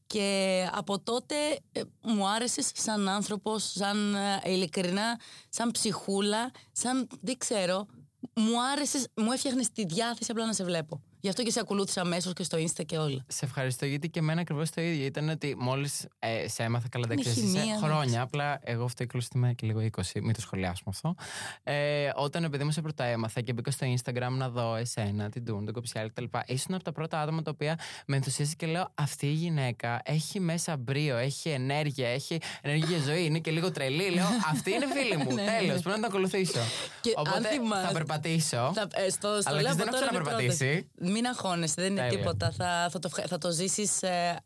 Και 0.07 0.67
από 0.73 0.99
τότε 1.01 1.35
ε, 1.73 1.81
μου 2.03 2.29
άρεσες 2.29 2.71
σαν 2.75 3.09
άνθρωπος, 3.09 3.73
σαν 3.77 4.15
ε, 4.15 4.51
ειλικρινά, 4.51 5.21
σαν 5.49 5.71
ψυχούλα, 5.71 6.51
σαν 6.73 7.09
δεν 7.21 7.39
ξέρω. 7.39 7.87
Μου 8.35 8.63
άρεσες, 8.73 9.07
μου 9.17 9.33
έφτιαχνες 9.33 9.71
τη 9.73 9.85
διάθεση 9.85 10.31
απλά 10.31 10.47
να 10.47 10.53
σε 10.53 10.65
βλέπω. 10.65 11.01
Γι' 11.21 11.29
αυτό 11.29 11.43
και 11.43 11.51
σε 11.51 11.61
ακολούθησα 11.61 12.01
αμέσως 12.01 12.33
και 12.33 12.43
στο 12.43 12.59
Insta 12.59 12.85
και 12.87 12.99
όλα. 12.99 13.25
Σε 13.29 13.45
ευχαριστώ 13.45 13.87
γιατί 13.87 14.09
και 14.09 14.19
εμένα 14.19 14.41
ακριβώς 14.41 14.71
το 14.71 14.81
ίδιο. 14.81 15.05
Ήταν 15.05 15.29
ότι 15.29 15.57
μόλις 15.59 16.07
ε, 16.19 16.49
σε 16.49 16.63
έμαθα 16.63 16.89
καλά 16.89 17.05
Είναι 17.11 17.21
εντάξει, 17.21 17.41
χημεία, 17.41 17.63
είσαι 17.63 17.73
ναι. 17.73 17.79
χρόνια. 17.87 18.23
Απλά 18.23 18.61
εγώ 18.63 18.85
αυτό 18.85 19.05
είμαι 19.35 19.53
και 19.53 19.67
λίγο 19.67 19.81
20, 19.97 20.03
μην 20.23 20.35
το 20.35 20.41
σχολιάσουμε 20.41 20.91
αυτό. 20.95 21.15
Ε, 21.63 22.11
όταν 22.15 22.45
επειδή 22.45 22.65
μου 22.65 22.71
σε 22.71 22.81
πρώτα 22.81 23.05
έμαθα 23.05 23.41
και 23.41 23.53
μπήκα 23.53 23.71
στο 23.71 23.87
Instagram 23.97 24.31
να 24.31 24.49
δω 24.49 24.75
εσένα, 24.75 25.29
την 25.31 25.45
Τούν, 25.45 25.65
τον 25.65 25.75
Κοψιάλη 25.75 26.11
κτλ. 26.11 26.25
Ήσουν 26.47 26.75
από 26.75 26.85
τα 26.85 26.93
πρώτα 26.93 27.21
άτομα 27.21 27.43
τα 27.43 27.51
οποία 27.51 27.79
με 28.07 28.17
ενθουσίασε 28.17 28.55
και 28.57 28.67
λέω 28.67 28.91
Αυτή 28.95 29.27
η 29.27 29.33
γυναίκα 29.33 30.01
έχει 30.05 30.41
μέσα 30.41 30.77
μπρίο, 30.77 31.17
έχει 31.17 31.49
ενέργεια, 31.49 32.09
έχει 32.09 32.39
ενέργεια 32.63 32.89
για 32.89 32.99
ζωή, 32.99 33.25
είναι 33.25 33.39
και 33.39 33.51
λίγο 33.51 33.71
τρελή. 33.71 34.11
Λέω 34.11 34.27
Αυτή 34.51 34.71
είναι 34.71 34.87
φίλη 34.87 35.17
μου. 35.17 35.29
Ναι, 35.41 35.43
ναι. 35.43 35.57
Τέλος, 35.59 35.73
πρέπει 35.83 35.89
να 35.89 35.95
την 35.95 36.05
ακολουθήσω. 36.05 36.61
Και 37.01 37.13
αν 37.17 37.25
Οπότε 37.27 37.49
θυμάσαι- 37.49 37.87
θα 37.87 37.93
περπατήσω. 37.93 38.73
Θα, 38.75 38.89
ε, 38.95 39.11
στο, 39.11 39.39
στο 39.41 39.51
Αλλά 39.51 39.61
λέω 39.61 39.75
και 39.75 39.83
από 39.83 39.91
δεν 39.91 40.01
τώρα 40.01 40.05
έχω 40.05 40.15
είναι 40.15 40.23
ξαναπερπατήσει. 40.23 40.89
Πρόταση. 41.11 41.23
Μην 41.23 41.27
αγχώνεσαι, 41.27 41.75
δεν 41.77 41.91
είναι 41.91 42.01
Τέλεια. 42.01 42.19
τίποτα. 42.19 42.51
Θα, 42.51 42.89
θα, 42.91 42.99
το, 42.99 43.09
ευχα- 43.13 43.27
θα 43.29 43.39
το 43.39 43.51
ζήσεις 43.51 44.03
ε, 44.03 44.37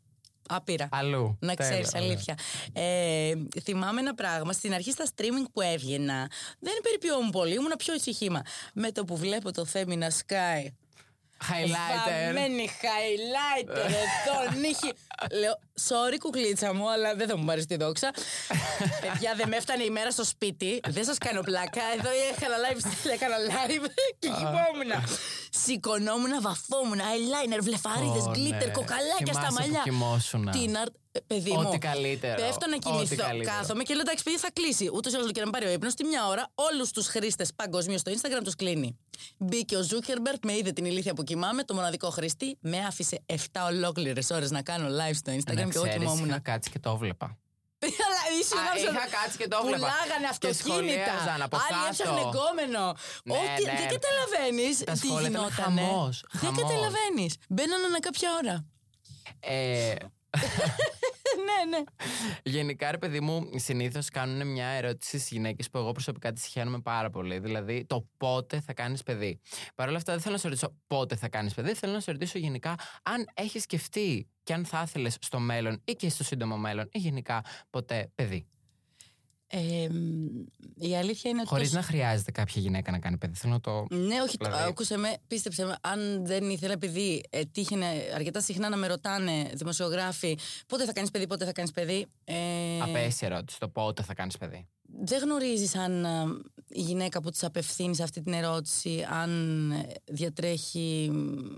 άπειρα. 0.49 0.89
Αλλού. 0.91 1.37
Να 1.41 1.55
Τέλεια, 1.55 1.71
ξέρεις, 1.73 1.89
ωραία. 1.95 2.07
αλήθεια. 2.07 2.35
Ε, 2.73 3.33
θυμάμαι 3.63 4.01
ένα 4.01 4.15
πράγμα. 4.15 4.53
Στην 4.53 4.75
αρχή 4.75 4.91
στα 4.91 5.05
streaming 5.17 5.47
που 5.53 5.61
έβγαινα, 5.61 6.31
δεν 6.61 6.73
περιποιόμουν 6.83 7.31
πολύ, 7.31 7.55
ήμουν 7.55 7.73
πιο 7.79 7.95
ησυχήμα. 7.95 8.43
Με 8.75 8.93
το 8.93 9.05
που 9.05 9.17
βλέπω 9.17 9.53
το 9.53 9.65
Θέμη 9.65 9.97
να 9.97 10.11
σκάει. 10.11 10.75
Highlighter. 11.51 12.25
Βαμμένη 12.25 12.71
highlighter 12.83 13.77
εδώ, 13.77 14.59
νύχη. 14.61 14.93
Λέω, 15.33 15.59
sorry 15.89 16.17
κουκλίτσα 16.19 16.75
μου, 16.75 16.91
αλλά 16.91 17.15
δεν 17.15 17.29
θα 17.29 17.37
μου 17.37 17.45
πάρεις 17.45 17.67
τη 17.67 17.77
δόξα. 17.77 18.11
Παιδιά, 19.01 19.35
δεν 19.37 19.49
με 19.49 19.57
έφτανε 19.57 19.83
η 19.83 19.91
μέρα 19.91 20.11
στο 20.11 20.25
σπίτι. 20.25 20.81
Δεν 20.89 21.05
σας 21.05 21.19
κάνω 21.19 21.41
πλάκα. 21.41 21.83
Εδώ 21.99 22.11
έκανα 22.37 22.55
live, 22.65 23.11
έκανα 23.13 23.37
live 23.49 23.87
και 24.19 24.29
κοιμόμουν. 24.29 25.05
Σηκωνόμουν, 25.51 26.41
βαφόμουν, 26.41 26.99
eyeliner, 26.99 27.59
βλεφαρίδες, 27.61 28.23
Ω, 28.23 28.31
glitter, 28.35 28.67
ναι. 28.67 28.73
κοκαλάκια 28.73 29.33
στα 29.33 29.33
Θυμάσαι 29.33 29.47
που 29.49 29.55
μαλλιά. 29.55 29.81
κοιμόσουνα. 29.85 30.53
Τι 31.15 31.21
να. 31.31 31.35
ε, 31.35 31.41
Παιδί 31.41 31.51
Ό,τι 31.57 31.67
μου. 31.67 31.79
καλύτερο. 31.79 32.35
Πέφτω 32.35 32.67
να 32.69 32.77
Ό,τι 32.77 32.87
κοιμηθώ. 32.91 33.17
καλύτερο. 33.29 33.57
Κάθομαι 33.57 33.83
και 33.83 33.93
λέω 33.95 34.01
εντάξει, 34.03 34.25
παιδί 34.25 34.39
θα 34.39 34.49
κλείσει. 34.53 34.91
Ούτως 34.95 35.13
ή 35.13 35.17
άλλως 35.17 35.33
και 35.33 35.41
να 35.41 35.47
με 35.47 35.53
πάρει 35.53 35.67
ο 35.67 35.71
ύπνος. 35.71 35.95
Τη 35.95 36.05
μια 36.05 36.27
ώρα 36.27 36.51
όλους 36.55 36.91
τους 36.91 37.07
χρήστες 37.07 37.51
παγκοσμίως 37.57 38.01
στο 38.01 38.13
Instagram 38.13 38.41
τους 38.45 38.55
κλείνει. 38.55 38.99
Μπήκε 39.39 39.77
ο 39.77 39.83
Ζούκερμπεργκ, 39.83 40.45
με 40.45 40.53
είδε 40.57 40.73
την 40.73 40.85
ηλίθεια 40.85 41.15
που 41.15 41.23
κοιμάμαι, 41.23 41.63
το 41.65 41.75
μοναδικό 41.75 42.11
χρήστη. 42.11 42.57
Με 42.61 42.79
άφησε 42.79 43.23
7 43.27 43.37
ολόκληρες 43.67 44.31
ώρες 44.31 44.51
να 44.51 44.63
κάνω 44.63 44.87
live 44.89 45.15
στο 45.15 45.33
Instagram 45.33 45.55
Να 45.55 45.63
και 45.65 45.73
εγώ 45.75 45.85
ξέρεις, 45.85 45.95
κοιμόμουν. 45.99 46.29
Είχα 46.29 46.39
κάτσει 46.41 46.71
και 46.71 46.79
το 46.79 46.91
έβλεπα. 46.91 47.39
Αλλά 48.07 48.21
ήσουν 48.41 48.59
Α, 48.59 48.63
άμεσα- 48.71 48.91
είχα 48.91 49.07
κάτσει 49.17 49.37
και 49.39 49.49
το 49.49 49.57
έβλεπα. 49.61 49.77
Πουλάγανε 49.79 50.27
Και 50.39 50.49
αυτοκίνητα. 50.49 50.63
σχολίαζαν 50.65 51.41
από 51.47 51.57
Άλλοι 51.57 51.73
κάτω. 51.73 51.87
έψαχνε 51.91 52.21
εγκόμενο. 52.29 52.83
Ναι, 53.25 53.35
Ό,τι 53.37 53.63
ναι. 53.65 53.73
δεν 53.79 53.87
καταλαβαίνεις 53.97 54.75
Τα 54.89 54.93
τι 54.93 54.99
σχόλια 54.99 55.29
ήταν 55.29 55.33
γινότανε. 55.33 55.81
χαμός, 55.81 56.15
Δεν 56.33 56.41
χαμός. 56.41 56.63
καταλαβαίνεις. 56.63 57.33
Μπαίνανε 57.53 57.87
ανά 57.91 58.01
κάποια 58.09 58.29
ώρα. 58.41 58.55
Ε, 61.45 61.67
ναι, 61.67 61.77
ναι, 61.77 61.79
ναι. 61.79 61.85
Γενικά, 62.43 62.91
ρε 62.91 62.99
παιδί 62.99 63.21
μου, 63.21 63.51
συνήθως 63.55 64.09
κάνουν 64.09 64.47
μια 64.47 64.67
ερώτηση 64.67 65.19
στις 65.19 65.31
γυναίκες 65.31 65.71
που 65.71 65.79
εγώ 65.79 65.93
προσωπικά 65.93 66.33
τη 66.33 66.41
χαίρομαι 66.41 66.81
πάρα 66.81 67.11
πολύ. 67.11 67.39
Δηλαδή, 67.39 67.85
το 67.87 68.09
πότε 68.17 68.61
θα 68.61 68.73
κάνεις 68.73 69.03
παιδί. 69.03 69.41
Παρ' 69.75 69.89
όλα 69.89 69.97
αυτά, 69.97 70.13
δεν 70.13 70.21
θέλω 70.21 70.35
να 70.35 70.41
σε 70.41 70.49
ρωτήσω 70.49 70.75
πότε 70.87 71.17
θα 71.17 71.29
κάνεις 71.29 71.55
παιδί. 71.55 71.75
Θέλω 71.75 71.93
να 71.93 72.01
σε 72.01 72.11
ρωτήσω 72.11 72.39
γενικά 72.39 72.75
αν 73.03 73.27
έχεις 73.35 73.63
σκεφτεί 73.63 74.29
και 74.43 74.53
αν 74.53 74.65
θα 74.65 74.83
ήθελες 74.87 75.17
στο 75.21 75.39
μέλλον 75.39 75.83
ή 75.85 75.93
και 75.93 76.09
στο 76.09 76.25
σύντομο 76.25 76.57
μέλλον 76.57 76.89
ή 76.93 76.99
γενικά 76.99 77.45
ποτέ 77.71 78.11
παιδί. 78.15 78.47
Ε, 79.57 79.89
η 80.79 80.97
αλήθεια 80.97 81.31
είναι 81.31 81.43
Χωρίς 81.47 81.67
ότι. 81.67 81.77
να 81.77 81.83
χρειάζεται 81.83 82.31
κάποια 82.31 82.63
γυναίκα 82.63 82.91
να 82.91 82.99
κάνει 82.99 83.17
παιδί. 83.19 83.35
Θέλω 83.37 83.53
να 83.53 83.61
το. 83.61 83.87
Ναι, 83.91 84.21
όχι, 84.23 84.37
το, 84.37 84.45
Δηλαδή- 84.45 84.69
άκουσε 84.69 84.97
με, 84.97 85.17
πίστεψε 85.27 85.65
με, 85.65 85.77
αν 85.81 86.27
δεν 86.27 86.51
ήθελα 86.51 86.73
επειδή 86.73 87.23
ε, 87.31 87.45
τύχαινε 87.45 87.87
αρκετά 88.15 88.41
συχνά 88.41 88.69
να 88.69 88.77
με 88.77 88.87
ρωτάνε 88.87 89.51
δημοσιογράφοι 89.55 90.39
πότε 90.67 90.85
θα 90.85 90.93
κάνεις 90.93 91.11
παιδί, 91.11 91.27
πότε 91.27 91.45
θα 91.45 91.53
κάνεις 91.53 91.71
παιδί. 91.71 92.07
Ε, 92.25 92.35
Απέσια 92.83 93.29
ερώτηση. 93.29 93.59
Το 93.59 93.69
πότε 93.69 94.03
θα 94.03 94.15
κάνεις 94.15 94.37
παιδί. 94.39 94.67
δεν 95.05 95.21
γνωρίζεις 95.23 95.75
αν 95.77 96.05
ε, 96.05 96.25
η 96.69 96.81
γυναίκα 96.81 97.21
που 97.23 97.31
της 97.31 97.45
απευθύνεις 97.45 98.01
αυτή 98.01 98.23
την 98.23 98.33
ερώτηση 98.33 99.07
αν 99.11 99.71
ε, 99.71 99.87
διατρέχει 100.05 101.11
μ, 101.13 101.55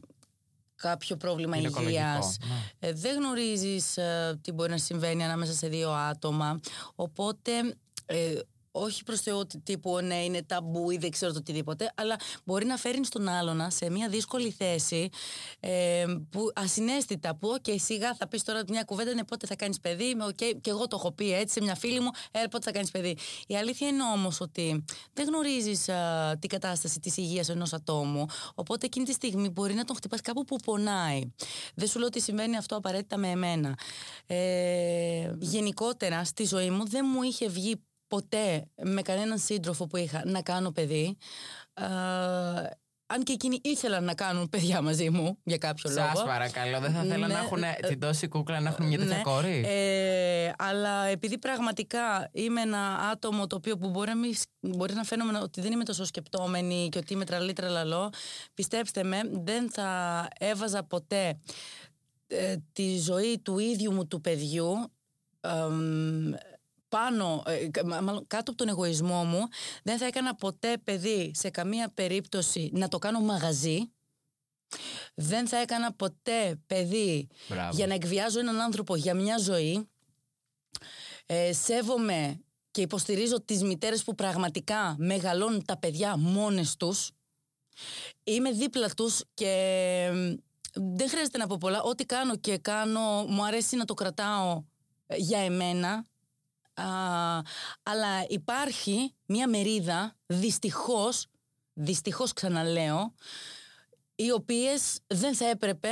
κάποιο 0.75 1.17
πρόβλημα 1.17 1.57
Γυναικολογικό, 1.57 2.01
υγείας. 2.03 2.37
ναι. 2.41 2.89
Ε, 2.89 2.93
δεν 2.93 3.17
γνωρίζεις 3.17 3.97
ε, 3.97 4.39
τι 4.43 4.53
μπορεί 4.53 4.71
να 4.71 4.79
συμβαίνει 4.79 5.25
ανάμεσα 5.25 5.53
σε 5.53 5.69
δύο 5.69 5.91
άτομα. 5.91 6.61
Οπότε, 6.95 7.51
ε, 8.07 8.39
όχι 8.77 9.03
προς 9.03 9.21
Θεό 9.21 9.39
ότι 9.39 9.59
τύπου 9.59 10.01
ναι 10.01 10.25
είναι 10.25 10.43
ταμπού 10.43 10.91
ή 10.91 10.97
δεν 10.97 11.11
ξέρω 11.11 11.33
το 11.33 11.39
οτιδήποτε, 11.39 11.93
αλλά 11.95 12.17
μπορεί 12.45 12.67
να 12.67 12.77
φέρει 12.77 13.05
στον 13.05 13.29
άλλονα 13.29 13.71
σε 13.71 13.91
μια 13.91 14.09
δύσκολη 14.09 14.51
θέση 14.51 15.09
ε, 15.61 16.05
που 16.31 16.51
ασυναίσθητα 16.55 17.37
που 17.37 17.49
οκ 17.49 17.81
σιγά 17.81 18.15
θα 18.15 18.29
πεις 18.29 18.43
τώρα 18.43 18.63
μια 18.69 18.83
κουβέντα 18.83 19.11
είναι 19.11 19.25
πότε 19.25 19.47
θα 19.47 19.57
κάνεις 19.57 19.81
παιδί, 19.81 20.15
με, 20.15 20.25
οκ, 20.25 20.37
και 20.37 20.71
εγώ 20.71 20.87
το 20.87 20.97
έχω 20.99 21.13
πει 21.13 21.33
έτσι 21.33 21.53
σε 21.53 21.61
μια 21.61 21.75
φίλη 21.75 22.01
μου, 22.01 22.11
ε, 22.31 22.47
πότε 22.51 22.65
θα 22.65 22.71
κάνεις 22.73 22.91
παιδί. 22.91 23.17
Η 23.47 23.57
αλήθεια 23.57 23.89
είναι 23.89 24.03
όμως 24.03 24.41
ότι 24.41 24.85
δεν 25.13 25.27
γνωρίζεις 25.27 25.89
α, 25.89 26.37
την 26.39 26.49
κατάσταση 26.49 27.01
της 27.01 27.17
υγείας 27.17 27.49
ενός 27.49 27.73
ατόμου, 27.73 28.27
οπότε 28.55 28.87
εκείνη 28.87 29.05
τη 29.05 29.13
στιγμή 29.13 29.49
μπορεί 29.49 29.75
να 29.75 29.85
τον 29.85 29.97
χτυπάς 29.97 30.21
κάπου 30.21 30.45
που 30.45 30.57
πονάει. 30.65 31.21
Δεν 31.75 31.89
σου 31.89 31.99
λέω 31.99 32.07
ότι 32.07 32.21
συμβαίνει 32.21 32.57
αυτό 32.57 32.77
απαραίτητα 32.77 33.17
με 33.17 33.29
εμένα. 33.29 33.79
Ε, 34.27 35.33
γενικότερα 35.39 36.25
στη 36.25 36.45
ζωή 36.45 36.71
μου 36.71 36.89
δεν 36.89 37.05
μου 37.15 37.23
είχε 37.23 37.49
βγει 37.49 37.81
ποτέ 38.09 38.69
με 38.83 39.03
κανέναν 39.03 39.39
σύντροφο 39.39 39.87
που 39.87 39.97
είχα 39.97 40.23
να 40.27 40.43
κάνω 40.43 40.71
παιδί. 40.71 41.17
Ε, 41.75 41.85
αν 43.09 43.23
και 43.23 43.33
εκείνοι 43.33 43.59
ήθελαν 43.63 44.05
να 44.05 44.15
κάνουν 44.15 44.49
παιδιά 44.49 44.83
μαζί 44.83 45.11
μου 45.11 45.39
για 45.45 45.59
κάποιο 45.59 45.91
λόγο. 45.91 46.11
Σα 46.15 46.25
παρακαλώ, 46.25 46.81
δεν 46.81 46.93
θα 46.93 47.03
θέλω 47.03 47.27
Ναι, 47.27 47.35
να 47.35 47.39
έχουν 47.39 47.63
ε, 47.63 47.77
την 47.87 48.01
τόση 48.01 48.29
κούκλα 48.29 48.61
να 48.61 48.69
έχουν 48.69 48.87
μια 48.87 48.99
τέτοια 48.99 49.17
Ναι. 49.17 49.23
κόρη; 49.23 49.65
Ε, 49.67 50.53
αλλά 50.59 51.05
επειδή 51.05 51.39
πραγματικά 51.39 52.29
είμαι 52.33 52.61
ένα 52.61 52.97
άτομο 53.13 53.47
το 53.47 53.57
οποίο 53.57 53.77
που 53.77 53.89
μπορεί 53.89 54.09
να, 54.09 54.17
μην, 54.17 54.35
μπορεί 54.61 54.95
να 54.95 55.05
φαίνομαι 55.05 55.39
ότι 55.39 55.61
δεν 55.61 55.73
είμαι 55.73 55.85
τόσο 55.85 56.05
σκεπτόμενη 56.05 56.89
και 56.89 56.99
ότι 56.99 57.13
είμαι 57.13 57.25
τραλή 57.25 57.53
τραλαλό, 57.53 58.13
πιστέψτε 58.55 59.03
με, 59.03 59.21
δεν 59.33 59.71
θα 59.71 60.29
έβαζα 60.39 60.83
ποτέ 60.83 61.41
ε, 62.27 62.57
τη 62.73 62.99
ζωή 62.99 63.41
του 63.43 63.59
ίδιου 63.59 63.93
μου 63.93 64.07
του 64.07 64.21
παιδιού 64.21 64.93
εμ, 65.41 66.33
πάνω, 66.89 67.43
ε, 67.47 67.69
κα- 67.69 67.87
μα- 67.87 68.01
μάλλον 68.01 68.27
κάτω 68.27 68.51
από 68.51 68.59
τον 68.65 68.69
εγωισμό 68.69 69.25
μου 69.25 69.49
δεν 69.83 69.99
θα 69.99 70.07
έκανα 70.07 70.35
ποτέ 70.35 70.79
παιδί 70.85 71.31
σε 71.35 71.51
καμία 71.51 71.91
περίπτωση 71.95 72.71
να 72.73 72.89
το 72.89 72.99
κάνω 72.99 73.21
μαγαζί 73.21 73.91
δεν 75.15 75.49
θα 75.49 75.57
έκανα 75.57 75.93
ποτέ 75.93 76.59
παιδί 76.67 77.29
Μπράβο. 77.49 77.77
για 77.77 77.87
να 77.87 77.95
εκβιάζω 77.95 78.39
έναν 78.39 78.61
άνθρωπο 78.61 78.97
για 78.97 79.15
μια 79.15 79.39
ζωή. 79.39 79.89
Ε, 81.27 81.53
σέβομαι 81.53 82.41
και 82.71 82.81
υποστηρίζω 82.81 83.41
τις 83.43 83.63
μητέρες 83.63 84.05
που 84.05 84.15
πραγματικά 84.15 84.95
μεγαλώνουν 84.99 85.65
τα 85.65 85.77
παιδιά 85.79 86.17
μόνες 86.17 86.77
τους. 86.77 87.11
Είμαι 88.25 88.51
δίπλα 88.51 88.89
τους 88.91 89.25
και 89.35 89.51
μ, 90.13 90.33
δεν 90.97 91.09
χρειάζεται 91.09 91.39
να 91.39 91.47
πω 91.47 91.57
πολλά. 91.61 91.83
Ό,τι 91.83 92.05
κάνω 92.05 92.37
και 92.37 92.59
κάνω 92.59 93.25
μου 93.29 93.45
αρέσει 93.45 93.77
να 93.77 93.85
το 93.85 93.95
κρατάω 93.95 94.63
ε, 95.07 95.17
για 95.17 95.39
εμένα. 95.39 96.05
Α, 96.81 97.41
αλλά 97.83 98.27
υπάρχει 98.29 99.15
μια 99.27 99.49
μερίδα, 99.49 100.17
δυστυχώς, 100.27 101.27
δυστυχώς 101.73 102.33
ξαναλέω, 102.33 103.15
οι 104.15 104.31
οποίες 104.31 104.99
δεν 105.07 105.35
θα 105.35 105.49
έπρεπε 105.49 105.91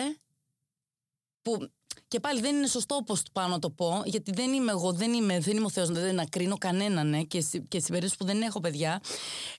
που 1.43 1.69
και 2.09 2.21
πάλι 2.21 2.41
δεν 2.41 2.57
είναι 2.57 2.67
σωστό 2.67 2.95
όπως 2.95 3.23
πάω 3.33 3.49
να 3.49 3.59
το 3.59 3.71
πω 3.71 4.03
γιατί 4.05 4.33
δεν 4.33 4.53
είμαι 4.53 4.71
εγώ, 4.71 4.93
δεν 4.93 5.13
είμαι, 5.13 5.41
δεν 5.41 5.57
είμαι 5.57 5.67
ο 5.67 5.71
Θεός 5.71 5.89
δεν 5.89 6.15
να 6.15 6.27
κρίνω 6.27 6.59
κανέναν 6.59 7.09
ναι, 7.09 7.23
και, 7.23 7.41
στη- 7.41 7.61
και 7.61 7.79
στην 7.79 7.93
περίπτωση 7.93 8.17
που 8.17 8.25
δεν 8.25 8.43
έχω 8.43 8.61
παιδιά. 8.61 9.01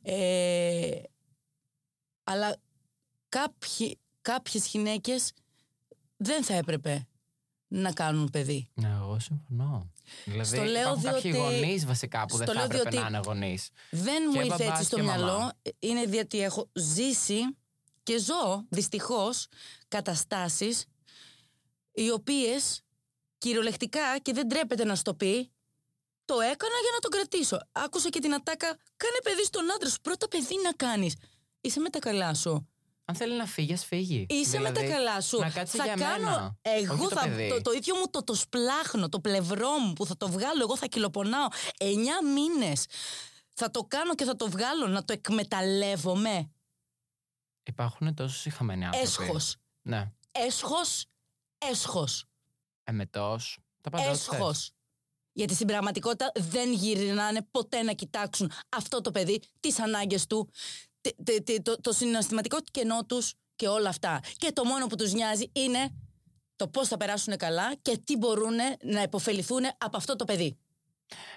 Ε, 0.02 1.02
αλλά 2.24 2.58
κάποιοι, 3.30 4.00
κάποιες 4.22 4.68
γυναίκες 4.68 5.32
δεν 6.18 6.44
θα 6.44 6.54
έπρεπε 6.54 7.08
να 7.68 7.92
κάνουν 7.94 8.30
παιδί 8.30 8.70
Ναι, 8.74 8.88
εγώ 9.02 9.20
συμφωνώ. 9.20 9.90
Δηλαδή, 10.26 10.56
Στο 10.56 10.64
λέω 10.66 10.82
υπάρχουν 10.82 11.04
κάποιοι 11.04 11.32
διότι- 11.32 11.60
γονείς 11.60 11.86
βασικά 11.86 12.26
που 12.26 12.38
δεν 12.38 12.48
στο 12.48 12.56
θα 12.56 12.60
λέω 12.60 12.66
έπρεπε 12.66 12.90
διότι- 12.90 13.10
να 13.12 13.18
είναι 13.18 13.28
γονείς. 13.28 13.70
δεν 13.92 14.22
Και 14.32 14.38
μου 14.40 14.46
ήρθε 14.46 14.48
μπαμπάς 14.64 14.70
έτσι 14.70 14.84
στο 14.84 14.96
και 14.96 15.02
μαμά. 15.02 15.16
μυαλό 15.24 15.52
είναι 15.80 16.06
διότι 16.06 16.40
έχω 16.42 16.70
ζήσει 16.74 17.40
και 18.04 18.20
ζω 18.20 18.66
δυστυχώς 18.70 19.48
καταστάσεις 19.88 20.86
οι 21.94 22.10
οποίες 22.12 22.82
κυριολεκτικά 23.38 24.18
και 24.22 24.34
δεν 24.34 24.48
τρέπεται 24.48 24.86
να 24.86 24.96
σου 24.96 25.02
το 25.04 25.14
πει 25.14 25.52
το 26.26 26.34
έκανα 26.40 26.76
για 26.82 26.92
να 26.94 27.00
τον 27.00 27.12
κρατήσω. 27.12 27.58
Άκουσα 27.72 28.10
και 28.10 28.20
την 28.20 28.34
ατάκα 28.34 28.68
κάνε 28.98 29.18
παιδί 29.24 29.44
στον 29.44 29.72
άντρα 29.76 29.90
σου. 29.90 30.02
Πρώτα 30.02 30.28
παιδί 30.28 30.56
να 30.64 30.72
κάνεις. 30.74 31.16
Είσαι 31.62 31.80
με 31.80 31.90
τα 31.90 32.00
καλά 32.00 32.34
σου. 32.34 32.70
Αν 33.08 33.16
θέλει 33.16 33.38
να 33.38 33.46
φύγει, 33.46 33.74
ας 33.74 33.86
φύγει. 33.86 34.26
Είσαι 34.30 34.60
με 34.60 34.72
τα 34.72 34.82
Δηλαδή, 34.82 34.92
καλά 34.92 35.22
σου. 35.22 35.40
Να 35.40 35.50
κάτσει 35.50 35.78
θα 35.78 35.84
για 35.84 35.94
κάνω. 35.94 36.30
μένα. 36.30 36.58
Εγώ 36.62 36.94
όχι 36.94 37.04
το 37.04 37.10
θα. 37.10 37.22
παιδί. 37.28 37.48
Το, 37.50 37.62
το 37.62 37.72
ίδιο 37.72 37.96
μου 37.96 38.04
το, 38.10 38.24
το 38.24 38.34
σπλάχνω, 38.34 39.10
το 39.10 39.20
πλευρό 39.20 39.70
μου 39.78 39.94
που 39.94 40.06
θα 40.06 40.18
το 40.18 40.30
βγάλω. 40.30 40.62
Εγώ 40.62 40.78
θα 40.78 40.88
κυλοπονάω 40.88 41.48
9 41.80 41.86
μήνες. 42.34 42.86
Θα 43.54 43.72
το 43.72 43.84
κάνω 43.84 44.16
και 44.16 44.24
θα 44.26 44.36
το 44.36 44.50
βγάλω 44.50 44.88
να 44.88 45.06
το 45.06 45.14
εκμεταλλεύομαι. 45.14 46.50
Υπάρχουν 47.64 48.14
τόσο 48.14 48.36
συχαμένοι 48.38 48.86
άνθρωποι. 48.86 49.08
Έσχος. 49.08 49.56
Ναι. 49.82 50.12
Έσχος. 50.32 51.06
Έσχος. 51.58 52.26
Εμετό. 52.84 53.40
Τα 53.82 53.90
πάντα 53.90 54.10
ό,τι 54.10 54.18
θες. 54.18 54.34
Έσχος. 54.34 54.72
Γιατί 55.32 55.54
στην 55.54 55.68
πραγματικότητα 55.68 56.32
δεν 56.36 56.74
γυρνάνε 56.74 57.42
ποτέ 57.52 57.82
να 57.82 57.94
κοιτάξουν 57.94 58.52
αυτό 58.70 59.02
το 59.02 59.12
παιδί, 59.12 59.42
τις 59.60 59.80
ανάγκες 59.80 60.26
του, 60.28 60.50
τε- 60.50 60.54
τε- 60.54 60.54
τε- 60.54 60.95
το, 61.62 61.82
το 61.82 61.92
συναισθηματικό 61.92 62.58
κενό 62.72 63.06
τους 63.06 63.34
και 63.56 63.68
όλα 63.68 63.90
αυτά. 63.90 64.20
Και 64.38 64.52
το 64.52 64.64
μόνο 64.64 64.88
που 64.88 64.96
τους 64.96 65.14
νοιάζει 65.14 65.50
είναι 65.54 65.90
το 66.56 66.68
πώς 66.68 66.88
θα 66.88 66.98
περάσουν 66.98 67.38
καλά 67.38 67.76
και 67.82 67.98
τι 68.06 68.18
μπορούν 68.18 68.56
να 68.84 69.02
υποφεληθούν 69.02 69.62
από 69.78 69.98
αυτό 69.98 70.16
το 70.16 70.26
παιδί. 70.26 70.58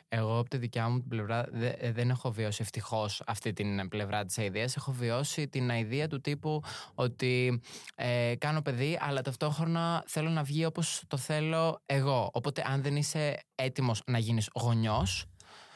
Εγώ 0.08 0.38
από 0.38 0.48
τη 0.48 0.56
δικιά 0.56 0.88
μου 0.88 0.98
την 1.00 1.08
πλευρά 1.08 1.46
δε- 1.52 1.68
ε, 1.78 1.92
δεν 1.92 2.10
έχω 2.10 2.32
βιώσει 2.32 2.62
ευτυχώς 2.62 3.22
αυτή 3.26 3.52
την 3.52 3.88
πλευρά 3.88 4.24
της 4.24 4.38
αηδίας. 4.38 4.76
Έχω 4.76 4.92
βιώσει 4.92 5.48
την 5.48 5.70
αηδία 5.70 6.08
του 6.08 6.20
τύπου 6.20 6.62
ότι 6.94 7.60
ε, 7.94 8.34
κάνω 8.38 8.62
παιδί, 8.62 8.98
αλλά 9.00 9.22
ταυτόχρονα 9.22 10.04
θέλω 10.06 10.28
να 10.30 10.42
βγει 10.42 10.64
όπως 10.64 11.02
το 11.06 11.16
θέλω 11.16 11.82
εγώ. 11.86 12.30
Οπότε, 12.32 12.62
αν 12.66 12.82
δεν 12.82 12.96
είσαι 12.96 13.40
έτοιμος 13.54 14.02
να 14.06 14.18
γίνεις 14.18 14.48
γονιός, 14.54 15.24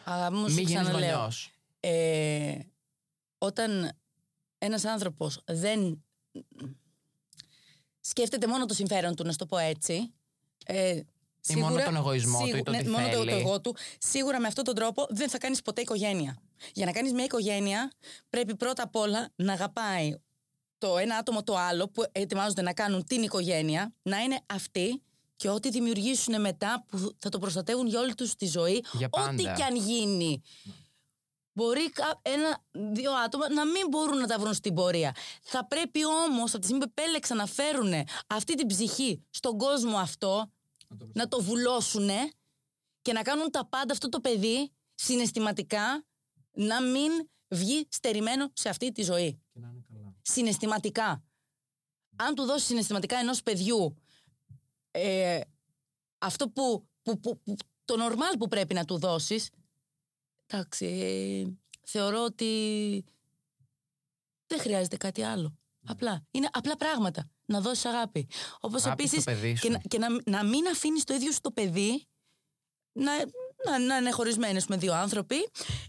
Α, 0.05 0.31
μου 0.33 0.49
σου 0.49 0.55
μην 0.55 0.67
γίνεις 0.67 0.83
ξαναλέω. 0.83 1.11
γονιός. 1.11 1.51
Ε, 1.81 2.59
όταν 3.43 3.93
ένας 4.59 4.85
άνθρωπος 4.85 5.41
δεν 5.47 6.05
σκέφτεται 8.01 8.47
μόνο 8.47 8.67
το 8.67 8.75
συμφέρον 8.75 9.15
του, 9.15 9.25
να 9.25 9.31
σου 9.31 9.39
το 9.39 9.47
πω 9.47 9.59
έτσι, 9.59 10.13
ε, 10.67 11.01
Ή 11.47 11.55
μόνο 11.57 11.85
τον 11.85 11.97
εγωισμό 11.97 12.41
του 12.41 12.57
ή 12.57 12.63
το 12.63 12.73
τι 12.73 12.89
μόνο 12.89 13.09
το, 13.09 13.17
το 13.17 13.25
θέλει. 13.25 13.41
εγώ 13.41 13.61
του, 13.61 13.77
σίγουρα 13.99 14.41
με 14.41 14.47
αυτόν 14.47 14.65
τον 14.65 14.75
τρόπο 14.75 15.07
δεν 15.11 15.29
θα 15.29 15.39
κάνεις 15.39 15.63
ποτέ 15.63 15.81
οικογένεια. 15.81 16.37
Για 16.73 16.87
να 16.87 16.93
κάνεις 16.93 17.13
μια 17.13 17.25
οικογένεια 17.25 17.93
πρέπει 18.31 18.57
πρώτα 18.57 18.83
απ' 18.83 18.97
όλα 18.97 19.29
να 19.37 19.53
αγαπάει 19.53 20.15
το 20.79 20.99
ένα 20.99 21.17
άτομο 21.17 21.43
το 21.43 21.57
άλλο 21.57 21.89
που 21.89 22.03
ετοιμάζονται 22.13 22.63
να 22.63 22.73
κάνουν 22.73 23.05
την 23.05 23.23
οικογένεια, 23.23 23.95
να 24.03 24.19
είναι 24.19 24.41
αυτοί 24.47 25.03
και 25.37 25.49
ό,τι 25.49 25.71
δημιουργήσουν 25.71 26.41
μετά 26.41 26.85
που 26.89 27.17
θα 27.19 27.29
το 27.29 27.39
προστατεύουν 27.39 27.87
για 27.87 28.01
όλη 28.01 28.15
τους 28.15 28.35
τη 28.35 28.47
ζωή, 28.47 28.85
Για 28.93 29.09
ό,τι 29.11 29.43
πάντα. 29.43 29.53
και 29.53 29.63
αν 29.63 29.77
γίνει. 29.77 30.43
Μπορεί 31.53 31.91
κα- 31.91 32.21
ένα-δύο 32.23 33.13
άτομα 33.13 33.53
να 33.53 33.65
μην 33.67 33.89
μπορούν 33.91 34.19
να 34.19 34.27
τα 34.27 34.39
βρουν 34.39 34.55
στην 34.55 34.75
πορεία. 34.75 35.15
Θα 35.43 35.67
πρέπει 35.67 36.05
όμως, 36.05 36.51
από 36.51 36.59
τη 36.59 36.65
στιγμή 36.67 36.85
που 36.87 36.93
επέλεξαν 36.97 37.37
να 37.37 37.47
φέρουν 37.47 37.93
αυτή 38.27 38.55
την 38.55 38.67
ψυχή 38.67 39.23
στον 39.31 39.59
κόσμο 39.59 39.97
αυτό, 39.97 40.51
να 41.13 41.29
το 41.29 41.43
βουλώσουν 41.43 42.09
και 43.03 43.13
να 43.13 43.23
κάνουν 43.23 43.51
τα 43.51 43.67
πάντα 43.67 43.93
αυτό 43.93 44.09
το 44.09 44.21
παιδί 44.21 44.73
συναισθηματικά 44.95 46.05
να 46.53 46.83
μην 46.83 47.13
βγει 47.49 47.87
στερημένο 47.91 48.51
σε 48.53 48.69
αυτή 48.69 48.93
τη 48.93 49.03
ζωή. 49.03 49.41
Συναισθηματικά. 50.23 51.25
Αν 52.17 52.35
του 52.35 52.45
δώσει 52.45 52.67
συναισθηματικά 52.67 53.17
ενός 53.19 53.43
παιδιού 53.43 53.97
ε, 54.91 55.41
αυτό 56.19 56.49
που 56.49 56.87
που, 57.03 57.21
που, 57.21 57.41
που- 57.43 57.57
το 57.85 57.95
normal 58.09 58.39
που 58.39 58.49
πρέπει 58.49 58.75
να 58.75 58.85
του 58.85 58.99
δώσεις. 58.99 59.49
Εντάξει, 60.53 60.87
ε, 60.87 61.53
θεωρώ 61.83 62.25
ότι 62.25 63.05
δεν 64.47 64.59
χρειάζεται 64.61 64.97
κάτι 64.97 65.23
άλλο. 65.23 65.57
Απλά. 65.87 66.27
Είναι 66.31 66.49
απλά 66.53 66.77
πράγματα. 66.77 67.31
Να 67.45 67.61
δώσεις 67.61 67.85
αγάπη. 67.85 68.29
Όπως 68.61 68.85
Αγάπη 68.85 69.07
στο 69.07 69.17
επίσης 69.17 69.25
παιδί 69.25 69.53
και, 69.53 69.67
σου. 69.67 69.71
να, 69.71 69.79
και 69.79 69.99
να, 69.99 70.07
να 70.25 70.45
μην 70.45 70.67
αφήνεις 70.67 71.05
το 71.05 71.15
ίδιο 71.15 71.33
σου 71.33 71.41
το 71.41 71.51
παιδί 71.51 72.07
να, 72.93 73.13
να, 73.67 73.79
να 73.79 73.97
είναι 73.97 74.11
χωρισμένε 74.11 74.61
με 74.69 74.77
δύο 74.77 74.95
άνθρωποι, 74.95 75.37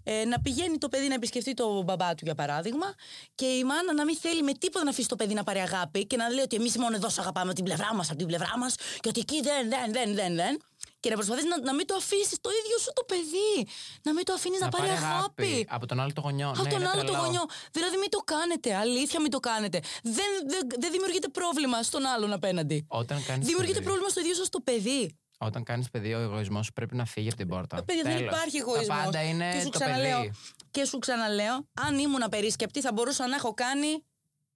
ε, 0.03 0.25
να 0.25 0.39
πηγαίνει 0.39 0.77
το 0.77 0.89
παιδί 0.89 1.07
να 1.07 1.13
επισκεφτεί 1.13 1.53
το 1.53 1.81
μπαμπά 1.81 2.15
του 2.15 2.25
για 2.25 2.35
παράδειγμα 2.35 2.93
και 3.35 3.45
η 3.45 3.63
μάνα 3.63 3.93
να 3.93 4.05
μην 4.05 4.17
θέλει 4.17 4.43
με 4.43 4.51
τίποτα 4.53 4.83
να 4.83 4.89
αφήσει 4.89 5.07
το 5.07 5.15
παιδί 5.15 5.33
να 5.33 5.43
πάρει 5.43 5.59
αγάπη 5.59 6.05
και 6.05 6.17
να 6.17 6.29
λέει 6.29 6.43
ότι 6.43 6.55
εμείς 6.55 6.77
μόνο 6.77 6.95
εδώ 6.95 7.09
σε 7.09 7.21
αγαπάμε 7.21 7.53
την 7.53 7.63
πλευρά 7.63 7.95
μας, 7.95 8.09
από 8.09 8.17
την 8.17 8.27
πλευρά 8.27 8.57
μας 8.57 8.75
και 8.99 9.09
ότι 9.09 9.19
εκεί 9.19 9.41
δεν, 9.41 9.69
δεν, 9.69 9.91
δεν, 9.93 10.15
δεν, 10.15 10.35
δεν. 10.35 10.61
Και 10.99 11.09
να 11.09 11.15
προσπαθείς 11.15 11.45
να, 11.45 11.59
να 11.61 11.73
μην 11.73 11.85
το 11.87 11.95
αφήσεις 11.95 12.37
το 12.41 12.49
ίδιο 12.49 12.77
σου 12.83 12.91
το 12.93 13.03
παιδί. 13.03 13.67
Να 14.03 14.13
μην 14.13 14.25
το 14.25 14.33
αφήνεις 14.33 14.59
να, 14.59 14.69
πάρει 14.69 14.89
αγάπη. 14.89 15.67
Από 15.69 15.85
τον 15.85 15.99
άλλο 15.99 16.13
το 16.13 16.21
γονιό. 16.21 16.49
Από 16.49 16.63
ναι, 16.63 16.69
τον 16.69 16.79
είναι 16.79 16.89
άλλο 16.89 17.01
το 17.01 17.11
τρελό. 17.11 17.23
γονιό. 17.23 17.43
Δηλαδή 17.71 17.97
μην 17.97 18.09
το 18.09 18.17
κάνετε. 18.17 18.75
Αλήθεια 18.75 19.21
μην 19.21 19.31
το 19.31 19.39
κάνετε. 19.39 19.79
Δεν, 20.03 20.31
δεν, 20.47 20.61
δεν 20.79 20.91
δημιουργείται 20.91 21.27
πρόβλημα 21.27 21.83
στον 21.83 22.05
άλλον 22.05 22.33
απέναντι. 22.33 22.85
Όταν 22.87 23.23
κάνεις 23.25 23.45
Δημιουργείται 23.45 23.73
παιδί, 23.73 23.85
πρόβλημα 23.85 24.09
στο 24.09 24.19
ίδιο 24.19 24.33
σας 24.33 24.49
το 24.49 24.59
παιδί. 24.59 25.17
Όταν 25.45 25.63
κάνεις 25.63 25.89
παιδί, 25.89 26.13
ο 26.13 26.19
εγωισμός 26.19 26.65
σου 26.65 26.73
πρέπει 26.73 26.95
να 26.95 27.05
φύγει 27.05 27.27
από 27.27 27.37
την 27.37 27.47
πόρτα. 27.47 27.83
Παιδιά, 27.83 28.03
δεν 28.03 28.15
Τέλος. 28.15 28.33
υπάρχει 28.33 28.57
εγωισμός. 28.57 28.87
Τα 28.97 29.03
πάντα 29.03 29.23
είναι 29.23 29.51
και 29.51 29.59
σου 29.59 29.69
το 29.69 29.79
ξαναλέω, 29.79 30.19
παιδί. 30.19 30.31
Και 30.71 30.85
σου 30.85 30.99
ξαναλέω, 30.99 31.67
αν 31.73 31.97
ήμουν 31.97 32.23
απερίσκεπτη, 32.23 32.81
θα 32.81 32.93
μπορούσα 32.93 33.27
να 33.27 33.35
έχω 33.35 33.53
κάνει 33.53 34.03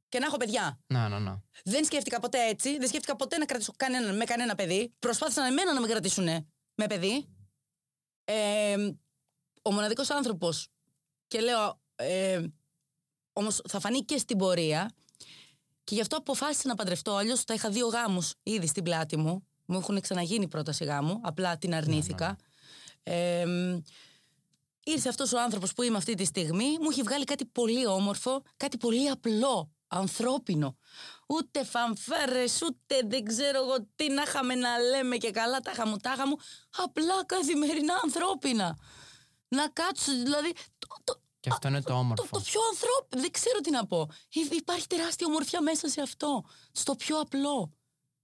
και 0.10 0.20
να 0.20 0.26
έχω 0.26 0.38
παιδιά. 0.38 0.80
Να, 0.88 1.10
να, 1.10 1.20
να. 1.20 1.42
Δεν 1.64 1.86
σκέφτηκα 1.86 2.20
ποτέ 2.20 2.48
έτσι. 2.48 2.78
Δεν 2.78 2.88
σκέφτηκα 2.88 3.16
ποτέ 3.16 3.38
να 3.38 3.46
κρατήσω 3.46 3.74
κανένα, 3.78 4.14
με 4.14 4.26
κανένα 4.26 4.56
παιδί. 4.56 4.94
Προσπάθησαν 5.00 5.46
εμένα 5.46 5.74
να 5.74 5.82
με 5.82 5.88
κρατήσουν 5.88 6.26
με 6.76 6.88
παιδί. 6.88 7.28
Ε, 8.24 8.76
ο 9.62 9.72
μοναδικός 9.72 10.10
άνθρωπος. 10.10 10.68
Και 11.28 11.40
λέω. 11.40 11.82
Ε, 11.96 12.44
Όμως 13.34 13.62
θα 13.68 13.80
φανεί 13.80 14.00
και 14.00 14.18
στην 14.18 14.38
πορεία. 14.38 14.92
Και 15.84 15.96
γι' 15.96 16.02
αυτό 16.02 16.18
αποφάσισα 16.18 16.68
να 16.68 16.76
παντρευτώ. 16.76 17.16
Αλλιώς 17.16 17.42
θα 17.42 17.54
είχα 17.54 17.70
δύο 17.70 17.88
γάμους 17.88 18.34
ήδη 18.44 18.68
στην 18.68 18.84
πλάτη 18.84 19.18
μου. 19.18 19.47
Μου 19.68 19.78
έχουν 19.78 20.02
ξαναγίνει 20.02 20.48
πρόταση 20.48 20.84
γάμου. 20.86 21.20
Απλά 21.24 21.58
την 21.58 21.74
αρνήθηκα. 21.76 22.38
Ε, 23.04 23.46
ήρθε 24.84 25.10
αυτός 25.10 25.34
ο 25.34 25.40
άνθρωπος 25.40 25.74
που 25.74 25.82
είμαι 25.84 25.98
αυτή 25.98 26.14
τη 26.16 26.26
στιγμή, 26.26 26.78
μου 26.82 26.90
έχει 26.92 27.02
βγάλει 27.02 27.24
κάτι 27.24 27.46
πολύ 27.46 27.88
όμορφο, 27.88 28.42
κάτι 28.58 28.78
πολύ 28.78 29.10
απλό, 29.10 29.72
ανθρώπινο. 29.88 30.78
Ούτε 31.28 31.64
φανφέρες, 31.64 32.62
ούτε 32.62 33.02
δεν 33.08 33.24
ξέρω 33.26 33.64
εγώ 33.64 33.76
τι 33.96 34.10
να 34.10 34.22
είχαμε 34.22 34.56
να 34.56 34.78
λέμε 34.78 35.18
και 35.18 35.32
καλά 35.32 35.60
τα 35.60 35.72
χαμου, 35.74 35.98
τάχα 35.98 36.28
μου. 36.28 36.36
Απλά 36.78 37.26
καθημερινά 37.26 37.94
ανθρώπινα. 38.04 38.78
Να 39.48 39.68
κάτσω, 39.70 40.12
δηλαδή, 40.12 40.54
το, 40.78 40.88
το, 41.04 41.22
Και 41.40 41.50
αυτό 41.52 41.68
είναι 41.68 41.82
το 41.82 41.88
το, 41.88 41.94
όμορφο. 41.94 42.28
το 42.38 42.40
πιο 42.40 42.62
ανθρώπινο, 42.72 43.22
δεν 43.22 43.32
ξέρω 43.32 43.60
τι 43.60 43.72
να 43.72 43.86
πω. 43.88 44.10
Υ- 44.32 44.54
Υπάρχει 44.54 44.88
τεράστια 44.88 45.28
ομορφιά 45.28 45.62
μέσα 45.62 45.88
σε 45.90 46.02
αυτό. 46.02 46.44
Στο 46.72 46.96
πιο 46.96 47.20
απλό. 47.20 47.72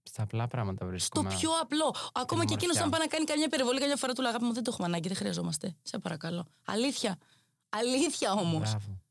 Στα 0.04 0.24
απλά 0.24 0.48
πράγματα 0.48 0.78
Στο 0.78 0.86
βρίσκουμε. 0.88 1.30
πιο 1.30 1.50
απλό. 1.62 1.96
Ακόμα 2.14 2.46
και 2.46 2.54
εκείνος, 2.54 2.76
ομορφιά. 2.76 2.84
αν 2.84 2.90
πάει 2.90 3.00
να 3.00 3.08
κάνει 3.08 3.26
καμιά 3.26 3.46
υπερβολή, 3.46 3.80
καμιά 3.80 3.96
φορά 3.96 4.14
του 4.14 4.22
λέει 4.22 4.30
αγάπη 4.30 4.46
μου, 4.46 4.54
δεν 4.54 4.64
το 4.64 4.70
έχουμε 4.74 4.88
ανάγκη, 4.88 5.08
δεν 5.08 5.18
χρειαζόμαστε. 5.18 5.76
Σε 5.82 6.00
παρακαλώ. 6.00 6.46
Αλήθεια. 6.66 7.18
Αλήθεια 7.70 8.32
όμως. 8.32 8.70
Μπράβο. 8.70 9.02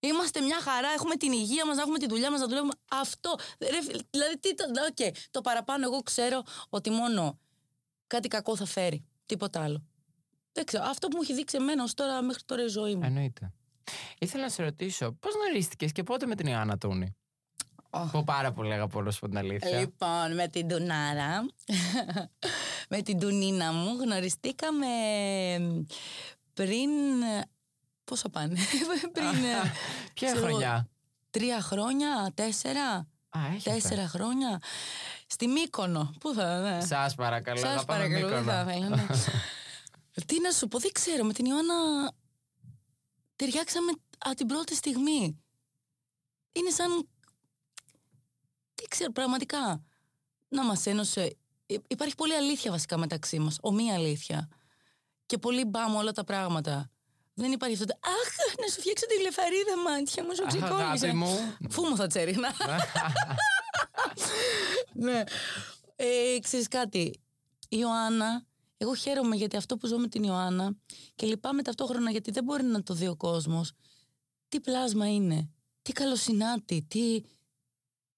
Είμαστε 0.00 0.40
μια 0.40 0.60
χαρά, 0.60 0.88
έχουμε 0.88 1.14
την 1.16 1.32
υγεία 1.32 1.66
μας, 1.66 1.76
να 1.76 1.82
έχουμε 1.82 1.98
τη 1.98 2.06
δουλειά 2.06 2.30
μας, 2.30 2.40
να 2.40 2.46
δουλεύουμε. 2.46 2.72
Αυτό. 2.90 3.34
Ρε, 3.60 3.82
φίλε, 3.82 3.98
δηλαδή, 4.10 4.38
τι 4.38 4.54
το. 4.54 4.64
οκ. 4.90 5.16
Το 5.30 5.40
παραπάνω, 5.40 5.84
εγώ 5.84 6.02
ξέρω 6.02 6.42
ότι 6.68 6.90
μόνο 6.90 7.38
κάτι 8.06 8.28
κακό 8.28 8.56
θα 8.56 8.64
φέρει. 8.64 9.04
Τίποτα 9.26 9.62
άλλο. 9.62 9.84
Δεν 10.52 10.64
ξέρω. 10.64 10.84
Αυτό 10.84 11.08
που 11.08 11.16
μου 11.16 11.22
έχει 11.22 11.34
δείξει 11.34 11.56
εμένα 11.56 11.82
ως 11.82 11.94
τώρα, 11.94 12.22
μέχρι 12.22 12.42
τώρα 12.42 12.62
η 12.64 12.66
ζωή 12.66 12.94
μου. 12.94 13.00
Εννοείται. 13.04 13.52
Ήθελα 14.18 14.42
να 14.42 14.48
σε 14.48 14.62
ρωτήσω, 14.62 15.12
πώς 15.12 15.34
γνωρίστηκες 15.34 15.92
και 15.92 16.02
πότε 16.02 16.26
με 16.26 16.34
την 16.34 16.46
Ιωάννα 16.46 16.78
Τούνη; 16.78 17.16
Αχ. 17.90 18.10
Που 18.10 18.24
πάρα 18.24 18.52
πολύ 18.52 18.72
αγαπώ 18.72 19.02
να 19.02 19.10
σου 19.10 19.20
πω 19.20 19.28
την 19.28 19.38
αλήθεια. 19.38 19.78
Λοιπόν, 19.78 20.34
με 20.34 20.48
την 20.48 20.68
Τουνάρα, 20.68 21.46
με 22.90 23.02
την 23.02 23.18
Τουνίνα 23.18 23.72
μου, 23.72 23.96
γνωριστήκαμε 24.00 24.86
πριν. 26.54 26.90
Πόσα 28.04 28.28
πάνε, 28.28 28.58
πριν. 29.12 29.26
ε, 29.28 29.72
Ποια 30.14 30.30
ξέρω, 30.32 30.46
χρονιά; 30.46 30.88
Τρία 31.30 31.60
χρόνια, 31.60 32.30
τέσσερα, 32.34 32.94
Α, 33.28 33.40
έχετε. 33.54 33.70
τέσσερα 33.76 34.08
χρόνια. 34.08 34.60
Στη 35.26 35.46
Μύκονο. 35.46 36.14
Πού 36.20 36.34
θα, 36.34 36.58
ναι. 36.60 36.80
Σας 36.80 37.14
παρακαλώ, 37.14 37.58
Σας 37.58 37.68
αγαπάμε 37.70 37.98
παρακαλώ, 37.98 38.28
δεν 38.28 38.38
Μύκονο. 38.38 38.64
θα 38.64 38.72
ήθελα, 38.72 38.88
ναι. 38.96 39.06
Τι 40.26 40.40
να 40.40 40.50
σου 40.50 40.68
πω, 40.68 40.78
δεν 40.78 40.92
ξέρω. 40.92 41.24
Με 41.24 41.32
την 41.32 41.44
Ιωάννα 41.44 41.74
ταιριάξαμε 43.36 43.92
από 44.18 44.34
την 44.34 44.46
πρώτη 44.46 44.74
στιγμή. 44.74 45.40
Είναι 46.52 46.70
σαν. 46.70 47.08
Δεν 48.80 48.88
ξέρω, 48.88 49.12
πραγματικά. 49.12 49.84
Να 50.48 50.64
μας 50.64 50.86
ένωσε. 50.86 51.36
Υ- 51.66 51.84
Υπάρχει 51.88 52.14
πολλή 52.14 52.34
αλήθεια 52.34 52.70
βασικά 52.70 52.98
μεταξύ 52.98 53.38
μας. 53.38 53.58
Ομοία 53.60 53.94
αλήθεια. 53.94 54.48
Και 55.26 55.38
πολύ 55.38 55.64
μπάμ 55.64 55.94
όλα 55.96 56.12
τα 56.12 56.24
πράγματα. 56.24 56.90
Δεν 57.34 57.52
υπάρχει 57.52 57.74
αυτό. 57.74 57.86
το, 57.86 57.98
Αχ, 58.02 58.56
να 58.60 58.66
σου 58.72 58.80
φτιάξω 58.80 59.06
τη 59.06 59.20
λεφαρίδα, 59.22 59.78
μάτια 59.84 60.24
μου, 60.24 60.34
σου 60.34 60.42
Αχ, 60.46 60.54
Αγάπη 60.54 60.74
ξεκόλλησε. 60.98 61.12
μου. 61.14 61.56
Φού 61.70 61.82
μου 61.86 61.96
θα 61.96 62.06
τσέρινα. 62.06 62.52
ναι. 64.92 65.22
Ε, 65.96 66.38
ξέρεις 66.42 66.68
κάτι, 66.68 67.00
η 67.68 67.76
Ιωάννα, 67.80 68.44
εγώ 68.76 68.94
χαίρομαι 68.94 69.36
γιατί 69.36 69.56
αυτό 69.56 69.76
που 69.76 69.86
ζω 69.86 69.98
με 69.98 70.08
την 70.08 70.22
Ιωάννα 70.22 70.76
και 71.14 71.26
λυπάμαι 71.26 71.62
ταυτόχρονα 71.62 72.10
γιατί 72.10 72.30
δεν 72.30 72.44
μπορεί 72.44 72.62
να 72.64 72.82
το 72.82 72.94
δει 72.94 73.06
ο 73.06 73.16
κόσμος. 73.16 73.72
Τι 74.48 74.60
πλάσμα 74.60 75.12
είναι, 75.12 75.50
τι 75.82 75.92
καλοσυνάτη, 75.92 76.82
τι, 76.88 77.20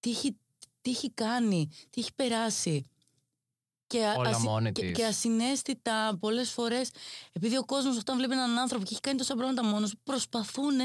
τι, 0.00 0.10
έχει, 0.10 0.36
τι 0.82 0.90
έχει 0.90 1.10
κάνει, 1.10 1.68
τι 1.90 2.00
έχει 2.00 2.14
περάσει. 2.14 2.84
Και, 3.86 4.04
α- 4.06 4.14
Όλα 4.16 4.38
μόνη 4.40 4.72
και, 4.72 4.82
της. 4.82 4.96
και 4.96 5.04
ασυναίσθητα 5.04 6.16
πολλές 6.20 6.50
φορές, 6.50 6.90
επειδή 7.32 7.56
ο 7.56 7.64
κόσμος 7.64 7.96
όταν 7.98 8.16
βλέπει 8.16 8.32
έναν 8.32 8.58
άνθρωπο 8.58 8.84
και 8.84 8.90
έχει 8.92 9.00
κάνει 9.00 9.18
τόσα 9.18 9.34
πράγματα 9.34 9.64
μόνος, 9.64 9.94
προσπαθούν 10.04 10.76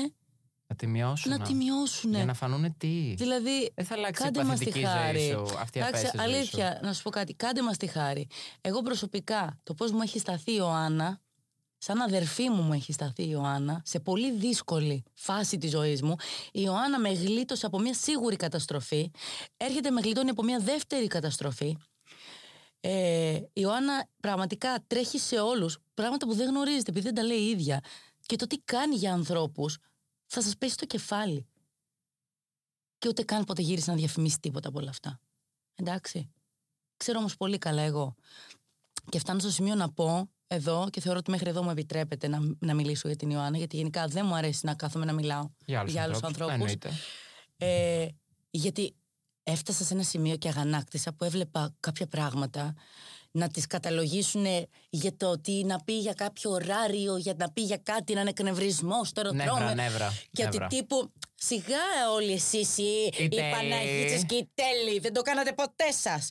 Να 0.68 0.76
τη 0.76 0.88
μειώσουν. 0.88 1.32
να 1.32 1.40
τη 1.40 1.54
μειώσουν. 1.54 2.14
Για 2.14 2.26
να 2.26 2.34
φανούν 2.34 2.78
τι. 2.78 3.14
Δηλαδή, 3.18 3.72
Δεν 3.76 3.86
θα 3.86 3.96
αλλάξει 3.96 4.22
η 4.22 4.26
κάντε 4.26 4.44
μας 4.44 4.60
τη 4.60 4.66
παθητική 4.66 4.86
ζωή 4.86 4.96
χάρη. 4.96 5.30
σου. 5.30 5.58
Αυτή 5.60 5.78
η 5.78 5.82
Εντάξει, 5.82 6.06
απέσια 6.08 6.24
ζωή 6.26 6.34
σου. 6.34 6.38
αλήθεια, 6.38 6.80
να 6.84 6.94
σου 6.94 7.04
πω 7.04 7.10
κάτι. 7.10 7.34
Κάντε 7.34 7.62
μας 7.62 7.78
τη 7.78 7.88
χάρη. 7.88 8.28
Εγώ 8.62 8.82
προσωπικά, 8.82 9.60
το 9.64 9.74
πώς 9.74 9.92
μου 9.92 10.02
έχει 10.02 10.20
σταθεί 10.20 10.52
η 10.52 10.56
Ιωάννα, 10.58 11.22
σαν 11.78 12.02
αδερφή 12.02 12.50
μου 12.50 12.62
μου 12.62 12.74
έχει 12.74 12.94
σταθεί 12.94 13.24
η 13.24 13.30
Ιωάννα, 13.32 13.82
σε 13.86 14.00
πολύ 14.00 14.32
δύσκολη 14.32 15.04
φάση 15.14 15.58
της 15.58 15.72
ζωής 15.72 16.02
μου, 16.02 16.16
η 16.52 16.62
Ιωάννα 16.64 17.00
με 17.00 17.10
γλίτωσε 17.10 17.66
από 17.66 17.80
μια 17.80 17.94
σίγουρη 17.94 18.36
καταστροφή, 18.36 19.12
έρχεται 19.58 19.92
με 19.92 20.02
γλιτώνει 20.02 20.30
από 20.30 20.44
μια 20.44 20.60
δεύτερη 20.60 21.08
καταστροφή. 21.08 21.78
Ε, 22.80 23.34
η 23.34 23.50
Ιωάννα 23.54 24.08
πραγματικά 24.20 24.84
τρέχει 24.88 25.20
σε 25.20 25.40
όλους 25.40 25.78
πράγματα 25.94 26.26
που 26.26 26.34
δεν 26.34 26.50
γνωρίζετε 26.50 26.92
επειδή 26.92 27.06
δεν 27.06 27.16
τα 27.16 27.24
λέει 27.24 27.38
η 27.38 27.50
ίδια. 27.50 27.82
Και 28.26 28.36
το 28.36 28.48
τι 28.48 28.58
κάνει 28.58 28.96
για 28.96 29.14
ανθρώπους 29.14 29.78
θα 30.26 30.42
σας 30.42 30.58
πέσει 30.58 30.74
στο 30.74 30.86
κεφάλι. 30.86 31.48
Και 32.98 33.08
ούτε 33.08 33.24
καν 33.24 33.44
ποτέ 33.44 33.62
γύρισε 33.62 33.92
να 33.92 33.98
διαφημίσει 33.98 34.40
τίποτα 34.40 34.68
από 34.68 34.80
όλα 34.80 34.90
αυτά. 34.90 35.20
Εντάξει. 35.76 36.32
Ξέρω 36.98 37.20
όμως 37.20 37.38
πολύ 37.38 37.58
καλά 37.58 37.82
εγώ. 37.82 38.16
Και 39.10 39.20
φτάνω 39.20 39.40
στο 39.40 39.50
σημείο 39.50 39.76
να 39.76 39.92
πω 39.94 40.30
εδώ, 40.48 40.88
και 40.90 41.02
θεωρώ 41.02 41.20
ότι 41.20 41.32
μέχρι 41.32 41.50
εδώ 41.50 41.64
μου 41.64 41.70
επιτρέπεται 41.70 42.28
να, 42.28 42.40
να 42.60 42.74
μιλήσω 42.74 43.08
για 43.08 43.18
την 43.18 43.30
Ιωάννα, 43.30 43.58
γιατί 43.58 43.76
γενικά 43.76 44.08
δεν 44.08 44.26
μου 44.26 44.36
αρέσει 44.36 44.66
να 44.66 44.74
κάθομαι 44.74 45.06
να 45.06 45.14
μιλάω 45.14 45.50
Για 45.66 45.80
άλλους 45.80 45.92
για 45.92 46.04
άλλους 46.04 46.24
ανθρώπους. 46.24 46.54
ανθρώπους. 46.54 46.72
Εννοείται. 46.84 46.92
Ε, 47.58 48.08
γιατί 48.50 48.96
έφτασα 49.44 49.84
σε 49.84 49.94
ένα 49.94 50.04
σημείο 50.04 50.36
και 50.36 50.48
αγανάκτησα 50.48 51.14
που 51.14 51.24
έβλεπα 51.24 51.76
κάποια 51.80 52.08
πράγματα 52.08 52.74
να 53.32 53.48
τις 53.48 53.68
καταλογίσουν 53.68 54.46
για 54.90 55.16
το 55.18 55.30
ότι 55.30 55.64
να 55.66 55.80
πει 55.80 56.00
για 56.00 56.14
κάποιο 56.14 56.52
ωράριο, 56.52 57.18
για 57.18 57.34
να 57.38 57.52
πει 57.52 57.62
για 57.62 57.78
κάτι, 57.78 58.14
να 58.14 58.20
είναι 58.20 58.30
εκνευρισμός 58.30 59.08
στο 59.08 59.22
αεροδρόμιο. 59.22 59.66
Νεύρα, 59.66 59.74
νεύρα. 59.74 60.14
Και 60.32 60.44
ότι 60.44 60.58
νεύρα. 60.58 60.68
τύπου 60.68 61.12
σιγά 61.40 62.10
όλοι 62.14 62.32
εσείς 62.34 62.78
οι, 62.78 63.10
οι 63.18 63.28
τέλειοι. 63.28 63.52
Παναγίτσες 63.52 64.26
και 64.26 64.36
οι 64.36 64.52
τέλειοι 64.56 65.00
δεν 65.00 65.14
το 65.14 65.22
κάνατε 65.22 65.54
ποτέ 65.54 65.92
σας. 65.92 66.30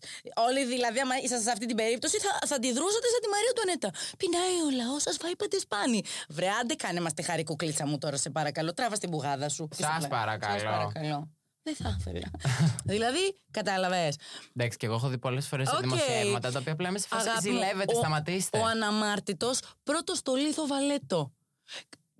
Όλοι 0.49 0.65
δηλαδή 0.65 1.01
άμα 1.01 1.17
ήσασταν 1.17 1.41
σε 1.43 1.51
αυτή 1.51 1.67
την 1.67 1.77
περίπτωση 1.77 2.19
θα, 2.19 2.47
θα 2.47 2.55
αντιδρούσατε 2.55 3.07
σαν 3.13 3.21
τη 3.21 3.29
Μαρία 3.29 3.53
του 3.55 3.63
Ανέτα. 3.67 3.91
Πεινάει 4.19 4.57
ο 4.67 4.71
λαός 4.85 5.03
σας 5.03 5.17
φάει 5.21 5.37
πέντε 5.37 5.59
σπάνι. 5.59 6.03
Βρε 6.29 6.49
άντε 6.61 6.75
κάνε 6.75 7.01
μας 7.01 7.13
τη 7.15 7.23
χάρη 7.23 7.45
κουκλίτσα 7.45 7.87
μου 7.87 7.99
τώρα 7.99 8.17
σε 8.17 8.31
παρακαλώ. 8.31 8.75
Τράβα 8.75 8.95
στην 8.95 9.11
μπουγάδα 9.11 9.49
σου. 9.49 9.69
Σας 9.75 9.87
Σας 9.95 10.09
παρακαλώ. 10.09 10.63
παρακαλώ. 10.65 11.31
Δεν 11.63 11.77
θα 11.77 11.97
ήθελα. 12.01 12.31
δηλαδή, 12.93 13.41
κατάλαβες. 13.51 14.17
Εντάξει, 14.57 14.79
και 14.79 14.87
εγώ 14.87 14.95
έχω 14.95 15.09
δει 15.09 15.19
πολλές 15.19 15.47
φορές 15.47 15.69
Οκ. 15.73 15.81
δημοσιεύματα 15.81 16.53
τα 16.53 16.59
οποία 16.59 16.73
απλά 16.73 16.89
είμαι 16.89 16.99
σε 16.99 17.07
φάση 17.09 17.29
ζηλεύετε, 17.41 17.95
ο, 17.95 17.99
σταματήστε. 17.99 18.59
Ο 18.59 18.65
αναμάρτητος 18.65 19.61
πρώτος 19.83 20.19
τον 20.19 20.35
λίθο 20.35 20.67
βαλέτω. 20.67 21.33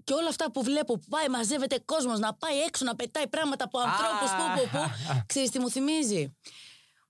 Και 0.07 0.13
όλα 0.15 0.29
αυτά 0.29 0.51
που 0.51 0.63
βλέπω 0.63 0.95
που 0.99 1.07
πάει, 1.09 1.29
μαζεύεται 1.29 1.83
κόσμος 1.85 2.19
να 2.19 2.35
πάει 2.35 2.59
έξω 2.61 2.85
να 2.85 2.97
πετάει 2.97 3.29
πράγματα 3.29 3.65
από 3.65 3.79
ανθρώπους. 3.79 4.31
Πού, 4.31 4.69
πού, 4.71 4.79
πού. 4.79 5.23
Ξέρεις 5.27 5.51
τι 5.51 5.59
μου 5.59 5.71
θυμίζει; 5.71 6.37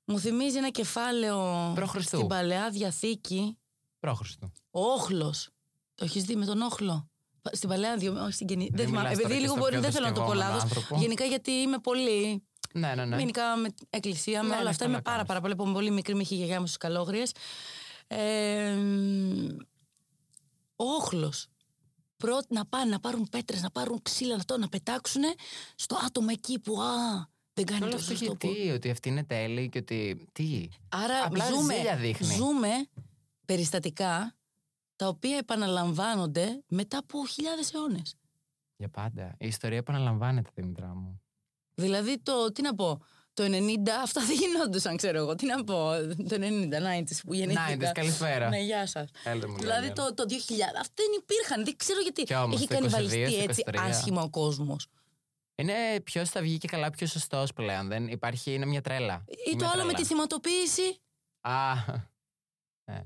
Μου 0.05 0.19
θυμίζει 0.19 0.57
ένα 0.57 0.71
κεφάλαιο 0.71 1.73
Προ 1.75 1.87
Χριστού. 1.87 2.17
στην 2.17 2.29
παλαιά 2.29 2.71
διαθήκη 2.71 3.59
Πρόχριστο. 4.01 4.53
Όχλος. 4.71 5.49
Το 5.95 6.05
έχεις 6.05 6.25
δει 6.25 6.37
με 6.37 6.45
τον 6.45 6.61
όχλο; 6.63 7.09
Πα- 7.43 7.51
Στην 7.55 7.69
παλαιά 7.69 7.97
δύο, 7.97 8.23
όχι 8.23 8.33
στην 8.33 8.47
καινή. 8.47 8.71
Δεν 8.73 8.87
θυμάμαι. 8.87 9.09
μιλάς 9.09 9.13
τώρα 9.23 9.25
Επειδή 9.27 9.35
και 9.35 9.41
λίγο 9.41 9.53
στο 9.53 9.61
μπορεί, 9.61 9.73
πιο 9.73 9.81
δεν 9.81 9.93
θέλω 9.93 10.07
να 10.07 10.13
το 10.13 10.21
πω 10.21 10.27
δυσκευόμενο 10.27 10.55
λάθο. 10.59 10.69
άνθρωπο. 10.77 11.01
Γενικά 11.01 11.25
γιατί 11.25 11.51
είμαι 11.51 11.79
πολύ. 11.79 12.47
Ναι, 12.73 12.95
ναι, 12.95 13.05
ναι. 13.05 13.17
Γενικά 13.17 13.57
με 13.57 13.69
την 13.69 13.87
εκκλησία, 13.91 14.43
με 14.43 14.49
Ναι, 14.49 14.55
όλα 14.55 14.63
ναι, 14.63 14.69
αυτά. 14.71 14.85
καλά 14.85 14.95
Είμαι 14.95 15.03
πάρα, 15.03 15.17
κάνεις. 15.17 15.29
πάρα 15.29 15.41
πολύ. 15.41 15.53
Από 15.53 15.73
πολύ 15.73 15.91
μικρή 15.91 16.15
με 16.15 16.23
είχε 16.23 16.35
η 16.35 16.37
γιαγιά 16.39 16.61
μου 16.61 16.67
στους 16.67 16.79
καλόγριες. 16.79 17.33
Ε, 18.07 18.77
όχλος. 20.77 21.47
Πρώτα 22.17 22.47
να 22.49 22.67
πάνε 22.67 22.91
να 22.91 23.01
πάρουν 23.01 23.29
πέτρες, 23.31 23.63
να 23.63 23.71
πάρουν 23.71 24.03
ξύλα, 24.03 24.35
αυτό, 24.35 24.59
να 24.59 24.69
πετάξουν 24.69 25.23
στο 25.75 25.97
άτομο 26.07 26.29
εκεί 26.31 26.59
που 26.59 26.81
α, 26.83 27.27
δεν 27.55 27.65
κάνει 27.65 27.83
Όλο 27.83 27.91
το 27.91 27.97
αυτό 27.97 28.17
σωστό. 28.17 28.35
που- 28.37 28.47
γιατί, 28.47 28.71
ότι 28.71 28.91
αυτή 28.91 29.09
είναι 29.09 29.25
τέλειη 29.25 29.69
και 29.69 29.79
ότι. 29.79 30.27
Τι; 30.33 30.69
Άρα 30.89 31.25
Απλά 31.25 31.45
ζούμε, 31.51 31.75
ζήλια 31.75 31.97
δείχνει. 31.97 32.35
ζούμε 32.35 32.69
περιστατικά 33.45 34.35
τα 34.97 35.09
οποία 35.09 35.37
επαναλαμβάνονται 35.37 36.63
μετά 36.69 36.99
από 36.99 37.27
χιλιάδες 37.27 37.73
αιώνες. 37.75 38.15
Για 38.77 38.89
πάντα. 38.89 39.35
Η 39.39 39.47
ιστορία 39.47 39.79
επαναλαμβάνεται, 39.79 40.51
Δημητρά 40.55 40.95
μου. 40.95 41.21
Δηλαδή 41.75 42.19
το, 42.19 42.53
τι 42.53 42.63
να 42.63 42.75
πω, 42.75 43.01
το 43.37 43.45
90 43.45 43.89
αυτά 44.03 44.21
δεν 44.21 44.37
γινόντουσαν, 44.37 44.97
ξέρω 44.97 45.19
εγώ. 45.19 45.35
Τι 45.35 45.47
να 45.47 45.65
πω, 45.65 45.91
το 46.29 46.37
90, 46.37 46.39
90s 46.39 47.21
που 47.27 47.35
γεννήθηκα. 47.35 47.91
90s, 47.91 47.93
καλησπέρα. 47.95 48.49
Ναι, 48.49 48.59
γεια 48.59 48.87
σας. 48.87 49.09
Έλα 49.25 49.49
μου, 49.49 49.57
Δηλαδή 49.59 49.81
Λένια. 49.81 49.95
το, 49.95 50.15
το 50.15 50.25
2000, 50.29 50.31
αυτά 50.81 50.93
δεν 50.95 51.21
υπήρχαν. 51.21 51.65
Δεν 51.65 51.77
ξέρω 51.77 52.01
γιατί 52.01 52.23
Κι 52.23 52.35
όμως, 52.35 52.57
έχει 52.57 52.67
το 52.67 52.75
22, 52.75 52.79
κανιβαλιστεί 52.79 53.31
στο 53.33 53.43
έτσι 53.43 53.63
23. 53.67 53.77
άσχημα 53.79 54.23
ο 54.23 54.31
κόσμος. 54.31 54.87
Είναι 55.55 56.01
ποιος 56.05 56.31
θα 56.31 56.41
βγει 56.41 56.59
και 56.59 56.69
καλά 56.69 56.91
πιο 56.91 57.07
σωστός 57.07 57.53
πλέον. 57.53 57.89
Δεν 57.89 58.09
υπάρχει, 58.09 58.55
είναι 58.55 58.67
μια 58.67 58.81
τρέλα. 58.81 59.25
Ή 59.29 59.33
Είναι 59.47 59.59
το 59.59 59.65
μια 59.65 59.69
άλλο 59.69 59.85
με 59.85 59.93
τρέλα. 59.93 60.03
τη 60.03 60.05
θυματοποίηση. 60.15 61.01
Α. 61.41 61.75
Ναι. 62.91 63.03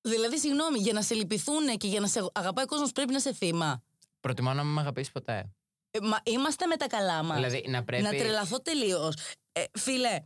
Δηλαδή, 0.00 0.38
συγγνώμη, 0.38 0.78
για 0.78 0.92
να 0.92 1.02
σε 1.02 1.14
λυπηθούν 1.14 1.76
και 1.76 1.86
για 1.86 2.00
να 2.00 2.06
σε 2.06 2.26
αγαπάει 2.32 2.64
ο 2.64 2.66
κόσμος 2.66 2.92
πρέπει 2.92 3.10
να 3.10 3.16
είσαι 3.16 3.32
θύμα. 3.32 3.82
Προτιμώ 4.20 4.52
να 4.52 4.62
μην 4.64 4.72
με 4.72 4.80
αγαπήσεις 4.80 5.12
ποτέ. 5.12 5.50
Ε, 5.90 5.98
μα 6.00 6.20
είμαστε 6.24 6.66
με 6.66 6.76
τα 6.76 6.86
καλά 6.86 7.22
μας. 7.22 7.36
Δηλαδή 7.36 7.64
να 7.68 7.84
πρέπει. 7.84 8.02
Να 8.02 8.08
τρελαθώ 8.10 8.60
τελείως. 8.60 9.14
Ε, 9.56 9.64
φίλε, 9.78 10.20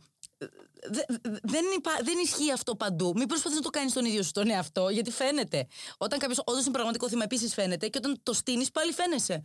δε- 0.89 1.05
δε- 1.07 1.39
δεν, 1.43 1.65
υπά, 1.77 1.91
δεν 2.03 2.17
ισχύει 2.23 2.51
αυτό 2.51 2.75
παντού. 2.75 3.13
Μην 3.15 3.27
προσπαθείς 3.27 3.57
να 3.57 3.63
το 3.63 3.69
κάνεις 3.69 3.93
τον 3.93 4.05
ίδιο 4.05 4.23
σου 4.23 4.31
τον 4.31 4.49
εαυτό, 4.49 4.89
γιατί 4.89 5.11
φαίνεται. 5.11 5.67
Όταν 5.97 6.19
κάποιος 6.19 6.41
όντως 6.45 6.63
είναι 6.63 6.71
πραγματικό 6.71 7.09
θύμα, 7.09 7.23
επίσης 7.23 7.53
φαίνεται 7.53 7.87
και 7.87 7.97
όταν 7.97 8.19
το 8.23 8.33
στείνεις, 8.33 8.71
πάλι 8.71 8.91
φαίνεσαι. 8.91 9.41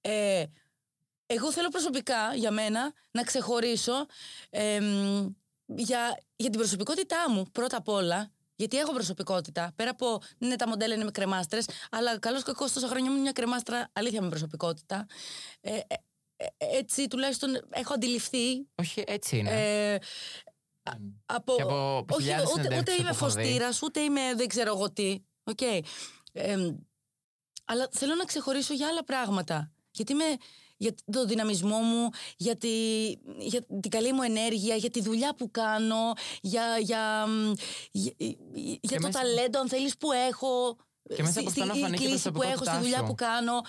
Ε, 0.00 0.44
εγώ 1.26 1.52
θέλω 1.52 1.68
προσωπικά 1.68 2.34
για 2.34 2.50
μένα 2.50 2.92
να 3.10 3.22
ξεχωρίσω 3.22 4.06
εμ, 4.50 4.84
για, 5.66 6.18
για 6.36 6.50
την 6.50 6.58
προσωπικότητά 6.58 7.30
μου 7.30 7.46
πρώτα 7.52 7.76
απ' 7.76 7.88
όλα. 7.88 8.30
Γιατί 8.56 8.76
έχω 8.78 8.92
προσωπικότητα. 8.92 9.72
Πέρα 9.76 9.90
από 9.90 10.20
ναι, 10.38 10.56
τα 10.56 10.68
μοντέλα 10.68 10.94
είμαστε 10.94 11.10
κρεμάστρες, 11.10 11.66
αλλά 11.90 12.18
καλό 12.18 12.40
κακό 12.42 12.68
τόσα 12.70 12.88
χρόνια 12.88 13.10
ήμουν 13.10 13.20
μια 13.20 13.32
κρεμάστρα 13.32 13.88
αλήθεια 13.92 14.22
με 14.22 14.28
προσωπικότητα. 14.28 15.06
Ε, 15.60 15.74
ε, 15.74 15.80
ε, 15.86 15.94
έτσι 16.56 17.06
τουλάχιστον 17.08 17.50
έχω 17.70 17.94
αντιληφθεί. 17.94 18.66
Όχι, 18.74 19.02
έτσι 19.06 19.36
είναι. 19.38 19.50
Ε, 19.92 19.98
από, 21.26 21.54
Και 21.56 21.62
από 21.62 22.04
όχι, 22.10 22.22
χιλιάδες 22.22 22.44
ούτε, 22.50 22.60
ούτε 22.60 22.62
συνεντεύξεις 22.62 22.98
είμαι 22.98 23.08
που 23.10 23.14
έχω 23.16 23.28
δει. 23.28 23.42
φωστήρας, 23.42 23.82
ούτε 23.82 24.00
είμαι 24.00 24.34
δεν 24.36 24.48
ξέρω 24.48 24.74
εγώ 24.74 24.92
τι. 24.92 25.18
Οκ. 25.44 25.60
Ε, 26.32 26.74
αλλά 27.64 27.88
θέλω 27.92 28.14
να 28.14 28.24
ξεχωρίσω 28.24 28.74
για 28.74 28.86
άλλα 28.88 29.04
πράγματα. 29.04 29.72
Γιατί 29.90 30.12
είμαι 30.12 30.24
για 30.76 30.94
το 31.12 31.24
δυναμισμό 31.24 31.78
μου, 31.78 32.08
για, 32.36 32.56
τη, 32.56 32.68
για 33.38 33.66
την 33.80 33.90
καλή 33.90 34.12
μου 34.12 34.22
ενέργεια, 34.22 34.74
για 34.76 34.90
τη 34.90 35.00
δουλειά 35.02 35.34
που 35.34 35.50
κάνω, 35.50 36.12
για, 36.40 36.78
για, 36.78 37.26
μ, 37.26 37.52
για, 37.90 38.12
για 38.80 39.00
το 39.00 39.06
μέσα- 39.06 39.20
ταλέντο, 39.20 39.58
αν 39.60 39.68
θέλεις, 39.68 39.96
που 39.96 40.12
έχω. 40.12 40.76
Και 41.16 41.22
μέσα 41.22 41.30
στη- 41.30 41.40
από 41.40 41.48
αυτό 41.48 41.64
να 41.64 41.70
στη- 41.70 41.78
η 41.78 41.82
φανεί 41.82 41.96
και 41.96 42.04
η 42.04 42.06
κλίση 42.06 42.30
που 42.30 42.42
έχω, 42.42 42.50
στη 42.54 42.64
προσωπικότητά 42.64 42.80
δουλειά 42.80 42.98
σου. 42.98 43.04
που 43.04 43.14
κάνω. 43.14 43.60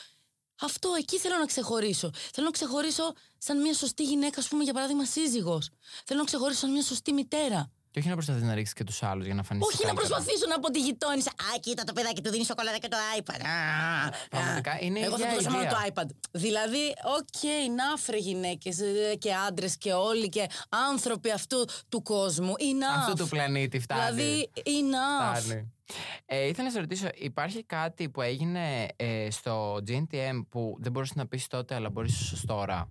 Αυτό 0.62 0.94
εκεί 0.98 1.18
θέλω 1.18 1.38
να 1.38 1.46
ξεχωρίσω. 1.46 2.12
Θέλω 2.34 2.46
να 2.46 2.52
ξεχωρίσω 2.52 3.14
σαν 3.38 3.62
μια 3.62 3.74
σωστή 3.74 4.04
γυναίκα, 4.04 4.40
ας 4.40 4.48
πούμε, 4.48 4.64
για 4.64 4.74
παράδειγμα, 4.74 5.06
σύζυγος. 5.06 5.70
Θέλω 6.06 6.20
να 6.20 6.26
ξεχωρίσω 6.26 6.60
σαν 6.60 6.72
μια 6.72 6.84
σωστή 6.84 7.14
μητέρα. 7.14 7.72
Και 8.00 8.06
όχι 8.08 8.16
να 8.18 8.24
προσπαθεί 8.24 8.46
να 8.46 8.54
ρίξει 8.54 8.74
και 8.74 8.84
τους 8.84 9.04
άλλους 9.04 9.26
για 9.26 9.34
να 9.34 9.44
φανεί. 9.44 9.62
Όχι 9.64 9.86
να 9.86 9.94
προσπαθήσω 9.94 10.48
να 10.50 10.60
πω 10.60 10.70
τη 10.70 10.80
γειτόνισσα. 10.80 11.30
Α, 11.30 11.60
κοίτα 11.60 11.84
το 11.84 11.94
παιδάκι 11.94 12.22
του 12.22 12.30
δίνει 12.30 12.46
σοκολάτα 12.46 12.78
και 12.78 12.88
το 12.88 12.98
iPad. 13.18 13.42
Α, 13.46 14.08
α. 14.08 14.12
Πραγματικά 14.30 14.78
είναι 14.82 15.00
η 15.00 15.04
Εγώ 15.04 15.18
θα 15.18 15.28
ίδια 15.28 15.38
του 15.38 15.44
δώσω 15.44 15.50
μόνο 15.50 15.64
ιδέα. 15.64 15.92
το 15.94 15.94
iPad. 15.94 16.10
Δηλαδή, 16.32 16.84
οκ, 17.18 17.42
να 17.76 18.18
γυναίκες 18.18 18.78
και 19.18 19.34
άντρες 19.48 19.78
και 19.78 19.94
όλοι 19.94 20.30
και 20.30 20.46
άνθρωποι 20.90 21.32
αυτού 21.32 21.66
του 21.90 22.02
κόσμου. 22.02 22.54
Enough. 22.58 22.98
Αυτού 22.98 23.24
του 23.24 23.28
πλανήτη 23.28 23.80
φτάνει. 23.80 24.16
Δηλαδή, 24.16 24.52
enough. 24.54 25.40
Φτάνει. 25.42 25.74
Ε, 26.26 26.48
ήθελα 26.48 26.64
να 26.64 26.74
σε 26.74 26.80
ρωτήσω, 26.80 27.08
υπάρχει 27.14 27.64
κάτι 27.64 28.10
που 28.10 28.22
έγινε 28.22 28.88
ε, 28.96 29.28
στο 29.32 29.78
GNTM 29.88 30.46
που 30.50 30.78
δεν 30.80 30.92
μπορούσες 30.92 31.16
να 31.16 31.28
πεις 31.28 31.48
τότε, 31.48 31.76
αλλά 31.76 31.90
μπορείς 31.90 32.20
ίσως 32.22 32.46
τώρα; 32.46 32.90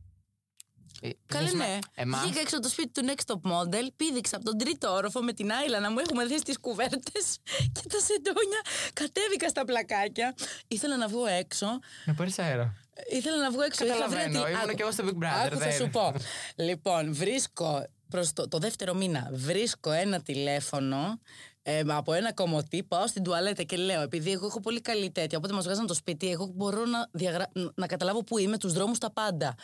Ε, 1.03 1.09
Καλέ 1.27 1.45
πες 1.45 1.53
με, 1.55 1.65
ναι. 1.67 1.79
εμάς- 1.95 2.23
Βγήκα 2.25 2.41
έξω 2.41 2.57
από 2.57 2.65
το 2.65 2.71
σπίτι 2.71 2.89
του 3.01 3.07
Next 3.09 3.33
Top 3.33 3.51
Model, 3.53 3.87
πήδηξα 3.97 4.37
από 4.37 4.45
τον 4.45 4.59
τρίτο 4.59 4.93
όροφο 4.93 5.21
με 5.23 5.33
την 5.33 5.53
Άιλα 5.53 5.81
να 5.81 5.91
μου 5.91 5.99
έχουμε 5.99 6.25
δει 6.27 6.39
στις 6.39 6.59
κουβέρτες 6.59 7.39
και 7.75 7.83
τα 7.89 7.99
σεντόνια. 8.01 8.61
Κατέβηκα 8.93 9.49
στα 9.49 9.65
πλακάκια. 9.65 10.35
Ήθελα 10.69 10.97
να 10.97 11.09
βγω 11.09 11.27
έξω. 11.27 11.67
Να 12.05 12.15
πάρεις 12.15 12.39
αέρα. 12.39 12.75
Ήθελα 13.11 13.37
να 13.37 13.51
βγω 13.51 13.63
έξω. 13.63 13.85
Είχα 13.85 13.95
βρει 13.95 14.03
Καταλαβαίνω. 14.05 14.41
ότι- 14.41 14.51
Ήμουν 14.51 14.63
Άκου. 14.65 14.75
και 14.77 14.83
εγώ 14.83 14.91
στο 14.93 15.05
Big 15.07 15.23
Brother. 15.25 15.47
Άκου 15.47 15.57
θα 15.57 15.65
δεν- 15.65 15.73
σου 15.73 15.89
πω. 15.91 16.15
Λοιπόν, 16.57 17.15
βρίσκω 17.15 17.87
προς 18.09 18.33
το, 18.33 18.49
το 18.49 18.59
δεύτερο 18.59 18.95
μήνα 18.95 19.29
βρίσκω 19.33 19.91
ένα 19.91 20.21
τηλέφωνο 20.23 21.21
ε, 21.63 21.83
από 21.89 22.13
ένα 22.13 22.33
κομμωτή, 22.33 22.83
πάω 22.83 23.07
στην 23.07 23.23
τουαλέτα 23.23 23.63
και 23.63 23.77
λέω, 23.77 24.01
επειδή 24.03 24.33
εγώ 24.33 24.47
έχω 24.47 24.61
πολύ 24.61 24.81
καλή 24.81 25.11
τέτοια, 25.11 25.39
οπότε 25.39 25.55
μας 25.55 25.65
βγάζαν 25.65 25.87
το 25.87 25.95
σπίτι, 25.95 26.31
εγώ 26.31 26.47
μπορώ 26.55 26.85
να, 26.85 27.09
διαγρα... 27.13 27.51
να 27.75 27.87
καταλάβω 27.87 28.25
που 28.25 28.39
είμαι, 28.39 28.59
τους 28.59 28.73
δρόμους, 28.73 28.99
τα 28.99 29.11
πάντα. 29.13 29.55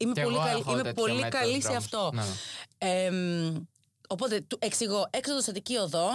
Είμαι 0.00 0.12
Κι 0.12 0.20
πολύ, 0.20 0.34
εγώ 0.34 0.44
καλή, 0.44 0.60
έχω 0.60 0.72
είμαι 0.72 0.82
τέτοιο 0.82 1.02
πολύ 1.02 1.20
με 1.20 1.30
τους 1.30 1.40
καλή 1.40 1.52
σε 1.52 1.58
δρόμους. 1.68 1.84
αυτό. 1.84 2.10
Ναι, 2.14 2.22
ναι. 2.22 3.04
Εμ, 3.04 3.64
οπότε, 4.08 4.40
του 4.40 4.58
εξηγώ, 4.60 5.06
έξοδο 5.10 5.38
Αττική 5.38 5.76
οδό, 5.76 6.08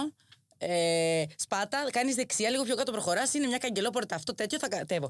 ε, 0.58 1.24
σπάτα, 1.36 1.86
κάνεις 1.90 2.14
δεξιά, 2.14 2.50
λίγο 2.50 2.62
πιο 2.62 2.76
κάτω 2.76 2.92
προχωράς. 2.92 3.34
Είναι 3.34 3.46
μια 3.46 3.58
καγκελόπορτα, 3.58 4.14
αυτό 4.14 4.34
τέτοιο 4.34 4.58
θα 4.58 4.68
κατέβω. 4.68 5.08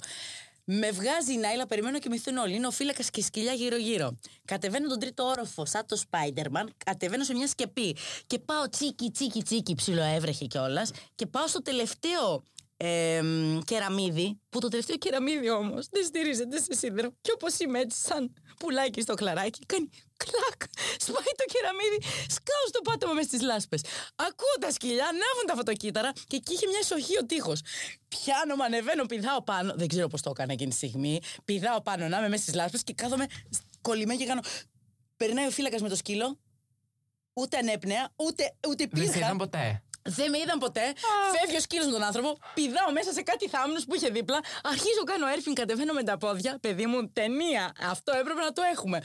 Με 0.64 0.90
βγάζει 0.90 1.32
η 1.32 1.36
Νάιλα, 1.36 1.66
περιμένω 1.66 1.98
και 1.98 2.08
μυθούν 2.08 2.36
όλοι. 2.36 2.54
Είναι 2.54 2.66
ο 2.66 2.70
φύλακας 2.70 3.10
και 3.10 3.20
η 3.20 3.22
σκυλιά 3.22 3.52
γύρω-γύρω. 3.52 4.18
Κατεβαίνω 4.44 4.88
τον 4.88 4.98
τρίτο 4.98 5.24
όροφο, 5.24 5.66
σαν 5.66 5.86
το 5.86 6.00
Spider-Man. 6.10 6.66
Κατεβαίνω 6.84 7.24
σε 7.24 7.34
μια 7.34 7.46
σκεπή. 7.46 7.96
Και 8.26 8.38
πάω 8.38 8.68
τσίκι, 8.68 9.10
τσίκι, 9.10 9.42
τσίκι, 9.42 9.74
ψιλοέβρεχε 9.74 10.44
κιόλας. 10.44 10.90
Και 11.14 11.26
πάω 11.26 11.46
στο 11.46 11.62
τελευταίο 11.62 12.44
ε, 12.86 13.22
κεραμίδι. 13.64 14.40
Που 14.48 14.58
το 14.60 14.68
τελευταίο 14.68 14.96
κεραμίδι 14.96 15.50
όμως 15.50 15.88
δεν 15.90 16.04
στηρίζεται 16.04 16.60
σε 16.60 16.74
σίδερο. 16.74 17.10
Και 17.20 17.30
όπως 17.34 17.58
είμαι 17.58 17.78
έτσι, 17.80 17.98
σαν 18.00 18.34
πουλάκι 18.58 19.00
στο 19.00 19.14
κλαράκι, 19.14 19.66
κάνει 19.66 19.88
κλακ. 20.16 20.60
Σπάει 20.98 21.32
το 21.36 21.44
κεραμίδι, 21.52 21.98
σκάω 22.28 22.64
στο 22.68 22.80
πάτωμα 22.80 23.12
μες 23.12 23.24
στις 23.24 23.40
λάσπες. 23.42 23.80
Ακούω 24.16 24.54
τα 24.60 24.70
σκυλιά, 24.70 25.04
ανάβουν 25.04 25.46
τα 25.46 25.54
φωτοκύτταρα 25.54 26.12
και 26.26 26.36
εκεί 26.36 26.52
είχε 26.52 26.66
μια 26.66 26.78
ισοχή 26.82 27.18
ο 27.18 27.26
τείχος. 27.26 27.60
Πιάνω, 28.08 28.56
με 28.56 28.64
ανεβαίνω, 28.64 29.04
πηδάω 29.06 29.42
πάνω. 29.42 29.74
Δεν 29.76 29.88
ξέρω 29.88 30.08
πώς 30.08 30.22
το 30.22 30.30
έκανα 30.30 30.52
εκείνη 30.52 30.70
τη 30.70 30.76
στιγμή. 30.76 31.20
Πηδάω 31.44 31.80
πάνω 31.82 32.08
να 32.08 32.18
είμαι 32.18 32.28
μέσα 32.28 32.42
στις 32.42 32.54
λάσπες 32.54 32.82
και 32.84 32.92
κάθομαι 32.94 33.26
κολλημένη 33.80 34.18
και 34.18 34.26
κάνω. 34.26 34.40
Περνάει 35.16 35.46
ο 35.46 35.50
φύλακας 35.50 35.80
με 35.82 35.88
το 35.88 35.96
σκύλο. 35.96 36.38
Ούτε 37.32 37.56
ανέπνεα, 37.56 38.12
ούτε, 38.16 38.54
ούτε 38.68 38.86
Δεν 38.90 39.04
σε 39.04 39.12
πήρχα. 39.12 39.18
είδαν 39.26 39.36
ποτέ. 39.36 39.82
Δεν 40.08 40.30
με 40.30 40.38
είδαν 40.38 40.58
ποτέ. 40.58 40.92
Φεύγει 41.38 41.56
ο 41.56 41.60
σκύλος 41.60 41.86
με 41.86 41.92
τον 41.92 42.02
άνθρωπο. 42.02 42.38
Πηδάω 42.54 42.92
μέσα 42.92 43.12
σε 43.12 43.22
κάτι 43.22 43.48
θάμνου 43.48 43.80
που 43.88 43.94
είχε 43.94 44.08
δίπλα. 44.08 44.40
Αρχίζω, 44.62 45.02
κάνω 45.04 45.26
έρφιν, 45.26 45.54
κατεβαίνω 45.54 45.92
με 45.92 46.02
τα 46.02 46.16
πόδια. 46.18 46.58
Παιδί 46.60 46.86
μου, 46.86 47.08
ταινία. 47.12 47.72
Αυτό 47.90 48.12
έπρεπε 48.20 48.40
να 48.40 48.52
το 48.52 48.62
έχουμε. 48.72 49.00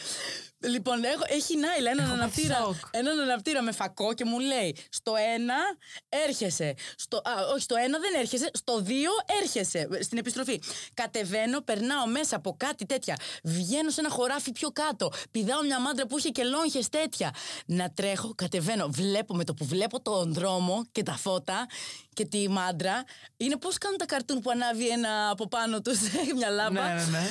Λοιπόν, 0.59 1.03
έχω, 1.03 1.23
έχει 1.27 1.53
η 1.53 1.57
Νάιλα 1.57 1.91
έναν 1.91 2.05
Έχω 2.05 2.15
πάθει 2.17 2.21
αναπτήρα, 2.21 2.55
σοκ. 2.65 2.75
έναν 2.91 3.19
αναπτήρα 3.19 3.61
με 3.61 3.71
φακό 3.71 4.13
και 4.13 4.25
μου 4.25 4.39
λέει: 4.39 4.75
Στο 4.89 5.13
ένα 5.35 5.55
έρχεσαι. 6.09 6.73
Στο, 6.95 7.17
α, 7.17 7.31
όχι, 7.53 7.61
στο 7.61 7.75
ένα 7.75 7.99
δεν 7.99 8.13
έρχεσαι. 8.21 8.49
Στο 8.53 8.79
δύο 8.79 9.11
έρχεσαι. 9.41 9.87
Στην 10.01 10.17
επιστροφή. 10.17 10.61
Κατεβαίνω, 10.93 11.61
περνάω 11.61 12.07
μέσα 12.07 12.35
από 12.35 12.55
κάτι 12.57 12.85
τέτοια. 12.85 13.15
Βγαίνω 13.43 13.89
σε 13.89 13.99
ένα 13.99 14.09
χωράφι 14.09 14.51
πιο 14.51 14.69
κάτω. 14.71 15.11
Πηδάω 15.31 15.63
μια 15.63 15.79
μάντρα 15.79 16.05
που 16.05 16.17
είχε 16.17 16.29
και 16.29 16.43
λόγχες 16.43 16.89
τέτοια. 16.89 17.33
Να 17.65 17.91
τρέχω, 17.91 18.33
κατεβαίνω. 18.35 18.87
Βλέπω 18.87 19.35
με 19.35 19.43
το 19.43 19.53
που 19.53 19.65
βλέπω 19.65 20.01
τον 20.01 20.33
δρόμο 20.33 20.87
και 20.91 21.03
τα 21.03 21.11
φώτα 21.17 21.67
και 22.13 22.25
τη 22.25 22.49
μάντρα. 22.49 23.03
Είναι 23.37 23.57
πώς 23.57 23.77
κάνουν 23.77 23.97
τα 23.97 24.05
καρτούν 24.05 24.39
που 24.39 24.49
ανάβει 24.49 24.87
ένα 24.89 25.29
από 25.29 25.47
πάνω 25.47 25.81
τους 25.81 25.99
μια 26.37 26.49
λάμπα. 26.49 26.87
Ναι, 26.87 26.93
ναι, 26.93 27.05
ναι. 27.09 27.27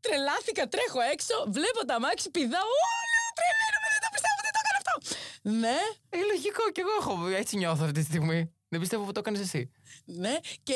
Τρελάθηκα, 0.00 0.68
τρέχω 0.68 1.00
έξω, 1.12 1.34
βλέπω 1.48 1.84
τα 1.86 2.00
μάξι, 2.00 2.30
πηδάω. 2.30 2.70
Ω, 2.86 2.88
λέω, 3.12 3.28
τρελαίνομαι, 3.38 3.88
δεν 3.94 4.00
το 4.04 4.08
πιστεύω, 4.12 4.40
δεν 4.46 4.52
το 4.56 4.60
έκανα 4.62 4.78
αυτό. 4.82 4.94
Ναι, 5.62 5.78
Ε, 6.08 6.18
λογικό 6.32 6.70
κι 6.72 6.80
εγώ 6.80 6.90
έχω. 7.00 7.26
Έτσι 7.26 7.56
νιώθω 7.56 7.84
αυτή 7.84 8.00
τη 8.00 8.06
στιγμή. 8.06 8.50
Δεν 8.68 8.80
πιστεύω 8.80 9.04
που 9.04 9.12
το 9.12 9.20
έκανες 9.20 9.40
εσύ. 9.40 9.70
ναι. 10.04 10.34
Και 10.62 10.74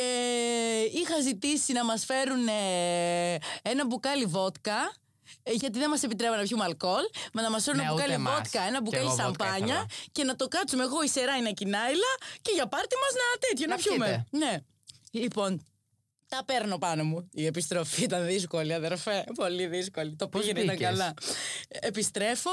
είχα 0.93 1.21
ζητήσει 1.21 1.73
να 1.73 1.85
μας 1.85 2.05
φέρουν 2.05 2.49
ε, 2.49 3.35
ένα 3.63 3.87
μπουκάλι 3.87 4.25
βότκα 4.25 4.79
Ε, 4.83 5.10
γιατί 5.45 5.79
δεν 5.79 5.89
μας 5.91 6.03
επιτρέπουν 6.03 6.37
να 6.37 6.43
πιούμε 6.43 6.65
αλκοόλ, 6.65 7.03
μα 7.33 7.43
να 7.43 7.51
μας 7.51 7.63
φέρουν 7.65 7.81
Ναι, 7.81 7.85
ένα 7.87 7.93
μπουκάλι 7.95 8.13
ούτε 8.15 8.21
εμάς. 8.23 8.35
βότκα, 8.37 8.63
ένα 8.63 8.77
Κι 8.77 8.83
μπουκάλι 8.83 9.05
εγώ 9.05 9.15
βότκα 9.15 9.45
σαμπάνια 9.45 9.67
ήθελα. 9.75 9.87
και 10.13 10.25
να 10.25 10.37
το 10.37 10.49
κάτσουμε 10.49 10.83
εγώ 10.83 11.03
η 11.03 11.09
Σεράινα 11.09 11.51
και 11.51 11.65
η 11.67 11.71
Νάιλα 11.71 12.13
και 12.43 12.51
για 12.55 12.67
πάρτι 12.67 12.95
μας 13.03 13.13
να 13.21 13.49
τέτοιο, 13.49 13.67
να, 13.67 13.75
Να 13.75 13.83
πιούμε. 13.83 14.27
πιείτε. 14.31 14.47
Ναι. 14.47 14.59
Λοιπόν, 15.23 15.65
τα 16.29 16.45
παίρνω 16.45 16.79
πάνω 16.79 17.05
μου. 17.05 17.29
Η 17.33 17.47
επιστροφή 17.47 18.03
ήταν 18.03 18.27
δύσκολη, 18.27 18.73
αδερφέ. 18.75 19.25
Πολύ 19.35 19.67
δύσκολη. 19.67 20.17
Το 20.17 20.29
Πώς 20.29 20.41
πήγαινε, 20.41 20.61
ήταν 20.61 20.75
μπήκες; 20.77 20.91
καλά. 20.91 21.15
Επιστρέφω. 21.69 22.51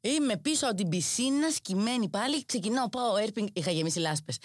Είμαι 0.00 0.36
πίσω 0.36 0.66
από 0.66 0.74
την 0.76 0.88
πισίνα, 0.88 1.50
σκυμμένη 1.50 2.08
πάλι. 2.08 2.44
Ξεκινάω, 2.44 2.88
πάω 2.88 3.16
έρπινγκ. 3.16 3.48
Είχα 3.52 3.70
γεμίσει 3.70 3.98
λάσπες. 3.98 4.38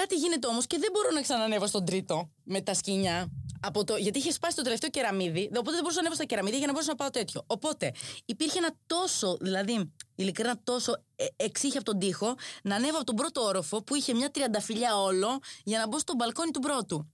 Κάτι 0.00 0.14
γίνεται 0.14 0.46
όμως 0.46 0.66
και 0.66 0.78
δεν 0.78 0.90
μπορώ 0.92 1.10
να 1.10 1.20
ξανανεύω 1.20 1.66
στον 1.66 1.84
τρίτο 1.84 2.30
με 2.42 2.60
τα 2.60 2.74
σκηνιά. 2.74 3.30
Από 3.60 3.84
το, 3.84 3.96
γιατί 3.96 4.18
είχε 4.18 4.32
σπάσει 4.32 4.56
το 4.56 4.62
τελευταίο 4.62 4.90
κεραμίδι, 4.90 5.44
οπότε 5.44 5.70
δεν 5.70 5.80
μπορούσα 5.80 5.94
να 5.94 6.00
ανέβω 6.00 6.14
στα 6.14 6.24
κεραμίδια 6.24 6.58
για 6.58 6.66
να 6.66 6.72
μπορούσα 6.72 6.90
να 6.90 6.96
πάω 6.96 7.10
τέτοιο. 7.10 7.42
Οπότε 7.46 7.92
υπήρχε 8.24 8.58
ένα 8.58 8.70
τόσο, 8.86 9.36
δηλαδή 9.40 9.92
ειλικρινά 10.14 10.60
τόσο 10.64 10.92
ε, 11.16 11.24
εξήχη 11.36 11.76
από 11.76 11.84
τον 11.84 11.98
τοίχο, 11.98 12.34
να 12.62 12.74
ανέβω 12.74 12.96
από 12.96 13.04
τον 13.04 13.14
πρώτο 13.14 13.42
όροφο 13.42 13.82
που 13.82 13.94
είχε 13.94 14.14
μια 14.14 14.30
τριανταφυλιά 14.30 14.96
όλο 14.96 15.38
για 15.64 15.78
να 15.78 15.88
μπω 15.88 15.98
στο 15.98 16.14
μπαλκόνι 16.14 16.50
του 16.50 16.60
πρώτου. 16.60 17.12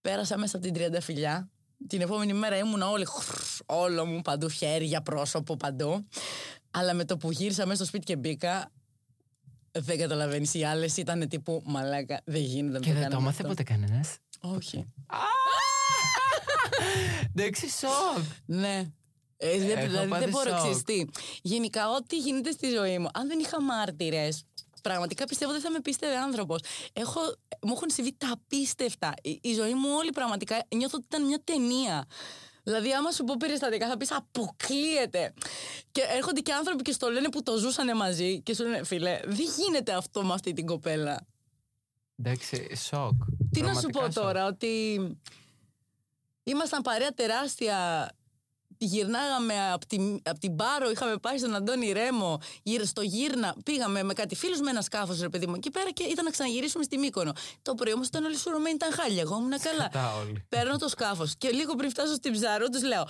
Πέρασα 0.00 0.38
μέσα 0.38 0.56
από 0.56 0.64
την 0.64 0.74
τριανταφυλιά. 0.74 1.50
Την 1.86 2.00
επόμενη 2.00 2.32
μέρα 2.32 2.56
ήμουνα 2.56 2.88
όλη 2.88 3.04
χρρρ, 3.04 3.42
όλο 3.66 4.06
μου 4.06 4.20
παντού, 4.20 4.48
χέρια, 4.48 5.02
πρόσωπο 5.02 5.56
παντού. 5.56 6.08
Αλλά 6.70 6.94
με 6.94 7.04
το 7.04 7.16
που 7.16 7.30
γύρισα 7.30 7.62
μέσα 7.64 7.76
στο 7.76 7.84
σπίτι 7.84 8.04
και 8.04 8.16
μπήκα, 8.16 8.72
δεν 9.74 9.98
καταλαβαίνεις. 9.98 10.54
Οι 10.54 10.64
άλλες 10.64 10.96
ήταν 10.96 11.28
τύπου 11.28 11.62
μαλάκα. 11.64 12.20
Δεν 12.24 12.40
γίνεται 12.42 12.78
να 12.78 12.84
Και 12.84 12.92
δεν 12.92 13.02
το 13.02 13.08
κάναμε 13.08 13.22
έμαθε 13.22 13.42
αυτό». 13.42 13.48
ποτέ 13.48 13.62
κανένας; 13.62 14.16
Όχι. 14.40 14.86
Εντάξει, 17.34 17.68
σοκ. 17.70 18.24
Ναι. 18.46 18.90
Ε, 19.36 19.58
δεν, 19.58 19.70
Έχω 19.78 19.86
δηλαδή, 19.86 20.08
πάθει 20.08 20.22
δεν 20.22 20.30
μπορώ 20.32 20.50
σοκ. 20.50 20.58
ξέρεις 20.58 20.82
τι. 20.82 21.04
Γενικά, 21.42 21.90
ό,τι 21.90 22.18
γίνεται 22.18 22.50
στη 22.50 22.68
ζωή 22.70 22.98
μου, 22.98 23.08
αν 23.14 23.28
δεν 23.28 23.38
είχα 23.38 23.62
μάρτυρες, 23.62 24.42
πραγματικά 24.82 25.24
πιστεύω 25.24 25.52
δεν 25.52 25.60
θα 25.60 25.70
με 25.70 25.80
πίστευε 25.80 26.16
άνθρωπος. 26.16 26.60
Μου 27.62 27.72
έχουν 27.72 27.90
συμβεί 27.90 28.12
τα 28.18 28.30
απίστευτα. 28.32 29.14
Η, 29.22 29.38
η 29.42 29.52
ζωή 29.54 29.74
μου 29.74 29.88
όλη 29.98 30.10
πραγματικά 30.10 30.62
νιώθω 30.74 30.96
ότι 30.96 31.06
ήταν 31.08 31.26
μια 31.26 31.40
ταινία. 31.44 32.04
Δηλαδή, 32.64 32.92
άμα 32.92 33.10
σου 33.10 33.24
πω 33.24 33.34
περιστατικά, 33.38 33.88
θα 33.88 33.96
πεις 33.96 34.12
αποκλείεται. 34.12 35.32
Και 35.92 36.02
έρχονται 36.16 36.40
και 36.40 36.52
άνθρωποι 36.52 36.82
και 36.82 36.92
στο 36.92 37.08
λένε 37.08 37.28
που 37.28 37.42
το 37.42 37.56
ζούσαν 37.56 37.96
μαζί 37.96 38.40
και 38.40 38.54
σου 38.54 38.62
λένε, 38.62 38.84
φίλε, 38.84 39.20
δεν 39.24 39.46
γίνεται 39.58 39.92
αυτό 39.94 40.24
με 40.24 40.32
αυτή 40.32 40.52
την 40.52 40.66
κοπέλα. 40.66 41.26
Εντάξει, 42.16 42.76
σοκ. 42.76 43.12
Τι 43.52 43.60
να 43.60 43.74
σου 43.74 43.80
Πραγματικά 43.80 43.98
πω 43.98 44.04
σοκ. 44.12 44.12
τώρα, 44.12 44.46
ότι 44.46 44.98
ήμασταν 46.42 46.82
παρέα 46.82 47.10
τεράστια. 47.10 48.08
Γυρνάγαμε 48.78 49.72
από 49.72 49.86
την, 49.86 50.20
απ' 50.24 50.38
την 50.38 50.56
Πάρο, 50.56 50.90
είχαμε 50.90 51.16
πάει 51.16 51.38
στον 51.38 51.54
Αντώνη 51.54 51.92
Ρέμο, 51.92 52.40
γύρω 52.62 52.84
στο 52.84 53.02
Γύρνα. 53.02 53.54
Πήγαμε 53.64 54.02
με 54.02 54.12
κάτι 54.12 54.34
φίλους 54.34 54.60
με 54.60 54.70
ένα 54.70 54.82
σκάφος, 54.82 55.20
ρε 55.20 55.28
παιδί 55.28 55.46
μου, 55.46 55.54
εκεί 55.56 55.70
πέρα 55.70 55.90
και 55.90 56.02
ήταν 56.02 56.24
να 56.24 56.30
ξαναγυρίσουμε 56.30 56.84
στη 56.84 56.98
Μύκονο. 56.98 57.32
Το 57.62 57.74
πρωί 57.74 57.92
όμως 57.92 58.06
ήταν 58.06 58.24
όλοι 58.24 58.36
σουρωμένοι, 58.36 58.74
ήταν 58.74 58.92
χάλια. 58.92 59.20
Εγώ 59.20 59.36
ήμουν 59.36 59.60
καλά. 59.60 59.82
Κατά 59.82 60.14
όλοι. 60.14 60.44
Παίρνω 60.48 60.76
το 60.76 60.88
σκάφος 60.88 61.34
και 61.38 61.50
λίγο 61.50 61.74
πριν 61.74 61.90
φτάσω 61.90 62.14
στην 62.14 62.32
ψαρού, 62.32 62.68
τους 62.70 62.82
λέω: 62.82 63.06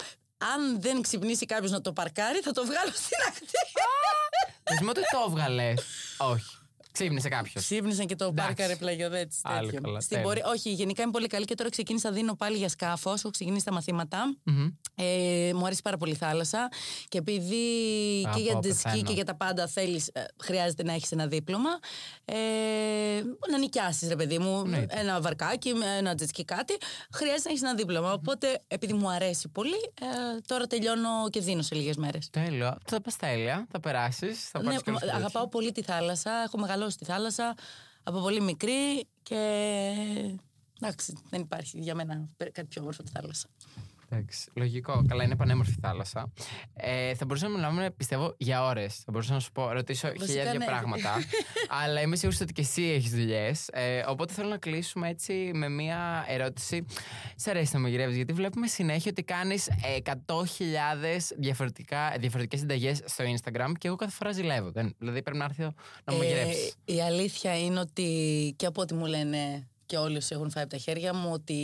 Αν 0.54 0.80
δεν 0.80 1.02
ξυπνήσει 1.02 1.46
κάποιος 1.46 1.70
να 1.70 1.80
το 1.80 1.92
παρκάρει, 1.92 2.38
θα 2.40 2.52
το 2.52 2.64
βγάλω 2.64 2.92
στην 2.94 3.18
ακτή. 3.28 3.46
Πες 4.62 4.80
μου 4.80 4.88
ότι 4.88 5.00
το 5.00 5.24
έβγαλες; 5.28 5.82
Όχι. 6.18 6.58
Ξύπνησε 6.94 7.28
κάποιος. 7.28 7.64
Ξύπνησαν 7.64 8.06
και 8.06 8.16
το 8.16 8.24
Εντάξει. 8.24 8.54
πάρκαρε 8.54 8.76
πλαγιοδέτη. 8.76 9.36
Άλλο 9.42 9.70
καλά, 9.82 10.00
Στην 10.00 10.08
τέλεια. 10.16 10.24
πορεία, 10.24 10.44
όχι, 10.46 10.70
γενικά 10.72 11.02
είμαι 11.02 11.10
πολύ 11.10 11.26
καλή 11.26 11.44
και 11.44 11.54
τώρα 11.54 11.70
ξεκίνησα 11.70 12.10
δίνω 12.10 12.34
πάλι 12.34 12.56
για 12.56 12.68
σκάφο. 12.68 13.10
Έχω 13.12 13.30
ξεκινήσει 13.30 13.64
τα 13.64 13.72
μαθήματα. 13.72 14.34
Ε, 14.94 15.50
μου 15.54 15.66
αρέσει 15.66 15.82
πάρα 15.82 15.96
πολύ 15.96 16.12
η 16.12 16.16
θάλασσα. 16.16 16.68
Και 17.08 17.18
επειδή 17.18 17.54
Α, 18.28 18.32
και 18.34 18.40
για 18.40 18.52
πω, 18.52 18.58
jet 18.62 18.66
ski 18.66 18.68
πεθαίνω. 18.82 19.02
και 19.02 19.12
για 19.12 19.24
τα 19.24 19.34
πάντα 19.34 19.66
θέλεις, 19.66 20.10
χρειάζεται 20.42 20.82
να 20.82 20.92
έχεις 20.92 21.12
ένα 21.12 21.26
δίπλωμα. 21.26 21.70
Ε, 22.24 22.34
να 23.50 23.58
νοικιάσεις, 23.58 24.08
ρε 24.08 24.16
παιδί 24.16 24.38
μου, 24.38 24.58
Εννοείται. 24.64 24.98
ένα 25.00 25.20
βαρκάκι, 25.20 25.72
ένα 25.98 26.14
jet 26.18 26.22
ski 26.38 26.42
κάτι. 26.44 26.74
Χρειάζεται 27.12 27.42
να 27.44 27.50
έχεις 27.50 27.62
ένα 27.62 27.74
δίπλωμα. 27.74 28.12
Οπότε, 28.12 28.62
επειδή 28.68 28.92
μου 28.92 29.10
αρέσει 29.10 29.48
πολύ, 29.48 29.92
ε, 30.00 30.40
τώρα 30.46 30.66
τελειώνω 30.66 31.08
και 31.30 31.40
δίνω 31.40 31.62
σε 31.62 31.74
λίγες 31.74 31.96
μέρες. 31.96 32.30
Τέλειο. 32.30 32.78
Θα 32.86 33.00
πας 33.00 33.16
τέλεια. 33.16 33.66
Θα 33.70 33.80
περάσεις. 33.80 34.48
Θα 34.48 34.58
Ναι, 34.58 34.64
πάρεις 34.64 34.82
καλές 34.82 35.00
μα- 35.02 35.08
αγαπάω 35.08 35.28
σπουδές. 35.42 35.48
πολύ 35.50 35.72
τη 35.72 35.82
θάλασσα. 35.82 36.30
Έχω 36.46 36.58
μεγαλώσει 36.58 36.82
στη 36.90 37.04
θάλασσα 37.04 37.54
από 38.02 38.20
πολύ 38.20 38.40
μικρή 38.40 39.06
και. 39.22 39.38
Εντάξει, 40.80 41.18
δεν 41.30 41.40
υπάρχει 41.40 41.78
για 41.78 41.94
μένα 41.94 42.28
κάτι 42.36 42.64
πιο 42.64 42.80
όμορφο 42.80 43.00
από 43.00 43.10
τη 43.10 43.18
θάλασσα. 43.20 43.48
Εντάξει, 44.08 44.50
λογικό. 44.54 45.04
Καλά, 45.08 45.24
είναι 45.24 45.36
πανέμορφη 45.36 45.70
η 45.70 45.78
θάλασσα. 45.80 46.32
Ε, 46.74 47.14
θα 47.14 47.24
μπορούσαμε 47.24 47.58
να 47.60 47.70
μιλάμε, 47.70 47.90
πιστεύω, 47.90 48.34
για 48.38 48.64
ώρες. 48.64 48.94
Θα 48.96 49.12
μπορούσα 49.12 49.32
να 49.32 49.40
σου 49.40 49.52
πω, 49.52 49.70
ρωτήσω 49.72 50.06
Βασικά, 50.08 50.26
χιλιάδια 50.26 50.58
ναι. 50.58 50.64
πράγματα. 50.64 51.14
αλλά 51.82 52.00
είμαι 52.00 52.16
σίγουρη 52.16 52.38
ότι 52.42 52.52
και 52.52 52.60
εσύ 52.60 52.82
έχεις 52.82 53.10
δουλειές. 53.10 53.68
Ε, 53.72 54.04
οπότε 54.08 54.32
θέλω 54.32 54.48
να 54.48 54.56
κλείσουμε 54.58 55.08
έτσι 55.08 55.50
με 55.54 55.68
μία 55.68 56.24
ερώτηση. 56.28 56.84
Σε 57.36 57.50
αρέσει 57.50 57.70
να 57.74 57.80
μαγειρεύεις, 57.80 58.16
γιατί 58.16 58.32
βλέπουμε 58.32 58.66
συνέχεια 58.66 59.10
ότι 59.10 59.22
κάνεις 59.22 59.68
100.000 60.04 61.34
διαφορετικές 62.18 62.60
συνταγές 62.60 63.00
στο 63.04 63.24
Instagram 63.24 63.72
και 63.78 63.86
εγώ 63.88 63.96
κάθε 63.96 64.12
φορά 64.12 64.32
ζηλεύω. 64.32 64.70
Δεν- 64.70 64.94
δηλαδή 64.98 65.22
πρέπει 65.22 65.38
να 65.38 65.44
έρθω 65.44 65.74
να 66.04 66.12
μου 66.12 66.18
μαγειρεύσει. 66.18 66.72
Ε, 66.84 66.94
η 66.94 67.02
αλήθεια 67.02 67.58
είναι 67.58 67.80
ότι 67.80 68.02
και 68.56 68.66
από 68.66 68.80
ό,τι 68.80 68.94
μου 68.94 69.06
λένε 69.06 69.68
και 69.86 69.96
όλοι 69.96 70.16
όσοι 70.16 70.34
έχουν 70.34 70.50
φάει 70.50 70.62
από 70.62 70.72
τα 70.72 70.78
χέρια 70.78 71.14
μου 71.14 71.30
ότι 71.32 71.58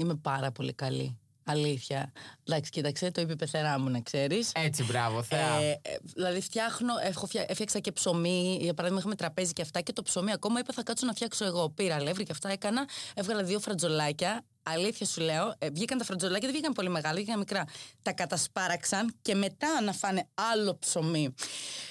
είμαι 0.00 0.14
πάρα 0.14 0.50
πολύ 0.52 0.72
καλή. 0.72 1.18
Αλήθεια. 1.44 2.12
Εντάξει, 2.44 2.70
κοίταξε, 2.70 3.10
το 3.10 3.20
είπε 3.20 3.32
η 3.32 3.36
πεθερά 3.36 3.78
μου, 3.78 3.88
να 3.88 4.00
ξέρεις. 4.00 4.52
Έτσι, 4.54 4.84
μπράβο, 4.84 5.22
θεά. 5.22 5.60
Ε, 5.62 5.70
ε, 5.70 5.96
δηλαδή, 6.14 6.40
φτιάχνω, 6.40 6.92
έχω 7.02 7.26
φτια- 7.26 7.44
έφτιαξα 7.48 7.78
και 7.78 7.92
ψωμί. 7.92 8.58
Για 8.60 8.74
παράδειγμα, 8.74 8.98
είχαμε 9.00 9.14
τραπέζι 9.14 9.52
και 9.52 9.62
αυτά 9.62 9.80
και 9.80 9.92
το 9.92 10.02
ψωμί 10.02 10.32
ακόμα 10.32 10.58
είπα 10.60 10.72
θα 10.72 10.82
κάτσω 10.82 11.06
να 11.06 11.12
φτιάξω 11.12 11.44
εγώ. 11.44 11.70
Πήρα 11.70 11.94
αλεύρι 11.94 12.24
και 12.24 12.32
αυτά 12.32 12.48
έκανα. 12.50 12.88
Έβγαλα 13.14 13.42
δύο 13.42 13.60
φρατζολάκια. 13.60 14.44
Αλήθεια 14.62 15.06
σου 15.06 15.20
λέω, 15.20 15.54
ε, 15.58 15.70
βγήκαν 15.70 15.98
τα 15.98 16.04
φρατζολάκια, 16.04 16.40
δεν 16.48 16.52
βγήκαν 16.56 16.72
πολύ 16.72 16.88
μεγάλα, 16.88 17.14
βγήκαν 17.16 17.38
μικρά. 17.38 17.64
Τα 18.02 18.12
κατασπάραξαν 18.12 19.14
και 19.22 19.34
μετά 19.34 19.80
να 19.80 19.92
φάνε 19.92 20.28
άλλο 20.52 20.78
ψωμί. 20.78 21.34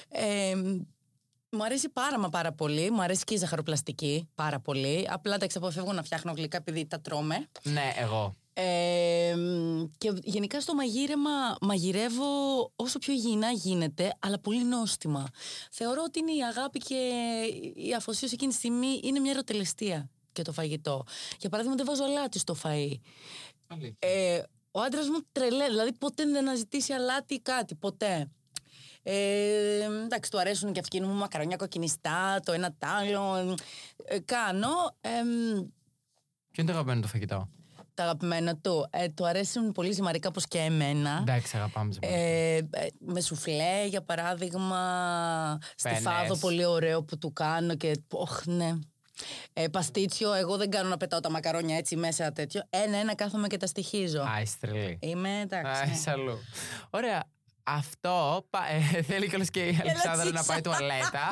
Ε, 0.10 0.54
μου 1.52 1.64
αρέσει 1.64 1.90
πάρα 1.90 2.20
μα 2.20 2.30
πάρα 2.30 2.52
πολύ. 2.52 2.92
Μου 2.92 3.02
αρέσει 3.02 3.24
και 3.24 3.34
η 3.34 3.38
ζαχαροπλαστική 3.38 4.28
πάρα 4.36 4.60
πολύ. 4.60 5.08
Απλά 5.10 5.38
τα 5.38 5.48
αποφεύγω 5.56 5.94
να 5.94 6.04
φτιάχνω 6.04 6.32
γλυκά 6.32 6.58
επειδή 6.58 6.86
τα 6.86 7.00
τρώμε. 7.00 7.48
ναι, 7.64 7.94
εγώ. 7.98 8.36
Ε, 8.54 9.36
μ, 9.36 9.84
και 9.98 10.14
γενικά 10.24 10.62
στο 10.62 10.76
μαγείρεμα 10.76 11.58
μαγειρεύω 11.62 12.26
όσο 12.76 13.00
πιο 13.00 13.14
υγιεινά 13.14 13.52
γίνεται, 13.52 14.16
αλλά 14.20 14.40
πολύ 14.40 14.64
νόστιμα. 14.64 15.28
Θεωρώ 15.72 16.04
ότι 16.06 16.20
είναι 16.20 16.32
η 16.32 16.44
αγάπη 16.44 16.80
και 16.80 16.96
η 17.76 17.94
αφοσίωση 17.94 18.34
εκείνη 18.34 18.52
τη 18.52 18.58
στιγμή 18.58 19.00
είναι 19.04 19.20
μια 19.20 19.32
ερωτελεστία 19.32 20.10
και 20.32 20.42
το 20.42 20.52
φαγητό. 20.52 21.04
Για 21.40 21.50
παράδειγμα, 21.50 21.78
δεν 21.78 21.86
βάζω 21.86 22.04
αλάτι 22.04 22.40
στο 22.40 22.56
φαΐ. 22.64 22.94
Ε, 24.00 24.42
ο 24.72 24.82
άντρας 24.82 25.08
μου 25.08 25.20
τρελέ, 25.32 25.68
δηλαδή 25.68 25.94
ποτέ 25.94 26.24
δεν 26.24 26.38
αναζητήσει 26.38 26.94
αλάτι 26.94 27.34
ή 27.34 27.40
κάτι, 27.40 27.76
ποτέ. 27.76 28.30
Ε, 29.04 29.84
εντάξει, 30.04 30.32
του 30.32 30.40
αρέσουν 30.40 30.74
και 30.74 30.80
αυτοί 30.80 31.02
μου 31.02 31.14
μακαρονιά 31.14 31.56
κοκκινιστά, 31.56 32.40
το 32.46 32.52
ένα 32.52 32.72
τ' 32.78 32.84
άλλο. 32.86 33.56
Ε, 34.06 34.20
κάνω. 34.20 34.70
Ε, 35.02 35.10
μ, 35.10 35.68
Ποιο 36.52 36.64
είναι 36.64 36.72
το 36.72 36.78
αγαπημένο 36.78 37.02
του 37.02 37.08
φαγητό; 37.08 37.50
τα 37.94 38.04
αγαπημένα 38.04 38.56
του. 38.58 38.88
Ε, 38.90 39.10
του 39.10 39.28
αρέσουν 39.28 39.72
πολύ 39.72 39.92
ζυμαρικά 39.92 40.30
όπως 40.30 40.48
και 40.48 40.58
εμένα. 40.58 41.18
Εντάξει, 41.22 41.58
αγαπάμε 41.58 41.94
σε 41.94 42.00
Ε, 42.02 42.56
ε, 42.58 42.66
με 43.00 43.22
σουφλέ, 43.22 43.86
για 43.88 44.02
παράδειγμα. 44.02 44.80
Στη 45.76 45.90
Πένες. 45.90 46.02
φάδο, 46.02 46.38
πολύ 46.38 46.66
ωραίο 46.66 47.04
που 47.04 47.18
του 47.18 47.34
κάνω 47.34 47.76
και. 47.76 48.02
Όχ, 48.12 48.46
ναι. 48.46 48.74
Ε, 49.54 49.68
παστίτσιο, 49.68 50.34
εγώ 50.34 50.58
δεν 50.58 50.70
κάνω 50.70 50.90
να 50.90 50.98
πετάω 50.98 51.20
τα 51.20 51.32
μακαρόνια 51.32 51.78
έτσι 51.78 51.96
μέσα 51.96 52.32
τέτοιο. 52.32 52.62
Ένα-ένα 52.70 53.16
κάθομαι 53.16 53.48
και 53.48 53.58
τα 53.58 53.68
στοιχίζω. 53.68 54.22
Α, 54.22 54.42
είσαι 54.42 54.56
τρελή. 54.60 54.98
Είμαι 55.02 55.40
εντάξει. 55.40 55.82
Α, 55.82 55.86
ναι. 55.86 55.92
είσαι 55.94 56.12
αλλού. 56.12 56.38
Ωραία. 56.90 57.24
Αυτό 57.78 58.46
πα- 58.50 58.60
ε, 58.96 59.02
θέλει 59.10 59.28
κιόλας 59.30 59.50
και 59.50 59.60
η 59.60 59.78
Αλεξάνδρα 59.82 60.32
να 60.32 60.44
πάει 60.44 60.62
τουαλέτα. 60.62 61.24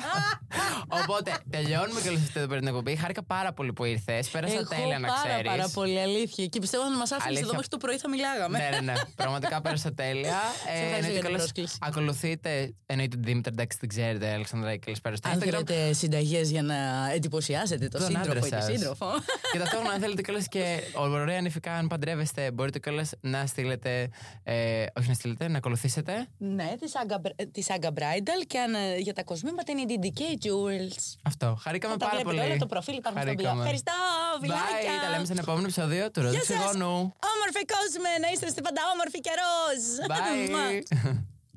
Οπότε 0.88 1.32
τελειώνουμε 1.50 2.02
κιόλα 2.02 2.18
αυτή 2.18 2.40
εδώ 2.40 2.48
πέρα 2.48 2.60
την 2.60 2.68
εκπομπή. 2.68 2.96
Χάρηκα 2.96 3.24
πάρα 3.24 3.54
πολύ 3.54 3.74
που 3.74 3.84
ήρθες. 3.84 4.30
Πέρασα 4.30 4.54
Εγώ 4.54 4.68
τέλεια 4.68 5.00
να 5.00 5.08
πάρα, 5.08 5.20
ξέρεις. 5.24 5.48
πάρα 5.52 5.70
πολύ 5.74 6.00
αλήθεια. 6.02 6.46
Και 6.46 6.60
πιστεύω 6.60 6.84
αν 6.84 6.94
μας 6.98 7.12
άφηνες 7.12 7.26
Αλήθεια. 7.28 7.44
εδώ 7.46 7.52
μέχρι 7.54 7.68
το 7.68 7.78
πρωί 7.78 7.98
θα 7.98 8.10
μιλάγαμε. 8.10 8.58
ναι, 8.58 8.70
ναι, 8.70 8.80
ναι. 8.80 8.94
Πραγματικά 9.16 9.62
πέρασα 9.62 9.94
τέλεια. 9.94 10.30
ευχαριστώ 10.30 10.86
εννοείται 10.86 11.06
για 11.06 11.12
την 11.12 11.22
κιόλας 11.22 11.38
πρόσκληση. 11.42 11.78
Ακολουθείτε, 11.82 12.74
εννοείται 12.86 13.16
την 13.16 13.26
Δήμητρα, 13.26 13.52
εντάξει, 13.54 13.78
την 13.78 13.90
ξέρετε, 13.90 14.32
Αλεξάνδρα, 14.34 14.78
καλησπέρα 14.78 15.16
στο 15.16 15.30
Αν 15.30 15.38
Instagram. 15.38 15.44
θέλετε 15.44 15.94
συνταγές 15.94 16.50
για 16.52 16.62
να 16.64 16.76
εντυπωσιάσετε 17.16 17.88
το 17.88 17.98
Τον 17.98 18.08
άντρα 18.08 18.24
σύντροφο 18.24 18.46
ή 18.46 18.50
τη 18.50 18.56
σας. 18.56 18.66
σύντροφο. 18.66 19.06
Και 19.52 19.58
ταυτόχρονα, 19.58 19.94
αν 19.94 20.00
θέλετε 20.00 20.22
κιόλας 20.22 20.48
και 20.48 20.80
ωραία 20.96 21.42
νηφικά, 21.42 21.74
αν 21.74 21.88
παντρεύεστε, 21.88 22.52
μπορείτε 22.52 22.80
κιόλας 22.80 23.12
να 23.20 23.46
στείλετε. 23.46 24.10
Ε, 24.44 24.86
όχι 25.00 25.08
να 25.08 25.14
στείλετε, 25.14 25.48
να 25.48 25.58
ακολουθήσετε. 25.58 26.27
Ναι, 26.38 26.74
της 26.80 26.92
Saga, 26.96 27.18
της 27.52 27.68
Saga 27.70 27.88
Bridal 27.88 28.42
και 28.48 28.60
αν, 28.60 28.74
ε, 28.76 28.96
για 28.98 29.14
τα 29.14 29.24
κοσμήματα 29.24 29.72
είναι 29.72 29.82
η 29.82 30.00
DDK 30.02 30.22
Jewels. 30.46 31.04
Αυτό. 31.24 31.58
Χαρήκαμε 31.62 31.94
Θα 31.94 32.00
τα 32.00 32.06
πάρα 32.06 32.18
βλέπετε 32.18 32.36
πολύ. 32.36 32.50
όλα, 32.52 32.58
το 32.60 32.66
προφίλ 32.66 32.96
υπάρχουν 32.98 33.22
στο 33.22 33.32
bio. 33.32 33.36
Χαρήκαμε. 33.36 33.60
Ευχαριστώ, 33.62 33.94
φιλάκια. 34.42 34.94
Bye. 35.00 35.04
Τα 35.04 35.10
λέμε 35.10 35.26
στην 35.26 35.38
επόμενο 35.38 35.64
επεισόδιο 35.64 36.12
του 36.12 36.22
Ροζ 36.22 36.32
Γεια 36.32 36.44
σας. 36.44 36.58
Ξυγόνου. 36.58 36.96
Όμορφοι 37.34 37.64
κόσμε, 37.76 38.10
να 38.24 38.28
είστε 38.34 38.62
πάντα 38.62 38.82
όμορφοι 38.94 39.20
και 39.20 39.32
ροζ. 39.42 39.84
Bye. 40.12 41.36